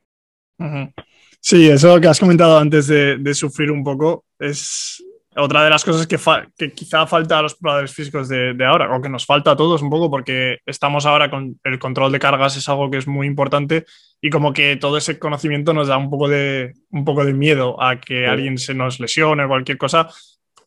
Sí, 1.44 1.68
eso 1.68 2.00
que 2.00 2.08
has 2.08 2.20
comentado 2.20 2.60
antes 2.60 2.86
de, 2.86 3.34
sufrir 3.34 3.72
un 3.72 3.84
poco 3.84 4.26
es 4.38 5.04
otra 5.36 5.64
de 5.64 5.72
las 5.72 5.84
cosas 5.84 6.06
que, 6.06 6.20
que 6.56 6.72
quizá 6.72 7.08
falta 7.08 7.40
a 7.40 7.42
los 7.42 7.56
probadores 7.56 7.92
físicos 7.94 8.30
de, 8.30 8.56
ahora, 8.64 8.96
o 8.96 9.02
que 9.02 9.10
nos 9.10 9.26
falta 9.26 9.52
a 9.52 9.56
todos 9.56 9.82
un 9.82 9.90
poco, 9.90 10.12
porque 10.12 10.60
estamos 10.68 11.08
ahora 11.08 11.32
con 11.32 11.60
el 11.64 11.80
control 11.80 12.12
de 12.12 12.20
cargas, 12.20 12.58
es 12.58 12.70
algo 12.70 12.92
que 12.92 12.98
es 12.98 13.08
muy 13.08 13.26
importante 13.26 13.86
y 14.22 14.30
como 14.30 14.54
que 14.54 14.76
todo 14.76 14.98
ese 14.98 15.18
conocimiento 15.18 15.74
nos 15.74 15.88
da 15.88 15.98
un 15.98 16.12
poco 16.12 16.28
de, 16.28 16.74
un 16.92 17.04
poco 17.04 17.26
de 17.26 17.34
miedo 17.34 17.82
a 17.82 18.00
que 18.00 18.28
alguien 18.28 18.60
se 18.60 18.76
nos 18.76 19.00
lesione 19.00 19.44
o 19.44 19.48
cualquier 19.48 19.80
cosa, 19.80 20.10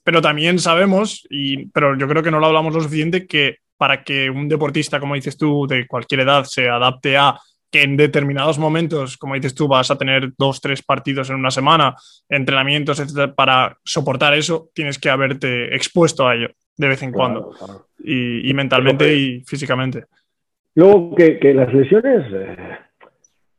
pero 0.02 0.20
también 0.20 0.58
sabemos, 0.58 1.24
y, 1.30 1.66
pero 1.66 1.96
yo 1.96 2.08
creo 2.08 2.22
que 2.22 2.32
no 2.32 2.40
lo 2.40 2.46
hablamos 2.46 2.74
lo 2.74 2.80
suficiente, 2.80 3.28
que 3.28 3.58
para 3.76 4.02
que 4.02 4.28
un 4.28 4.48
deportista, 4.48 4.98
como 4.98 5.14
dices 5.14 5.36
tú, 5.36 5.68
de 5.68 5.86
cualquier 5.86 6.20
edad 6.20 6.44
se 6.44 6.68
adapte 6.68 7.16
a 7.16 7.38
que 7.74 7.82
en 7.82 7.96
determinados 7.96 8.56
momentos, 8.56 9.16
como 9.16 9.34
dices 9.34 9.52
tú, 9.52 9.66
vas 9.66 9.90
a 9.90 9.98
tener 9.98 10.30
dos, 10.38 10.60
tres 10.60 10.80
partidos 10.80 11.28
en 11.28 11.34
una 11.34 11.50
semana, 11.50 11.96
entrenamientos, 12.28 13.00
etcétera, 13.00 13.34
para 13.34 13.78
soportar 13.84 14.32
eso, 14.32 14.68
tienes 14.72 14.96
que 14.96 15.10
haberte 15.10 15.74
expuesto 15.74 16.28
a 16.28 16.36
ello 16.36 16.50
de 16.76 16.86
vez 16.86 17.02
en 17.02 17.10
cuando, 17.10 17.50
Y, 17.98 18.54
mentalmente 18.54 19.12
y 19.12 19.40
físicamente. 19.40 20.04
Luego 20.76 21.16
que, 21.16 21.52
las 21.52 21.74
lesiones, 21.74 22.22
eh, 22.32 22.56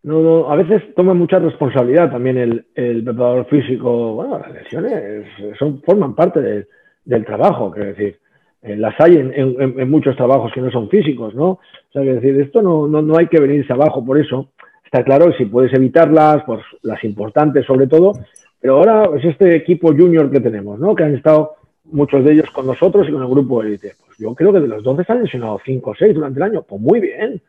no, 0.04 0.50
a 0.50 0.56
veces 0.56 0.96
toman 0.96 1.18
mucha 1.18 1.40
responsabilidad 1.40 2.10
también 2.10 2.38
el, 2.38 2.68
el, 2.74 3.04
preparador 3.04 3.50
físico. 3.50 4.14
Bueno, 4.14 4.40
las 4.40 4.54
lesiones 4.54 5.26
son, 5.60 5.82
forman 5.82 6.16
parte 6.16 6.68
del 7.04 7.26
trabajo, 7.26 7.70
quiero 7.70 7.90
decir. 7.90 8.18
Eh, 8.66 8.76
las 8.76 9.00
hay 9.00 9.16
en, 9.16 9.90
muchos 9.92 10.16
trabajos 10.16 10.52
que 10.52 10.60
no 10.60 10.72
son 10.72 10.90
físicos, 10.90 11.36
¿no? 11.36 11.50
O 11.50 11.60
sea, 11.94 12.02
que 12.02 12.16
decir, 12.16 12.42
esto 12.42 12.64
no, 12.64 12.88
no, 12.88 13.16
hay 13.16 13.28
que 13.28 13.40
venirse 13.40 13.72
abajo 13.72 14.04
por 14.04 14.18
eso. 14.18 14.50
Está 14.84 15.04
claro 15.04 15.32
si 15.38 15.46
puedes 15.46 15.72
evitarlas, 15.74 16.44
pues 16.48 16.62
las 16.82 17.04
importantes 17.04 17.64
sobre 17.66 17.86
todo, 17.86 18.14
pero 18.60 18.78
ahora 18.78 19.08
es 19.18 19.26
este 19.26 19.56
equipo 19.56 19.90
junior 19.90 20.32
que 20.32 20.40
tenemos, 20.40 20.80
¿no? 20.80 20.96
Que 20.96 21.04
han 21.04 21.16
estado 21.16 21.58
muchos 21.84 22.26
de 22.26 22.34
ellos 22.34 22.50
con 22.50 22.66
nosotros 22.66 23.08
y 23.08 23.12
con 23.12 23.22
el 23.22 23.28
grupo 23.28 23.62
élite. 23.62 23.94
Pues 24.04 24.18
yo 24.18 24.34
creo 24.34 24.52
que 24.52 24.62
de 24.62 24.68
los 24.68 24.84
12 24.84 25.04
se 25.04 25.12
han 25.12 25.22
lesionado 25.22 25.62
5 25.64 25.90
o 25.92 25.96
6 25.96 26.16
durante 26.16 26.40
el 26.40 26.44
año. 26.44 26.64
Pues 26.64 26.82
muy 26.82 27.00
bien. 27.00 27.40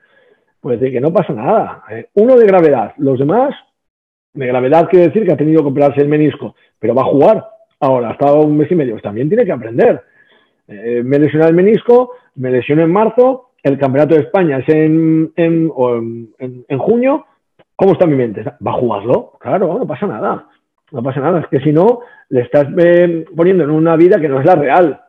Pues 0.61 0.79
de 0.79 0.93
que 0.93 1.01
no 1.01 1.15
pasa 1.15 1.33
nada. 1.33 1.85
¿eh? 1.91 2.09
Uno 2.15 2.37
de 2.37 2.47
gravedad, 2.47 2.93
los 2.99 3.19
demás, 3.19 3.55
de 4.35 4.47
gravedad 4.47 4.87
quiere 4.91 5.07
decir 5.07 5.25
que 5.25 5.33
ha 5.33 5.37
tenido 5.37 5.63
que 5.63 5.69
operarse 5.69 6.03
el 6.03 6.09
menisco, 6.09 6.55
pero 6.79 6.95
va 6.95 7.03
a 7.03 7.07
jugar. 7.07 7.47
Ahora, 7.81 8.11
ha 8.11 8.13
estado 8.13 8.43
un 8.43 8.59
mes 8.59 8.71
y 8.71 8.75
medio, 8.75 8.93
pues 8.93 9.03
también 9.03 9.29
tiene 9.29 9.47
que 9.47 9.53
aprender. 9.53 10.03
Eh, 10.69 11.03
me 11.05 11.19
lesioné 11.19 11.47
el 11.47 11.55
menisco, 11.55 12.13
me 12.37 12.51
lesioné 12.51 12.83
en 12.83 12.93
marzo, 12.93 13.47
el 13.67 13.79
Campeonato 13.79 14.15
de 14.15 14.21
España 14.21 14.59
es 14.59 14.69
en, 14.69 15.33
en, 15.35 15.73
en, 16.39 16.79
junio, 16.79 17.27
¿cómo 17.75 17.93
está 17.93 18.07
mi 18.07 18.15
mente? 18.15 18.45
¿Va 18.45 18.71
a 18.71 18.75
jugarlo? 18.75 19.33
Claro, 19.41 19.77
no 19.77 19.87
pasa 19.87 20.07
nada. 20.07 20.47
No 20.93 21.03
pasa 21.03 21.19
nada. 21.19 21.41
Es 21.41 21.49
que 21.49 21.59
si 21.59 21.73
no, 21.73 22.01
le 22.29 22.43
estás 22.43 22.69
eh, 22.79 23.25
poniendo 23.35 23.65
en 23.65 23.71
una 23.71 23.97
vida 23.97 24.21
que 24.21 24.29
no 24.29 24.39
es 24.39 24.47
la 24.47 24.55
real. 24.55 25.01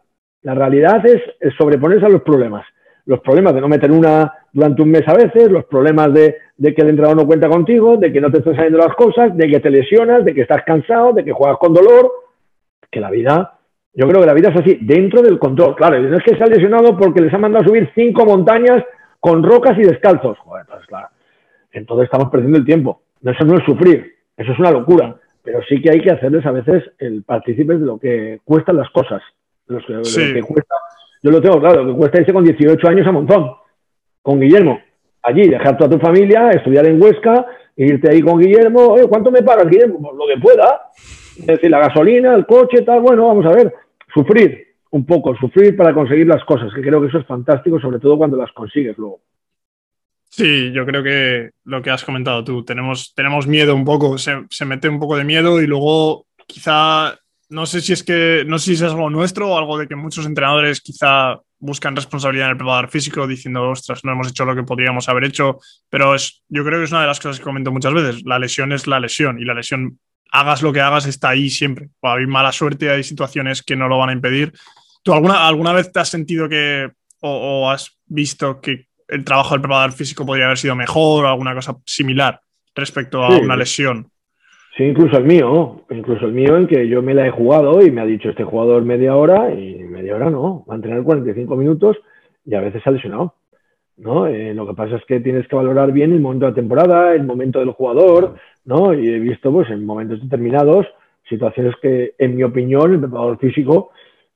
La 0.42 0.56
realidad 0.56 1.06
es, 1.06 1.22
sobreponerse 1.56 2.08
a 2.08 2.10
los 2.10 2.24
problemas. 2.24 2.66
Los 3.06 3.20
problemas 3.20 3.54
de 3.54 3.62
no 3.62 3.68
meter 3.68 3.92
una 3.92 4.34
durante 4.52 4.82
un 4.82 4.90
mes 4.90 5.08
a 5.08 5.14
veces, 5.14 5.52
los 5.52 5.66
problemas 5.66 6.12
de, 6.14 6.38
de 6.58 6.74
que 6.74 6.82
el 6.82 6.90
entrenador 6.90 7.18
no 7.18 7.28
cuenta 7.28 7.48
contigo, 7.48 7.98
de 7.98 8.12
que 8.12 8.20
no 8.20 8.32
te 8.32 8.40
están 8.40 8.56
saliendo 8.56 8.80
las 8.80 8.96
cosas, 8.96 9.38
de 9.38 9.48
que 9.48 9.60
te 9.60 9.70
lesionas, 9.70 10.26
de 10.26 10.34
que 10.34 10.42
estás 10.42 10.64
cansado, 10.64 11.14
de 11.14 11.24
que 11.24 11.32
juegas 11.32 11.60
con 11.60 11.76
dolor. 11.76 12.12
Que 12.90 13.00
la 13.00 13.12
vida 13.12 13.57
yo 13.98 14.08
creo 14.08 14.22
que 14.22 14.28
la 14.28 14.34
vida 14.36 14.50
es 14.50 14.56
así, 14.56 14.78
dentro 14.80 15.24
del 15.24 15.40
control. 15.40 15.76
Claro, 15.76 16.00
no 16.00 16.16
es 16.16 16.24
que 16.24 16.38
se 16.38 16.44
ha 16.44 16.46
lesionado 16.46 16.96
porque 16.96 17.20
les 17.20 17.34
ha 17.34 17.40
mandado 17.40 17.66
a 17.66 17.68
subir 17.68 17.90
cinco 17.96 18.26
montañas 18.28 18.84
con 19.20 19.42
rocas 19.42 19.76
y 19.80 19.82
descalzos. 19.82 20.38
Joder, 20.38 20.66
entonces, 20.68 20.88
claro, 20.88 21.08
entonces 21.72 22.06
estamos 22.06 22.30
perdiendo 22.30 22.60
el 22.60 22.66
tiempo. 22.66 23.02
Eso 23.24 23.44
no 23.44 23.58
es 23.58 23.66
sufrir, 23.66 24.14
eso 24.38 24.52
es 24.52 24.60
una 24.60 24.70
locura. 24.70 25.16
Pero 25.42 25.62
sí 25.68 25.82
que 25.82 25.90
hay 25.90 26.00
que 26.00 26.12
hacerles 26.12 26.46
a 26.46 26.52
veces 26.52 26.84
el 27.00 27.24
partícipe 27.24 27.74
de 27.74 27.86
lo 27.86 27.98
que 27.98 28.40
cuestan 28.46 28.78
las 28.78 28.88
cosas. 28.92 29.24
Lo 29.66 29.80
que, 29.80 30.42
cuesta, 30.44 30.76
yo 31.24 31.32
lo 31.32 31.42
tengo 31.42 31.60
claro, 31.60 31.84
lo 31.84 31.94
que 31.94 31.98
cuesta 31.98 32.20
irse 32.20 32.34
con 32.34 32.44
18 32.44 32.88
años 32.88 33.08
a 33.08 33.12
Montón, 33.12 33.52
con 34.22 34.40
Guillermo. 34.40 34.80
Allí, 35.24 35.50
dejar 35.50 35.76
toda 35.76 35.90
tu 35.90 35.98
familia, 35.98 36.52
estudiar 36.52 36.86
en 36.86 37.02
Huesca, 37.02 37.48
irte 37.76 38.12
ahí 38.12 38.22
con 38.22 38.38
Guillermo. 38.38 38.90
Oye, 38.90 39.08
¿cuánto 39.08 39.32
me 39.32 39.42
pagas, 39.42 39.68
Guillermo? 39.68 40.00
Pues 40.00 40.14
lo 40.16 40.28
que 40.28 40.40
pueda. 40.40 40.82
Es 41.40 41.48
decir, 41.48 41.72
la 41.72 41.80
gasolina, 41.80 42.36
el 42.36 42.46
coche, 42.46 42.84
tal. 42.84 43.02
Bueno, 43.02 43.28
vamos 43.28 43.46
a 43.48 43.56
ver 43.56 43.74
sufrir 44.18 44.76
un 44.92 45.06
poco, 45.06 45.36
sufrir 45.36 45.76
para 45.76 45.94
conseguir 45.94 46.28
las 46.28 46.44
cosas, 46.44 46.74
que 46.74 46.82
creo 46.82 47.02
que 47.02 47.08
eso 47.08 47.20
es 47.20 47.28
fantástico, 47.28 47.80
sobre 47.80 48.00
todo 48.00 48.18
cuando 48.18 48.38
las 48.38 48.52
consigues 48.52 48.98
luego. 48.98 49.22
Sí, 50.30 50.72
yo 50.72 50.86
creo 50.86 51.04
que 51.04 51.52
lo 51.66 51.82
que 51.82 51.90
has 51.90 52.04
comentado 52.04 52.44
tú, 52.44 52.64
tenemos, 52.64 53.14
tenemos 53.14 53.48
miedo 53.48 53.76
un 53.76 53.86
poco, 53.86 54.18
se, 54.18 54.66
mete 54.66 54.90
un 54.90 55.00
poco 55.00 55.18
de 55.18 55.24
miedo 55.24 55.62
y 55.62 55.68
luego 55.68 56.26
quizá, 56.48 57.18
no 57.50 57.66
sé 57.66 57.82
si 57.82 57.94
es 57.94 58.04
que, 58.04 58.44
no 58.46 58.60
sé 58.60 58.66
si 58.66 58.74
es 58.74 58.92
algo 58.92 59.10
nuestro 59.10 59.50
o 59.50 59.58
algo 59.58 59.78
de 59.78 59.88
que 59.88 59.96
muchos 59.96 60.26
entrenadores 60.26 60.82
quizá 60.82 61.40
buscan 61.60 61.96
responsabilidad 61.96 62.48
en 62.48 62.52
el 62.52 62.58
preparador 62.58 62.90
físico 62.90 63.26
diciendo, 63.26 63.70
ostras, 63.70 64.04
no 64.04 64.12
hemos 64.12 64.30
hecho 64.30 64.46
lo 64.46 64.56
que 64.56 64.64
podríamos 64.64 65.10
haber 65.10 65.26
hecho, 65.26 65.60
pero 65.90 66.14
es, 66.14 66.44
yo 66.50 66.64
creo 66.64 66.80
que 66.80 66.86
es 66.86 66.92
una 66.92 67.02
de 67.02 67.08
las 67.08 67.20
cosas 67.20 67.40
que 67.40 67.46
comento 67.46 67.72
muchas 67.72 67.94
veces, 67.94 68.24
la 68.26 68.40
lesión 68.40 68.72
es 68.74 68.86
la 68.86 69.00
lesión 69.00 69.40
y 69.40 69.46
la 69.46 69.54
lesión 69.54 70.00
hagas 70.32 70.62
lo 70.62 70.74
que 70.74 70.82
hagas, 70.82 71.06
está 71.06 71.30
ahí 71.30 71.50
siempre. 71.50 71.90
Hay 72.02 72.28
mala 72.28 72.52
suerte, 72.52 72.90
hay 72.90 73.04
situaciones 73.04 73.64
que 73.64 73.76
no 73.76 73.88
lo 73.88 73.98
van 73.98 74.10
a 74.10 74.14
impedir. 74.14 74.54
¿Tú 75.04 75.14
alguna, 75.14 75.48
alguna 75.48 75.74
vez 75.74 75.92
te 75.92 76.00
has 76.00 76.10
sentido 76.10 76.50
que, 76.50 76.90
o, 77.22 77.70
has 77.70 77.98
visto 78.06 78.60
que 78.62 78.88
el 79.08 79.24
trabajo 79.24 79.52
del 79.52 79.62
preparador 79.62 79.94
físico 79.94 80.26
podría 80.26 80.46
haber 80.46 80.58
sido 80.58 80.76
mejor 80.76 81.26
o 81.26 81.28
alguna 81.30 81.54
cosa 81.54 81.78
similar 81.86 82.40
respecto 82.76 83.24
a 83.24 83.38
una 83.40 83.56
lesión? 83.56 84.08
Sí, 84.76 84.84
incluso 84.84 85.18
el 85.18 85.24
mío, 85.24 85.86
incluso 85.90 86.26
el 86.26 86.34
mío 86.34 86.56
en 86.56 86.68
que 86.68 86.88
yo 86.88 87.02
me 87.02 87.16
la 87.16 87.26
he 87.26 87.32
jugado 87.32 87.82
y 87.82 87.90
me 87.90 88.02
ha 88.02 88.06
dicho 88.06 88.30
este 88.30 88.44
jugador 88.44 88.84
media 88.84 89.16
hora 89.16 89.52
y 89.52 89.76
media 89.84 90.16
hora 90.16 90.30
no, 90.30 90.66
va 90.70 90.74
a 90.74 90.76
entrenar 90.76 91.04
45 91.04 91.56
minutos 91.56 91.98
y 92.46 92.54
a 92.54 92.62
veces 92.62 92.84
se 92.84 92.90
ha 92.90 92.94
lesionado. 92.94 93.34
¿no? 93.98 94.28
Eh, 94.28 94.54
lo 94.54 94.68
que 94.68 94.74
pasa 94.74 94.96
es 94.96 95.06
que 95.06 95.20
tienes 95.20 95.48
que 95.48 95.56
valorar 95.56 95.92
bien 95.92 96.14
el 96.14 96.20
momento 96.20 96.46
de 96.46 96.52
la 96.52 96.56
temporada, 96.56 97.14
el 97.14 97.24
momento 97.24 97.60
del 97.60 97.72
jugador, 97.72 98.36
¿no? 98.68 98.94
Y 98.94 99.08
he 99.08 99.20
visto, 99.20 99.52
pues, 99.52 99.70
en 99.72 99.86
momentos 99.86 100.22
determinados, 100.22 100.86
situaciones 101.28 101.74
que, 101.82 102.14
en 102.18 102.36
mi 102.36 102.44
opinión, 102.44 102.94
el 102.94 103.00
preparador 103.00 103.40
físico, 103.40 103.90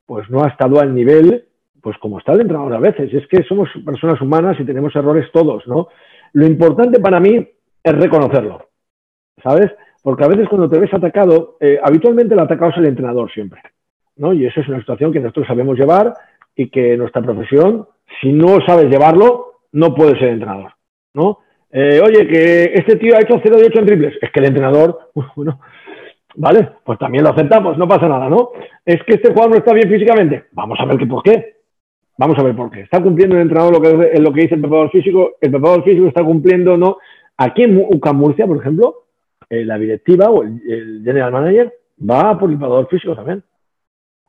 pues, 0.05 0.27
no 0.29 0.43
ha 0.43 0.47
estado 0.47 0.79
al 0.79 0.95
nivel, 0.95 1.45
pues, 1.81 1.97
como 1.97 2.17
está 2.17 2.31
el 2.31 2.41
entrenador 2.41 2.73
a 2.73 2.79
veces. 2.79 3.13
Es 3.13 3.27
que 3.27 3.43
somos 3.43 3.69
personas 3.85 4.19
humanas 4.21 4.57
y 4.59 4.63
tenemos 4.63 4.95
errores 4.95 5.29
todos, 5.33 5.67
¿no? 5.67 5.89
Lo 6.33 6.45
importante 6.45 6.99
para 7.01 7.19
mí 7.19 7.45
es 7.83 7.93
reconocerlo, 7.93 8.69
¿sabes? 9.43 9.69
Porque 10.01 10.23
a 10.23 10.29
veces 10.29 10.47
cuando 10.47 10.69
te 10.69 10.79
ves 10.79 10.93
atacado, 10.93 11.57
eh, 11.59 11.79
habitualmente 11.83 12.33
el 12.33 12.39
atacado 12.39 12.71
es 12.71 12.77
el 12.77 12.85
entrenador 12.85 13.29
siempre, 13.31 13.61
¿no? 14.15 14.33
Y 14.33 14.45
eso 14.45 14.61
es 14.61 14.67
una 14.69 14.79
situación 14.79 15.11
que 15.11 15.19
nosotros 15.19 15.47
sabemos 15.47 15.77
llevar 15.77 16.13
y 16.55 16.69
que 16.69 16.95
nuestra 16.95 17.21
profesión, 17.21 17.85
si 18.21 18.31
no 18.31 18.59
sabes 18.65 18.89
llevarlo, 18.89 19.59
no 19.73 19.93
puede 19.93 20.17
ser 20.17 20.29
entrenador, 20.29 20.73
¿no? 21.13 21.39
Eh, 21.71 22.01
oye, 22.03 22.27
que 22.27 22.73
este 22.75 22.97
tío 22.97 23.15
ha 23.15 23.21
hecho 23.21 23.39
0 23.41 23.57
de 23.57 23.65
8 23.67 23.79
en 23.79 23.85
triples. 23.85 24.17
Es 24.21 24.31
que 24.31 24.39
el 24.39 24.47
entrenador, 24.47 25.11
bueno, 25.35 25.59
vale, 26.35 26.69
pues 26.83 26.99
también 26.99 27.23
lo 27.23 27.31
aceptamos, 27.31 27.77
no 27.77 27.87
pasa 27.87 28.07
nada, 28.07 28.29
¿no? 28.29 28.51
Es 28.85 29.01
que 29.03 29.15
este 29.15 29.29
jugador 29.29 29.51
no 29.51 29.57
está 29.57 29.73
bien 29.73 29.89
físicamente. 29.89 30.45
Vamos 30.51 30.77
a 30.79 30.85
ver 30.85 30.97
qué 30.97 31.05
por 31.05 31.23
qué. 31.23 31.55
Vamos 32.17 32.37
a 32.37 32.43
ver 32.43 32.55
por 32.55 32.69
qué. 32.69 32.81
Está 32.81 33.01
cumpliendo 33.01 33.35
el 33.35 33.43
entrenador 33.43 33.73
lo 33.73 33.81
que, 33.81 34.19
lo 34.19 34.33
que 34.33 34.41
dice 34.41 34.55
el 34.55 34.61
preparador 34.61 34.91
físico. 34.91 35.31
El 35.39 35.51
preparador 35.51 35.83
físico 35.83 36.07
está 36.07 36.23
cumpliendo, 36.23 36.77
¿no? 36.77 36.97
Aquí 37.37 37.63
en 37.63 37.77
UCAM 37.77 38.17
Murcia, 38.17 38.45
por 38.45 38.57
ejemplo, 38.57 39.05
eh, 39.49 39.65
la 39.65 39.77
directiva 39.77 40.29
o 40.29 40.43
el, 40.43 41.01
general 41.03 41.31
manager 41.31 41.73
va 41.99 42.37
por 42.37 42.49
el 42.49 42.57
preparador 42.57 42.87
físico 42.89 43.15
también. 43.15 43.43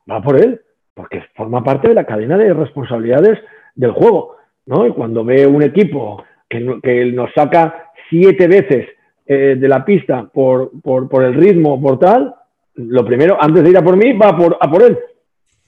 Va 0.09 0.21
por 0.21 0.37
él, 0.37 0.61
porque 0.93 1.23
forma 1.35 1.63
parte 1.63 1.89
de 1.89 1.93
la 1.93 2.05
cadena 2.05 2.37
de 2.37 2.53
responsabilidades 2.53 3.39
del 3.75 3.91
juego. 3.91 4.37
¿no? 4.65 4.87
Y 4.87 4.91
cuando 4.91 5.23
ve 5.23 5.45
un 5.45 5.61
equipo 5.61 6.23
que, 6.53 6.79
que 6.81 7.05
nos 7.11 7.31
saca 7.33 7.91
siete 8.09 8.47
veces 8.47 8.87
eh, 9.25 9.55
de 9.57 9.67
la 9.67 9.85
pista 9.85 10.29
por, 10.33 10.71
por, 10.81 11.09
por, 11.09 11.23
el 11.23 11.33
ritmo, 11.33 11.81
por 11.81 11.97
tal, 11.97 12.35
lo 12.75 13.05
primero, 13.05 13.37
antes 13.39 13.63
de 13.63 13.69
ir 13.69 13.77
a 13.77 13.81
por 13.81 13.95
mí, 13.95 14.13
va 14.13 14.29
a 14.29 14.37
por, 14.37 14.57
a 14.59 14.69
por 14.69 14.83
él. 14.83 14.97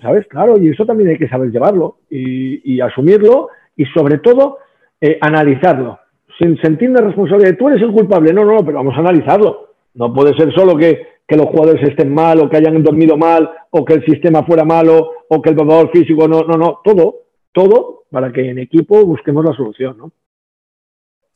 ¿Sabes? 0.01 0.27
Claro, 0.27 0.57
y 0.59 0.69
eso 0.69 0.85
también 0.85 1.09
hay 1.09 1.17
que 1.17 1.29
saber 1.29 1.49
llevarlo 1.51 1.99
y, 2.09 2.79
asumirlo 2.81 3.47
y 3.77 3.85
sobre 3.85 4.17
todo 4.17 4.57
eh, 4.99 5.17
analizarlo. 5.21 5.99
Sin 6.37 6.57
sentir 6.61 6.89
una 6.89 6.99
responsabilidad. 6.99 7.55
Tú 7.57 7.69
eres 7.69 7.81
el 7.81 7.93
culpable. 7.93 8.33
No, 8.33 8.43
no, 8.43 8.57
pero 8.65 8.79
vamos 8.79 8.93
a 8.97 8.99
analizarlo. 8.99 9.69
No 9.93 10.13
puede 10.13 10.35
ser 10.35 10.53
solo 10.53 10.75
que, 10.75 11.07
que 11.25 11.37
los 11.37 11.45
jugadores 11.47 11.81
estén 11.87 12.13
mal 12.13 12.39
o 12.41 12.49
que 12.49 12.57
hayan 12.57 12.83
dormido 12.83 13.15
mal 13.15 13.49
o 13.69 13.85
que 13.85 13.93
el 13.93 14.05
sistema 14.05 14.43
fuera 14.43 14.65
malo 14.65 15.11
o 15.29 15.41
que 15.41 15.51
el 15.51 15.55
preparador 15.55 15.91
físico 15.91 16.27
no, 16.27 16.41
no, 16.41 16.57
no, 16.57 16.81
todo, 16.83 17.21
todo 17.53 18.03
para 18.11 18.33
que 18.33 18.49
en 18.49 18.59
equipo 18.59 19.05
busquemos 19.05 19.45
la 19.45 19.53
solución, 19.53 19.97
¿no? 19.97 20.11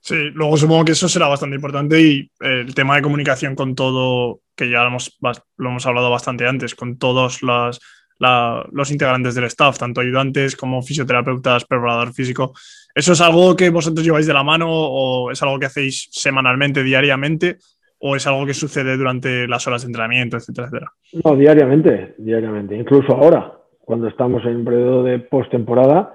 Sí, 0.01 0.15
luego 0.33 0.57
supongo 0.57 0.85
que 0.85 0.93
eso 0.93 1.09
será 1.09 1.27
bastante 1.27 1.55
importante 1.55 2.01
y 2.01 2.19
eh, 2.41 2.63
el 2.65 2.73
tema 2.73 2.95
de 2.95 3.01
comunicación 3.01 3.55
con 3.55 3.75
todo, 3.75 4.39
que 4.55 4.69
ya 4.69 4.81
lo 4.81 4.87
hemos, 4.87 5.17
lo 5.57 5.69
hemos 5.69 5.85
hablado 5.85 6.09
bastante 6.09 6.47
antes, 6.47 6.73
con 6.73 6.97
todos 6.97 7.43
los, 7.43 7.79
los 8.19 8.91
integrantes 8.91 9.35
del 9.35 9.43
staff, 9.45 9.77
tanto 9.77 10.01
ayudantes 10.01 10.55
como 10.55 10.81
fisioterapeutas, 10.81 11.65
preparador 11.65 12.13
físico. 12.13 12.53
¿Eso 12.95 13.13
es 13.13 13.21
algo 13.21 13.55
que 13.55 13.69
vosotros 13.69 14.05
lleváis 14.05 14.25
de 14.25 14.33
la 14.33 14.43
mano 14.43 14.67
o 14.69 15.31
es 15.31 15.41
algo 15.43 15.59
que 15.59 15.67
hacéis 15.67 16.07
semanalmente, 16.11 16.83
diariamente? 16.83 17.57
¿O 17.99 18.15
es 18.15 18.25
algo 18.25 18.45
que 18.45 18.53
sucede 18.53 18.95
durante 18.95 19.47
las 19.47 19.67
horas 19.67 19.81
de 19.81 19.87
entrenamiento, 19.87 20.37
etcétera, 20.37 20.67
etcétera? 20.67 20.91
No, 21.23 21.35
diariamente, 21.35 22.15
diariamente. 22.17 22.77
Incluso 22.77 23.13
ahora, 23.13 23.53
cuando 23.81 24.07
estamos 24.07 24.43
en 24.45 24.55
un 24.55 24.65
periodo 24.65 25.03
de 25.03 25.19
postemporada, 25.19 26.13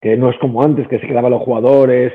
que 0.00 0.16
no 0.16 0.30
es 0.30 0.38
como 0.38 0.62
antes, 0.62 0.88
que 0.88 0.98
se 0.98 1.06
quedaban 1.06 1.32
los 1.32 1.42
jugadores 1.42 2.14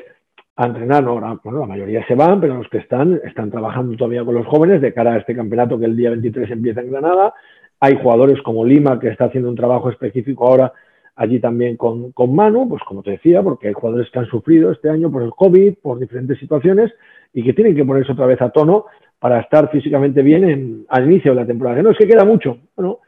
a 0.58 0.68
entrenar, 0.68 1.04
no, 1.04 1.39
bueno, 1.44 1.60
la 1.60 1.65
mayoría 1.65 2.06
se 2.08 2.15
van, 2.15 2.39
pero 2.39 2.56
los 2.56 2.70
que 2.70 2.78
están, 2.78 3.20
están 3.26 3.52
trabajando 3.52 3.98
todavía 3.98 4.24
con 4.24 4.36
los 4.36 4.48
jóvenes 4.48 4.82
de 4.82 4.94
cara 4.94 5.13
a 5.13 5.18
este 5.18 5.36
campeonato 5.36 5.78
que 5.78 5.86
el 5.86 5.98
día 5.98 6.12
23 6.12 6.50
empieza 6.52 6.82
en 6.82 6.91
Granada. 6.91 7.34
Hay 7.82 7.98
jugadores 8.02 8.41
como 8.41 8.63
Lima, 8.63 9.00
que 9.00 9.10
está 9.10 9.26
haciendo 9.26 9.50
un 9.50 9.56
trabajo 9.56 9.89
específico 9.89 10.48
ahora 10.48 10.72
allí 11.18 11.39
también 11.39 11.78
con, 11.78 12.12
con 12.12 12.34
Manu, 12.36 12.68
pues 12.70 12.84
como 12.84 13.04
te 13.04 13.12
decía, 13.12 13.41
porque 13.41 13.68
hay 13.68 13.74
jugadores 13.74 14.10
que 14.12 14.20
han 14.20 14.28
sufrido 14.28 14.72
este 14.72 14.89
año 14.89 15.12
por 15.12 15.24
el 15.24 15.32
COVID, 15.32 15.76
por 15.82 16.00
diferentes 16.00 16.38
situaciones, 16.39 16.91
y 17.34 17.44
que 17.44 17.54
tienen 17.54 17.76
que 17.76 17.86
ponerse 17.86 18.13
otra 18.13 18.26
vez 18.26 18.41
a 18.41 18.50
tono 18.50 18.86
para 19.20 19.39
estar 19.41 19.70
físicamente 19.72 20.22
bien 20.22 20.50
en, 20.50 20.86
al 20.89 21.06
inicio 21.06 21.34
de 21.34 21.41
la 21.41 21.48
temporada. 21.48 21.82
No 21.82 21.91
es 21.91 21.98
que 21.98 22.08
queda 22.08 22.26
mucho, 22.26 22.58
bueno, 22.76 23.00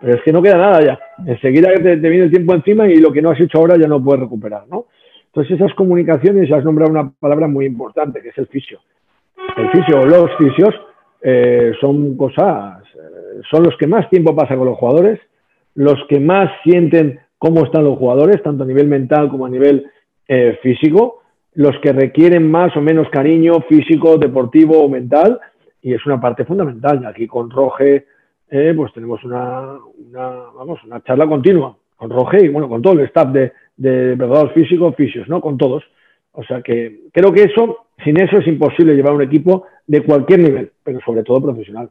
pero 0.00 0.14
es 0.16 0.22
que 0.22 0.32
no 0.32 0.42
queda 0.42 0.56
nada 0.56 0.80
ya. 0.82 0.98
Enseguida 1.26 1.72
te, 1.74 1.96
te 1.96 2.08
viene 2.08 2.24
el 2.24 2.30
tiempo 2.30 2.54
encima 2.54 2.86
y 2.86 2.96
lo 2.96 3.12
que 3.12 3.22
no 3.22 3.30
has 3.30 3.40
hecho 3.40 3.58
ahora 3.58 3.76
ya 3.76 3.88
no 3.88 4.02
puedes 4.02 4.22
recuperar, 4.22 4.64
¿no? 4.70 4.86
Entonces 5.34 5.60
esas 5.60 5.74
comunicaciones, 5.74 6.50
has 6.52 6.64
nombrado 6.64 6.92
una 6.92 7.10
palabra 7.10 7.48
muy 7.48 7.66
importante, 7.66 8.22
que 8.22 8.28
es 8.28 8.38
el 8.38 8.46
fisio. 8.46 8.78
El 9.56 9.68
fisio, 9.70 10.06
los 10.06 10.30
fisios, 10.38 10.72
eh, 11.20 11.72
son 11.80 12.16
cosas, 12.16 12.84
eh, 12.94 13.40
son 13.50 13.64
los 13.64 13.76
que 13.76 13.88
más 13.88 14.08
tiempo 14.10 14.36
pasan 14.36 14.58
con 14.58 14.68
los 14.68 14.78
jugadores, 14.78 15.18
los 15.74 15.98
que 16.08 16.20
más 16.20 16.52
sienten 16.62 17.18
cómo 17.36 17.64
están 17.64 17.82
los 17.82 17.98
jugadores, 17.98 18.44
tanto 18.44 18.62
a 18.62 18.66
nivel 18.66 18.86
mental 18.86 19.28
como 19.28 19.46
a 19.46 19.50
nivel 19.50 19.90
eh, 20.28 20.56
físico, 20.62 21.22
los 21.54 21.76
que 21.80 21.92
requieren 21.92 22.48
más 22.48 22.76
o 22.76 22.80
menos 22.80 23.08
cariño 23.08 23.60
físico, 23.68 24.18
deportivo 24.18 24.84
o 24.84 24.88
mental, 24.88 25.40
y 25.82 25.94
es 25.94 26.06
una 26.06 26.20
parte 26.20 26.44
fundamental. 26.44 27.04
Aquí 27.06 27.26
con 27.26 27.50
Roge, 27.50 28.06
pues 28.48 28.92
tenemos 28.92 29.24
una, 29.24 29.78
vamos, 30.54 30.78
una 30.84 31.02
charla 31.02 31.26
continua 31.26 31.76
con 31.96 32.10
Roge 32.10 32.44
y 32.44 32.48
bueno, 32.48 32.68
con 32.68 32.82
todo 32.82 32.92
el 32.94 33.00
staff 33.00 33.32
de, 33.32 33.52
de 33.76 34.16
preparadores 34.16 34.54
físicos, 34.54 34.94
fisios, 34.96 35.28
¿no? 35.28 35.40
Con 35.40 35.58
todos. 35.58 35.84
O 36.32 36.42
sea 36.44 36.62
que 36.62 37.02
creo 37.12 37.32
que 37.32 37.44
eso, 37.44 37.86
sin 38.04 38.20
eso 38.20 38.38
es 38.38 38.46
imposible 38.46 38.94
llevar 38.94 39.14
un 39.14 39.22
equipo 39.22 39.66
de 39.86 40.02
cualquier 40.02 40.40
nivel, 40.40 40.72
pero 40.82 41.00
sobre 41.04 41.22
todo 41.22 41.42
profesional. 41.42 41.90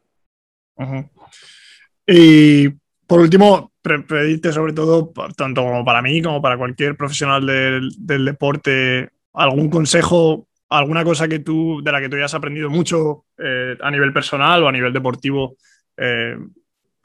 Y 2.05 2.69
por 3.07 3.19
último, 3.19 3.71
pedirte 3.81 4.51
sobre 4.51 4.73
todo, 4.73 5.11
tanto 5.37 5.61
como 5.61 5.85
para 5.85 6.01
mí 6.01 6.21
como 6.21 6.41
para 6.41 6.57
cualquier 6.57 6.95
profesional 6.95 7.45
del, 7.45 8.25
deporte, 8.25 9.09
algún 9.33 9.69
consejo, 9.69 10.47
alguna 10.69 11.03
cosa 11.03 11.27
que 11.27 11.39
tú, 11.39 11.81
de 11.83 11.91
la 11.91 12.01
que 12.01 12.09
tú 12.09 12.15
hayas 12.15 12.33
aprendido 12.33 12.69
mucho 12.69 13.25
eh, 13.37 13.77
a 13.79 13.91
nivel 13.91 14.13
personal 14.13 14.63
o 14.63 14.67
a 14.67 14.71
nivel 14.71 14.93
deportivo, 14.93 15.55
eh, 15.97 16.37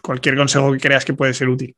cualquier 0.03 0.37
consejo 0.37 0.73
que 0.73 0.79
creas 0.79 1.05
que 1.05 1.15
puede 1.15 1.35
ser 1.35 1.49
útil. 1.49 1.75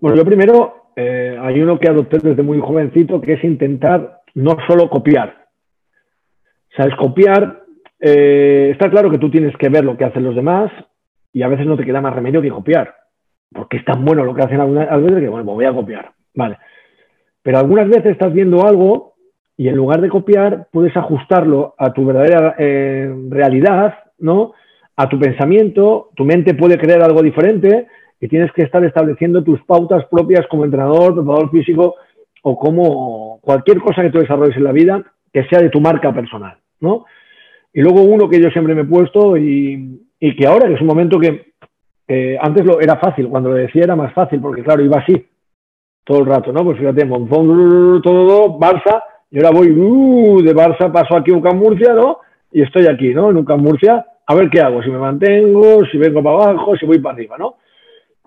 Bueno, 0.00 0.16
yo 0.16 0.24
primero, 0.24 0.87
eh, 0.98 1.38
hay 1.40 1.60
uno 1.60 1.78
que 1.78 1.88
adopté 1.88 2.18
desde 2.18 2.42
muy 2.42 2.60
jovencito, 2.60 3.20
que 3.20 3.34
es 3.34 3.44
intentar 3.44 4.20
no 4.34 4.56
solo 4.66 4.90
copiar. 4.90 5.46
Sabes, 6.76 6.94
copiar, 6.96 7.62
está 7.98 8.90
claro 8.90 9.10
que 9.10 9.18
tú 9.18 9.30
tienes 9.30 9.56
que 9.56 9.68
ver 9.68 9.84
lo 9.84 9.96
que 9.96 10.04
hacen 10.04 10.22
los 10.24 10.34
demás 10.34 10.70
y 11.32 11.42
a 11.42 11.48
veces 11.48 11.66
no 11.66 11.76
te 11.76 11.84
queda 11.84 12.00
más 12.00 12.14
remedio 12.14 12.42
que 12.42 12.50
copiar 12.50 12.94
porque 13.52 13.78
es 13.78 13.84
tan 13.84 14.04
bueno 14.04 14.24
lo 14.24 14.34
que 14.34 14.42
hacen 14.42 14.60
algunas 14.60 14.88
veces 15.02 15.20
que, 15.20 15.28
bueno, 15.28 15.44
voy 15.44 15.64
a 15.64 15.72
copiar. 15.72 16.12
Vale. 16.34 16.58
Pero 17.42 17.58
algunas 17.58 17.88
veces 17.88 18.12
estás 18.12 18.32
viendo 18.32 18.66
algo 18.66 19.14
y 19.56 19.68
en 19.68 19.76
lugar 19.76 20.00
de 20.00 20.08
copiar, 20.08 20.68
puedes 20.70 20.96
ajustarlo 20.96 21.74
a 21.78 21.92
tu 21.92 22.04
verdadera 22.04 22.54
eh, 22.58 23.12
realidad, 23.28 23.94
¿no? 24.18 24.52
A 24.96 25.08
tu 25.08 25.18
pensamiento, 25.18 26.10
tu 26.14 26.24
mente 26.24 26.54
puede 26.54 26.78
crear 26.78 27.02
algo 27.02 27.22
diferente 27.22 27.88
y 28.20 28.28
tienes 28.28 28.52
que 28.52 28.62
estar 28.62 28.84
estableciendo 28.84 29.42
tus 29.42 29.62
pautas 29.62 30.04
propias 30.06 30.46
como 30.48 30.64
entrenador, 30.64 31.14
preparador 31.14 31.50
físico 31.50 31.94
o 32.42 32.58
como 32.58 33.38
cualquier 33.42 33.78
cosa 33.80 34.02
que 34.02 34.10
tú 34.10 34.18
desarrolles 34.18 34.56
en 34.56 34.64
la 34.64 34.72
vida 34.72 35.04
que 35.32 35.44
sea 35.44 35.60
de 35.60 35.70
tu 35.70 35.80
marca 35.80 36.12
personal, 36.12 36.56
¿no? 36.80 37.04
Y 37.72 37.82
luego 37.82 38.02
uno 38.02 38.28
que 38.28 38.40
yo 38.40 38.50
siempre 38.50 38.74
me 38.74 38.82
he 38.82 38.86
puesto 38.86 39.36
y, 39.36 40.00
y 40.18 40.36
que 40.36 40.46
ahora, 40.46 40.66
que 40.66 40.74
es 40.74 40.80
un 40.80 40.86
momento 40.86 41.20
que 41.20 41.48
antes 42.40 42.64
lo, 42.64 42.80
era 42.80 42.96
fácil, 42.96 43.28
cuando 43.28 43.50
lo 43.50 43.56
decía 43.56 43.84
era 43.84 43.94
más 43.94 44.12
fácil, 44.14 44.40
porque 44.40 44.62
claro, 44.62 44.82
iba 44.82 44.98
así 44.98 45.26
todo 46.04 46.20
el 46.20 46.26
rato, 46.26 46.52
¿no? 46.52 46.64
Pues 46.64 46.78
fíjate, 46.78 47.04
Monzón, 47.04 48.00
todo, 48.02 48.58
Barça, 48.58 49.02
y 49.30 49.36
ahora 49.36 49.50
voy 49.50 49.70
uh, 49.70 50.42
de 50.42 50.54
Barça, 50.54 50.90
paso 50.90 51.16
aquí 51.16 51.32
a 51.32 51.54
Murcia, 51.54 51.92
¿no? 51.92 52.20
Y 52.50 52.62
estoy 52.62 52.86
aquí, 52.86 53.12
¿no? 53.12 53.28
En 53.28 53.44
Murcia, 53.60 54.06
a 54.26 54.34
ver 54.34 54.48
qué 54.48 54.60
hago, 54.60 54.82
si 54.82 54.88
me 54.88 54.96
mantengo, 54.96 55.84
si 55.92 55.98
vengo 55.98 56.22
para 56.22 56.36
abajo, 56.36 56.76
si 56.76 56.86
voy 56.86 56.98
para 56.98 57.14
arriba, 57.14 57.36
¿no? 57.38 57.56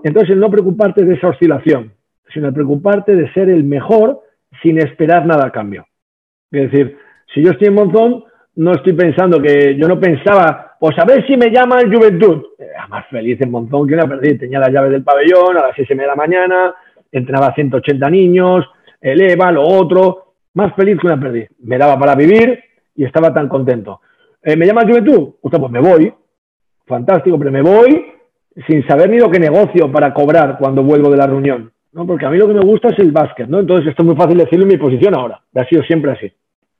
Entonces, 0.03 0.37
no 0.37 0.49
preocuparte 0.49 1.05
de 1.05 1.15
esa 1.15 1.29
oscilación, 1.29 1.93
sino 2.33 2.53
preocuparte 2.53 3.15
de 3.15 3.31
ser 3.33 3.49
el 3.49 3.63
mejor 3.63 4.21
sin 4.61 4.79
esperar 4.79 5.25
nada 5.25 5.47
a 5.47 5.51
cambio. 5.51 5.85
Es 6.51 6.71
decir, 6.71 6.97
si 7.33 7.41
yo 7.43 7.51
estoy 7.51 7.67
en 7.67 7.75
Monzón, 7.75 8.23
no 8.55 8.73
estoy 8.73 8.93
pensando 8.93 9.41
que 9.41 9.75
yo 9.77 9.87
no 9.87 9.99
pensaba, 9.99 10.75
pues 10.79 10.97
a 10.99 11.05
ver 11.05 11.25
si 11.25 11.37
me 11.37 11.49
llama 11.49 11.79
el 11.79 11.93
Juventud. 11.93 12.43
Era 12.57 12.87
más 12.87 13.07
feliz 13.07 13.39
en 13.41 13.51
Monzón 13.51 13.87
que 13.87 13.93
una 13.93 14.07
perdí. 14.07 14.37
Tenía 14.37 14.59
las 14.59 14.71
llaves 14.71 14.91
del 14.91 15.03
pabellón 15.03 15.57
a 15.57 15.67
las 15.67 15.75
seis 15.75 15.87
de 15.87 15.95
la 15.95 16.15
mañana, 16.15 16.73
entrenaba 17.11 17.53
180 17.53 18.09
niños, 18.09 18.65
eleva, 18.99 19.51
lo 19.51 19.63
otro. 19.63 20.33
Más 20.53 20.75
feliz 20.75 20.99
que 20.99 21.07
una 21.07 21.19
perdí. 21.19 21.45
Me 21.59 21.77
daba 21.77 21.97
para 21.97 22.15
vivir 22.15 22.59
y 22.95 23.05
estaba 23.05 23.33
tan 23.33 23.47
contento. 23.47 24.01
Eh, 24.43 24.57
¿Me 24.57 24.65
llama 24.65 24.81
el 24.81 24.89
Juventud? 24.89 25.35
pues 25.41 25.71
me 25.71 25.79
voy. 25.79 26.13
Fantástico, 26.85 27.37
pero 27.37 27.51
me 27.51 27.61
voy 27.61 28.20
sin 28.67 28.85
saber 28.87 29.09
ni 29.09 29.19
lo 29.19 29.29
que 29.29 29.39
negocio 29.39 29.91
para 29.91 30.13
cobrar 30.13 30.57
cuando 30.59 30.83
vuelvo 30.83 31.09
de 31.09 31.17
la 31.17 31.27
reunión. 31.27 31.71
¿no? 31.93 32.05
Porque 32.05 32.25
a 32.25 32.29
mí 32.29 32.37
lo 32.37 32.47
que 32.47 32.53
me 32.53 32.65
gusta 32.65 32.89
es 32.89 32.99
el 32.99 33.11
básquet, 33.11 33.47
¿no? 33.47 33.59
Entonces 33.59 33.87
esto 33.87 34.03
es 34.03 34.07
muy 34.07 34.15
fácil 34.15 34.37
decirlo 34.37 34.63
en 34.63 34.71
mi 34.71 34.77
posición 34.77 35.13
ahora. 35.15 35.41
Ha 35.55 35.65
sido 35.65 35.83
siempre 35.83 36.11
así. 36.11 36.31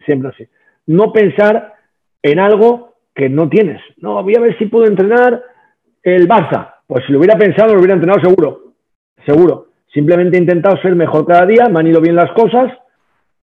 Siempre 0.05 0.29
así 0.29 0.47
no 0.87 1.11
pensar 1.11 1.73
en 2.21 2.39
algo 2.39 2.95
que 3.13 3.29
no 3.29 3.49
tienes. 3.49 3.81
No, 3.97 4.21
voy 4.23 4.35
a 4.35 4.41
ver 4.41 4.57
si 4.57 4.65
puedo 4.65 4.85
entrenar 4.85 5.41
el 6.03 6.27
Barça. 6.27 6.75
Pues 6.87 7.05
si 7.05 7.13
lo 7.13 7.19
hubiera 7.19 7.37
pensado, 7.37 7.73
lo 7.73 7.79
hubiera 7.79 7.93
entrenado 7.93 8.21
seguro. 8.21 8.73
Seguro. 9.25 9.67
Simplemente 9.93 10.37
he 10.37 10.41
intentado 10.41 10.77
ser 10.81 10.95
mejor 10.95 11.25
cada 11.25 11.45
día, 11.45 11.67
me 11.69 11.79
han 11.79 11.87
ido 11.87 12.01
bien 12.01 12.15
las 12.15 12.31
cosas 12.31 12.71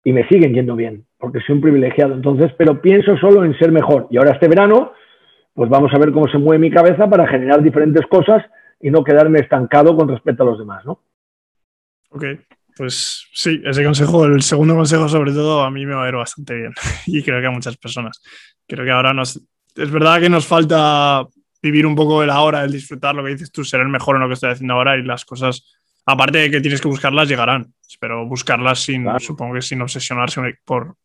y 0.03 0.13
me 0.13 0.27
siguen 0.27 0.53
yendo 0.53 0.75
bien, 0.75 1.05
porque 1.19 1.39
soy 1.41 1.55
un 1.55 1.61
privilegiado. 1.61 2.13
Entonces, 2.13 2.51
pero 2.57 2.81
pienso 2.81 3.17
solo 3.17 3.43
en 3.43 3.57
ser 3.57 3.71
mejor. 3.71 4.07
Y 4.09 4.17
ahora 4.17 4.31
este 4.31 4.47
verano, 4.47 4.93
pues 5.53 5.69
vamos 5.69 5.93
a 5.93 5.97
ver 5.97 6.11
cómo 6.11 6.27
se 6.27 6.37
mueve 6.37 6.59
mi 6.59 6.71
cabeza 6.71 7.09
para 7.09 7.27
generar 7.27 7.61
diferentes 7.61 8.05
cosas 8.07 8.43
y 8.79 8.91
no 8.91 9.03
quedarme 9.03 9.39
estancado 9.39 9.95
con 9.95 10.07
respecto 10.07 10.43
a 10.43 10.45
los 10.45 10.59
demás, 10.59 10.85
¿no? 10.85 11.01
Ok, 12.11 12.23
pues 12.75 13.27
sí, 13.33 13.61
ese 13.65 13.83
consejo, 13.83 14.25
el 14.25 14.41
segundo 14.41 14.75
consejo 14.75 15.09
sobre 15.09 15.31
todo, 15.31 15.63
a 15.63 15.69
mí 15.69 15.85
me 15.85 15.95
va 15.95 16.05
a 16.05 16.09
ir 16.09 16.15
bastante 16.15 16.55
bien 16.55 16.73
y 17.07 17.21
creo 17.23 17.41
que 17.41 17.47
a 17.47 17.51
muchas 17.51 17.77
personas. 17.77 18.21
Creo 18.67 18.85
que 18.85 18.91
ahora 18.91 19.13
nos... 19.13 19.41
Es 19.75 19.91
verdad 19.91 20.19
que 20.19 20.29
nos 20.29 20.47
falta 20.47 21.25
vivir 21.61 21.85
un 21.85 21.95
poco 21.95 22.23
el 22.23 22.29
ahora, 22.29 22.63
el 22.63 22.71
disfrutar 22.71 23.15
lo 23.15 23.23
que 23.23 23.31
dices 23.31 23.51
tú, 23.51 23.63
ser 23.63 23.81
el 23.81 23.89
mejor 23.89 24.15
en 24.15 24.21
lo 24.21 24.27
que 24.27 24.33
estoy 24.33 24.51
haciendo 24.51 24.75
ahora 24.75 24.97
y 24.97 25.03
las 25.03 25.25
cosas, 25.25 25.77
aparte 26.05 26.37
de 26.37 26.51
que 26.51 26.61
tienes 26.61 26.81
que 26.81 26.87
buscarlas, 26.87 27.27
llegarán. 27.27 27.73
Pero 27.99 28.25
buscarlas 28.25 28.79
sin, 28.79 29.05
supongo 29.19 29.55
que 29.55 29.61
sin 29.61 29.81
obsesionarse 29.81 30.41
por, 30.63 30.95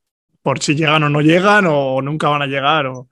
por 0.42 0.60
si 0.60 0.74
llegan 0.74 1.02
o 1.02 1.08
no 1.08 1.22
llegan 1.22 1.64
o 1.68 2.00
nunca 2.02 2.28
van 2.28 2.42
a 2.42 2.46
llegar. 2.46 2.86
O... 2.86 3.08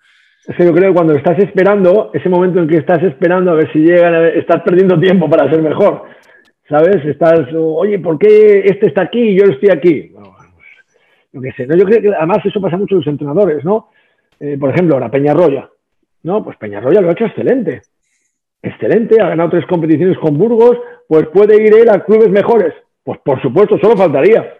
Es 0.46 0.58
yo 0.58 0.72
creo 0.72 0.90
que 0.90 0.94
cuando 0.94 1.14
estás 1.14 1.38
esperando, 1.38 2.10
ese 2.12 2.28
momento 2.28 2.58
en 2.58 2.68
que 2.68 2.78
estás 2.78 3.02
esperando 3.02 3.52
a 3.52 3.54
ver 3.54 3.72
si 3.72 3.78
llegan, 3.78 4.14
estás 4.34 4.62
perdiendo 4.62 4.98
tiempo 4.98 5.30
para 5.30 5.48
ser 5.48 5.62
mejor. 5.62 6.04
¿sabes? 6.72 7.04
Estás, 7.04 7.48
oye, 7.54 7.98
¿por 7.98 8.18
qué 8.18 8.60
este 8.64 8.86
está 8.86 9.02
aquí 9.02 9.20
y 9.20 9.38
yo 9.38 9.44
estoy 9.44 9.68
aquí? 9.70 10.08
Bueno, 10.12 10.34
yo 11.32 11.40
qué 11.42 11.52
sé, 11.52 11.66
¿no? 11.66 11.76
Yo 11.76 11.84
creo 11.84 12.00
que 12.00 12.14
además 12.14 12.38
eso 12.44 12.60
pasa 12.62 12.78
mucho 12.78 12.94
en 12.94 13.00
los 13.00 13.06
entrenadores, 13.06 13.62
¿no? 13.62 13.90
Eh, 14.40 14.56
por 14.58 14.70
ejemplo, 14.70 14.94
ahora 14.94 15.10
Peñarroya, 15.10 15.68
¿no? 16.22 16.42
Pues 16.42 16.56
Peñarroya 16.56 17.02
lo 17.02 17.10
ha 17.10 17.12
hecho 17.12 17.26
excelente. 17.26 17.82
Excelente, 18.62 19.20
ha 19.20 19.28
ganado 19.28 19.50
tres 19.50 19.66
competiciones 19.66 20.16
con 20.18 20.38
Burgos, 20.38 20.78
pues 21.08 21.26
puede 21.28 21.62
ir 21.62 21.74
él 21.74 21.90
a 21.90 22.04
clubes 22.04 22.30
mejores. 22.30 22.72
Pues 23.04 23.18
por 23.20 23.40
supuesto, 23.42 23.76
solo 23.78 23.96
faltaría. 23.96 24.54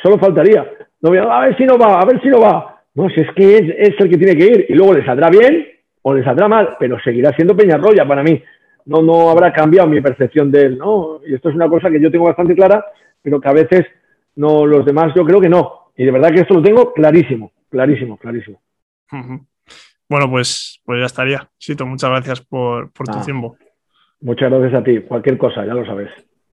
Solo 0.00 0.18
faltaría. 0.18 0.70
No 1.00 1.10
a 1.10 1.46
ver 1.46 1.56
si 1.56 1.64
no 1.64 1.76
va, 1.76 2.00
a 2.00 2.04
ver 2.04 2.20
si 2.22 2.28
no 2.28 2.40
va. 2.40 2.71
No, 2.94 3.08
si 3.08 3.20
es 3.20 3.28
que 3.34 3.56
es, 3.56 3.74
es 3.78 4.00
el 4.00 4.10
que 4.10 4.18
tiene 4.18 4.36
que 4.36 4.46
ir. 4.46 4.66
Y 4.68 4.74
luego 4.74 4.94
le 4.94 5.04
saldrá 5.04 5.30
bien 5.30 5.66
o 6.02 6.14
le 6.14 6.24
saldrá 6.24 6.48
mal, 6.48 6.76
pero 6.78 6.98
seguirá 7.00 7.32
siendo 7.32 7.56
Peñarroya 7.56 8.06
para 8.06 8.22
mí 8.22 8.42
no, 8.86 9.02
no 9.02 9.30
habrá 9.30 9.52
cambiado 9.52 9.88
mi 9.88 10.00
percepción 10.00 10.50
de 10.50 10.62
él, 10.62 10.78
¿no? 10.78 11.20
Y 11.26 11.34
esto 11.34 11.48
es 11.48 11.54
una 11.54 11.68
cosa 11.68 11.90
que 11.90 12.00
yo 12.00 12.10
tengo 12.10 12.24
bastante 12.24 12.54
clara, 12.54 12.84
pero 13.20 13.40
que 13.40 13.48
a 13.48 13.52
veces 13.52 13.86
no 14.36 14.66
los 14.66 14.84
demás 14.84 15.12
yo 15.14 15.24
creo 15.24 15.40
que 15.40 15.48
no. 15.48 15.92
Y 15.96 16.04
de 16.04 16.10
verdad 16.10 16.30
que 16.30 16.40
esto 16.40 16.54
lo 16.54 16.62
tengo 16.62 16.92
clarísimo, 16.92 17.52
clarísimo, 17.68 18.16
clarísimo. 18.16 18.60
Bueno, 20.08 20.30
pues, 20.30 20.80
pues 20.84 21.00
ya 21.00 21.06
estaría. 21.06 21.48
Sito, 21.58 21.86
muchas 21.86 22.10
gracias 22.10 22.40
por, 22.40 22.92
por 22.92 23.06
tu 23.08 23.20
tiempo. 23.20 23.56
Muchas 24.20 24.50
gracias 24.50 24.80
a 24.80 24.84
ti. 24.84 25.00
Cualquier 25.00 25.38
cosa, 25.38 25.64
ya 25.66 25.74
lo 25.74 25.84
sabes. 25.84 26.10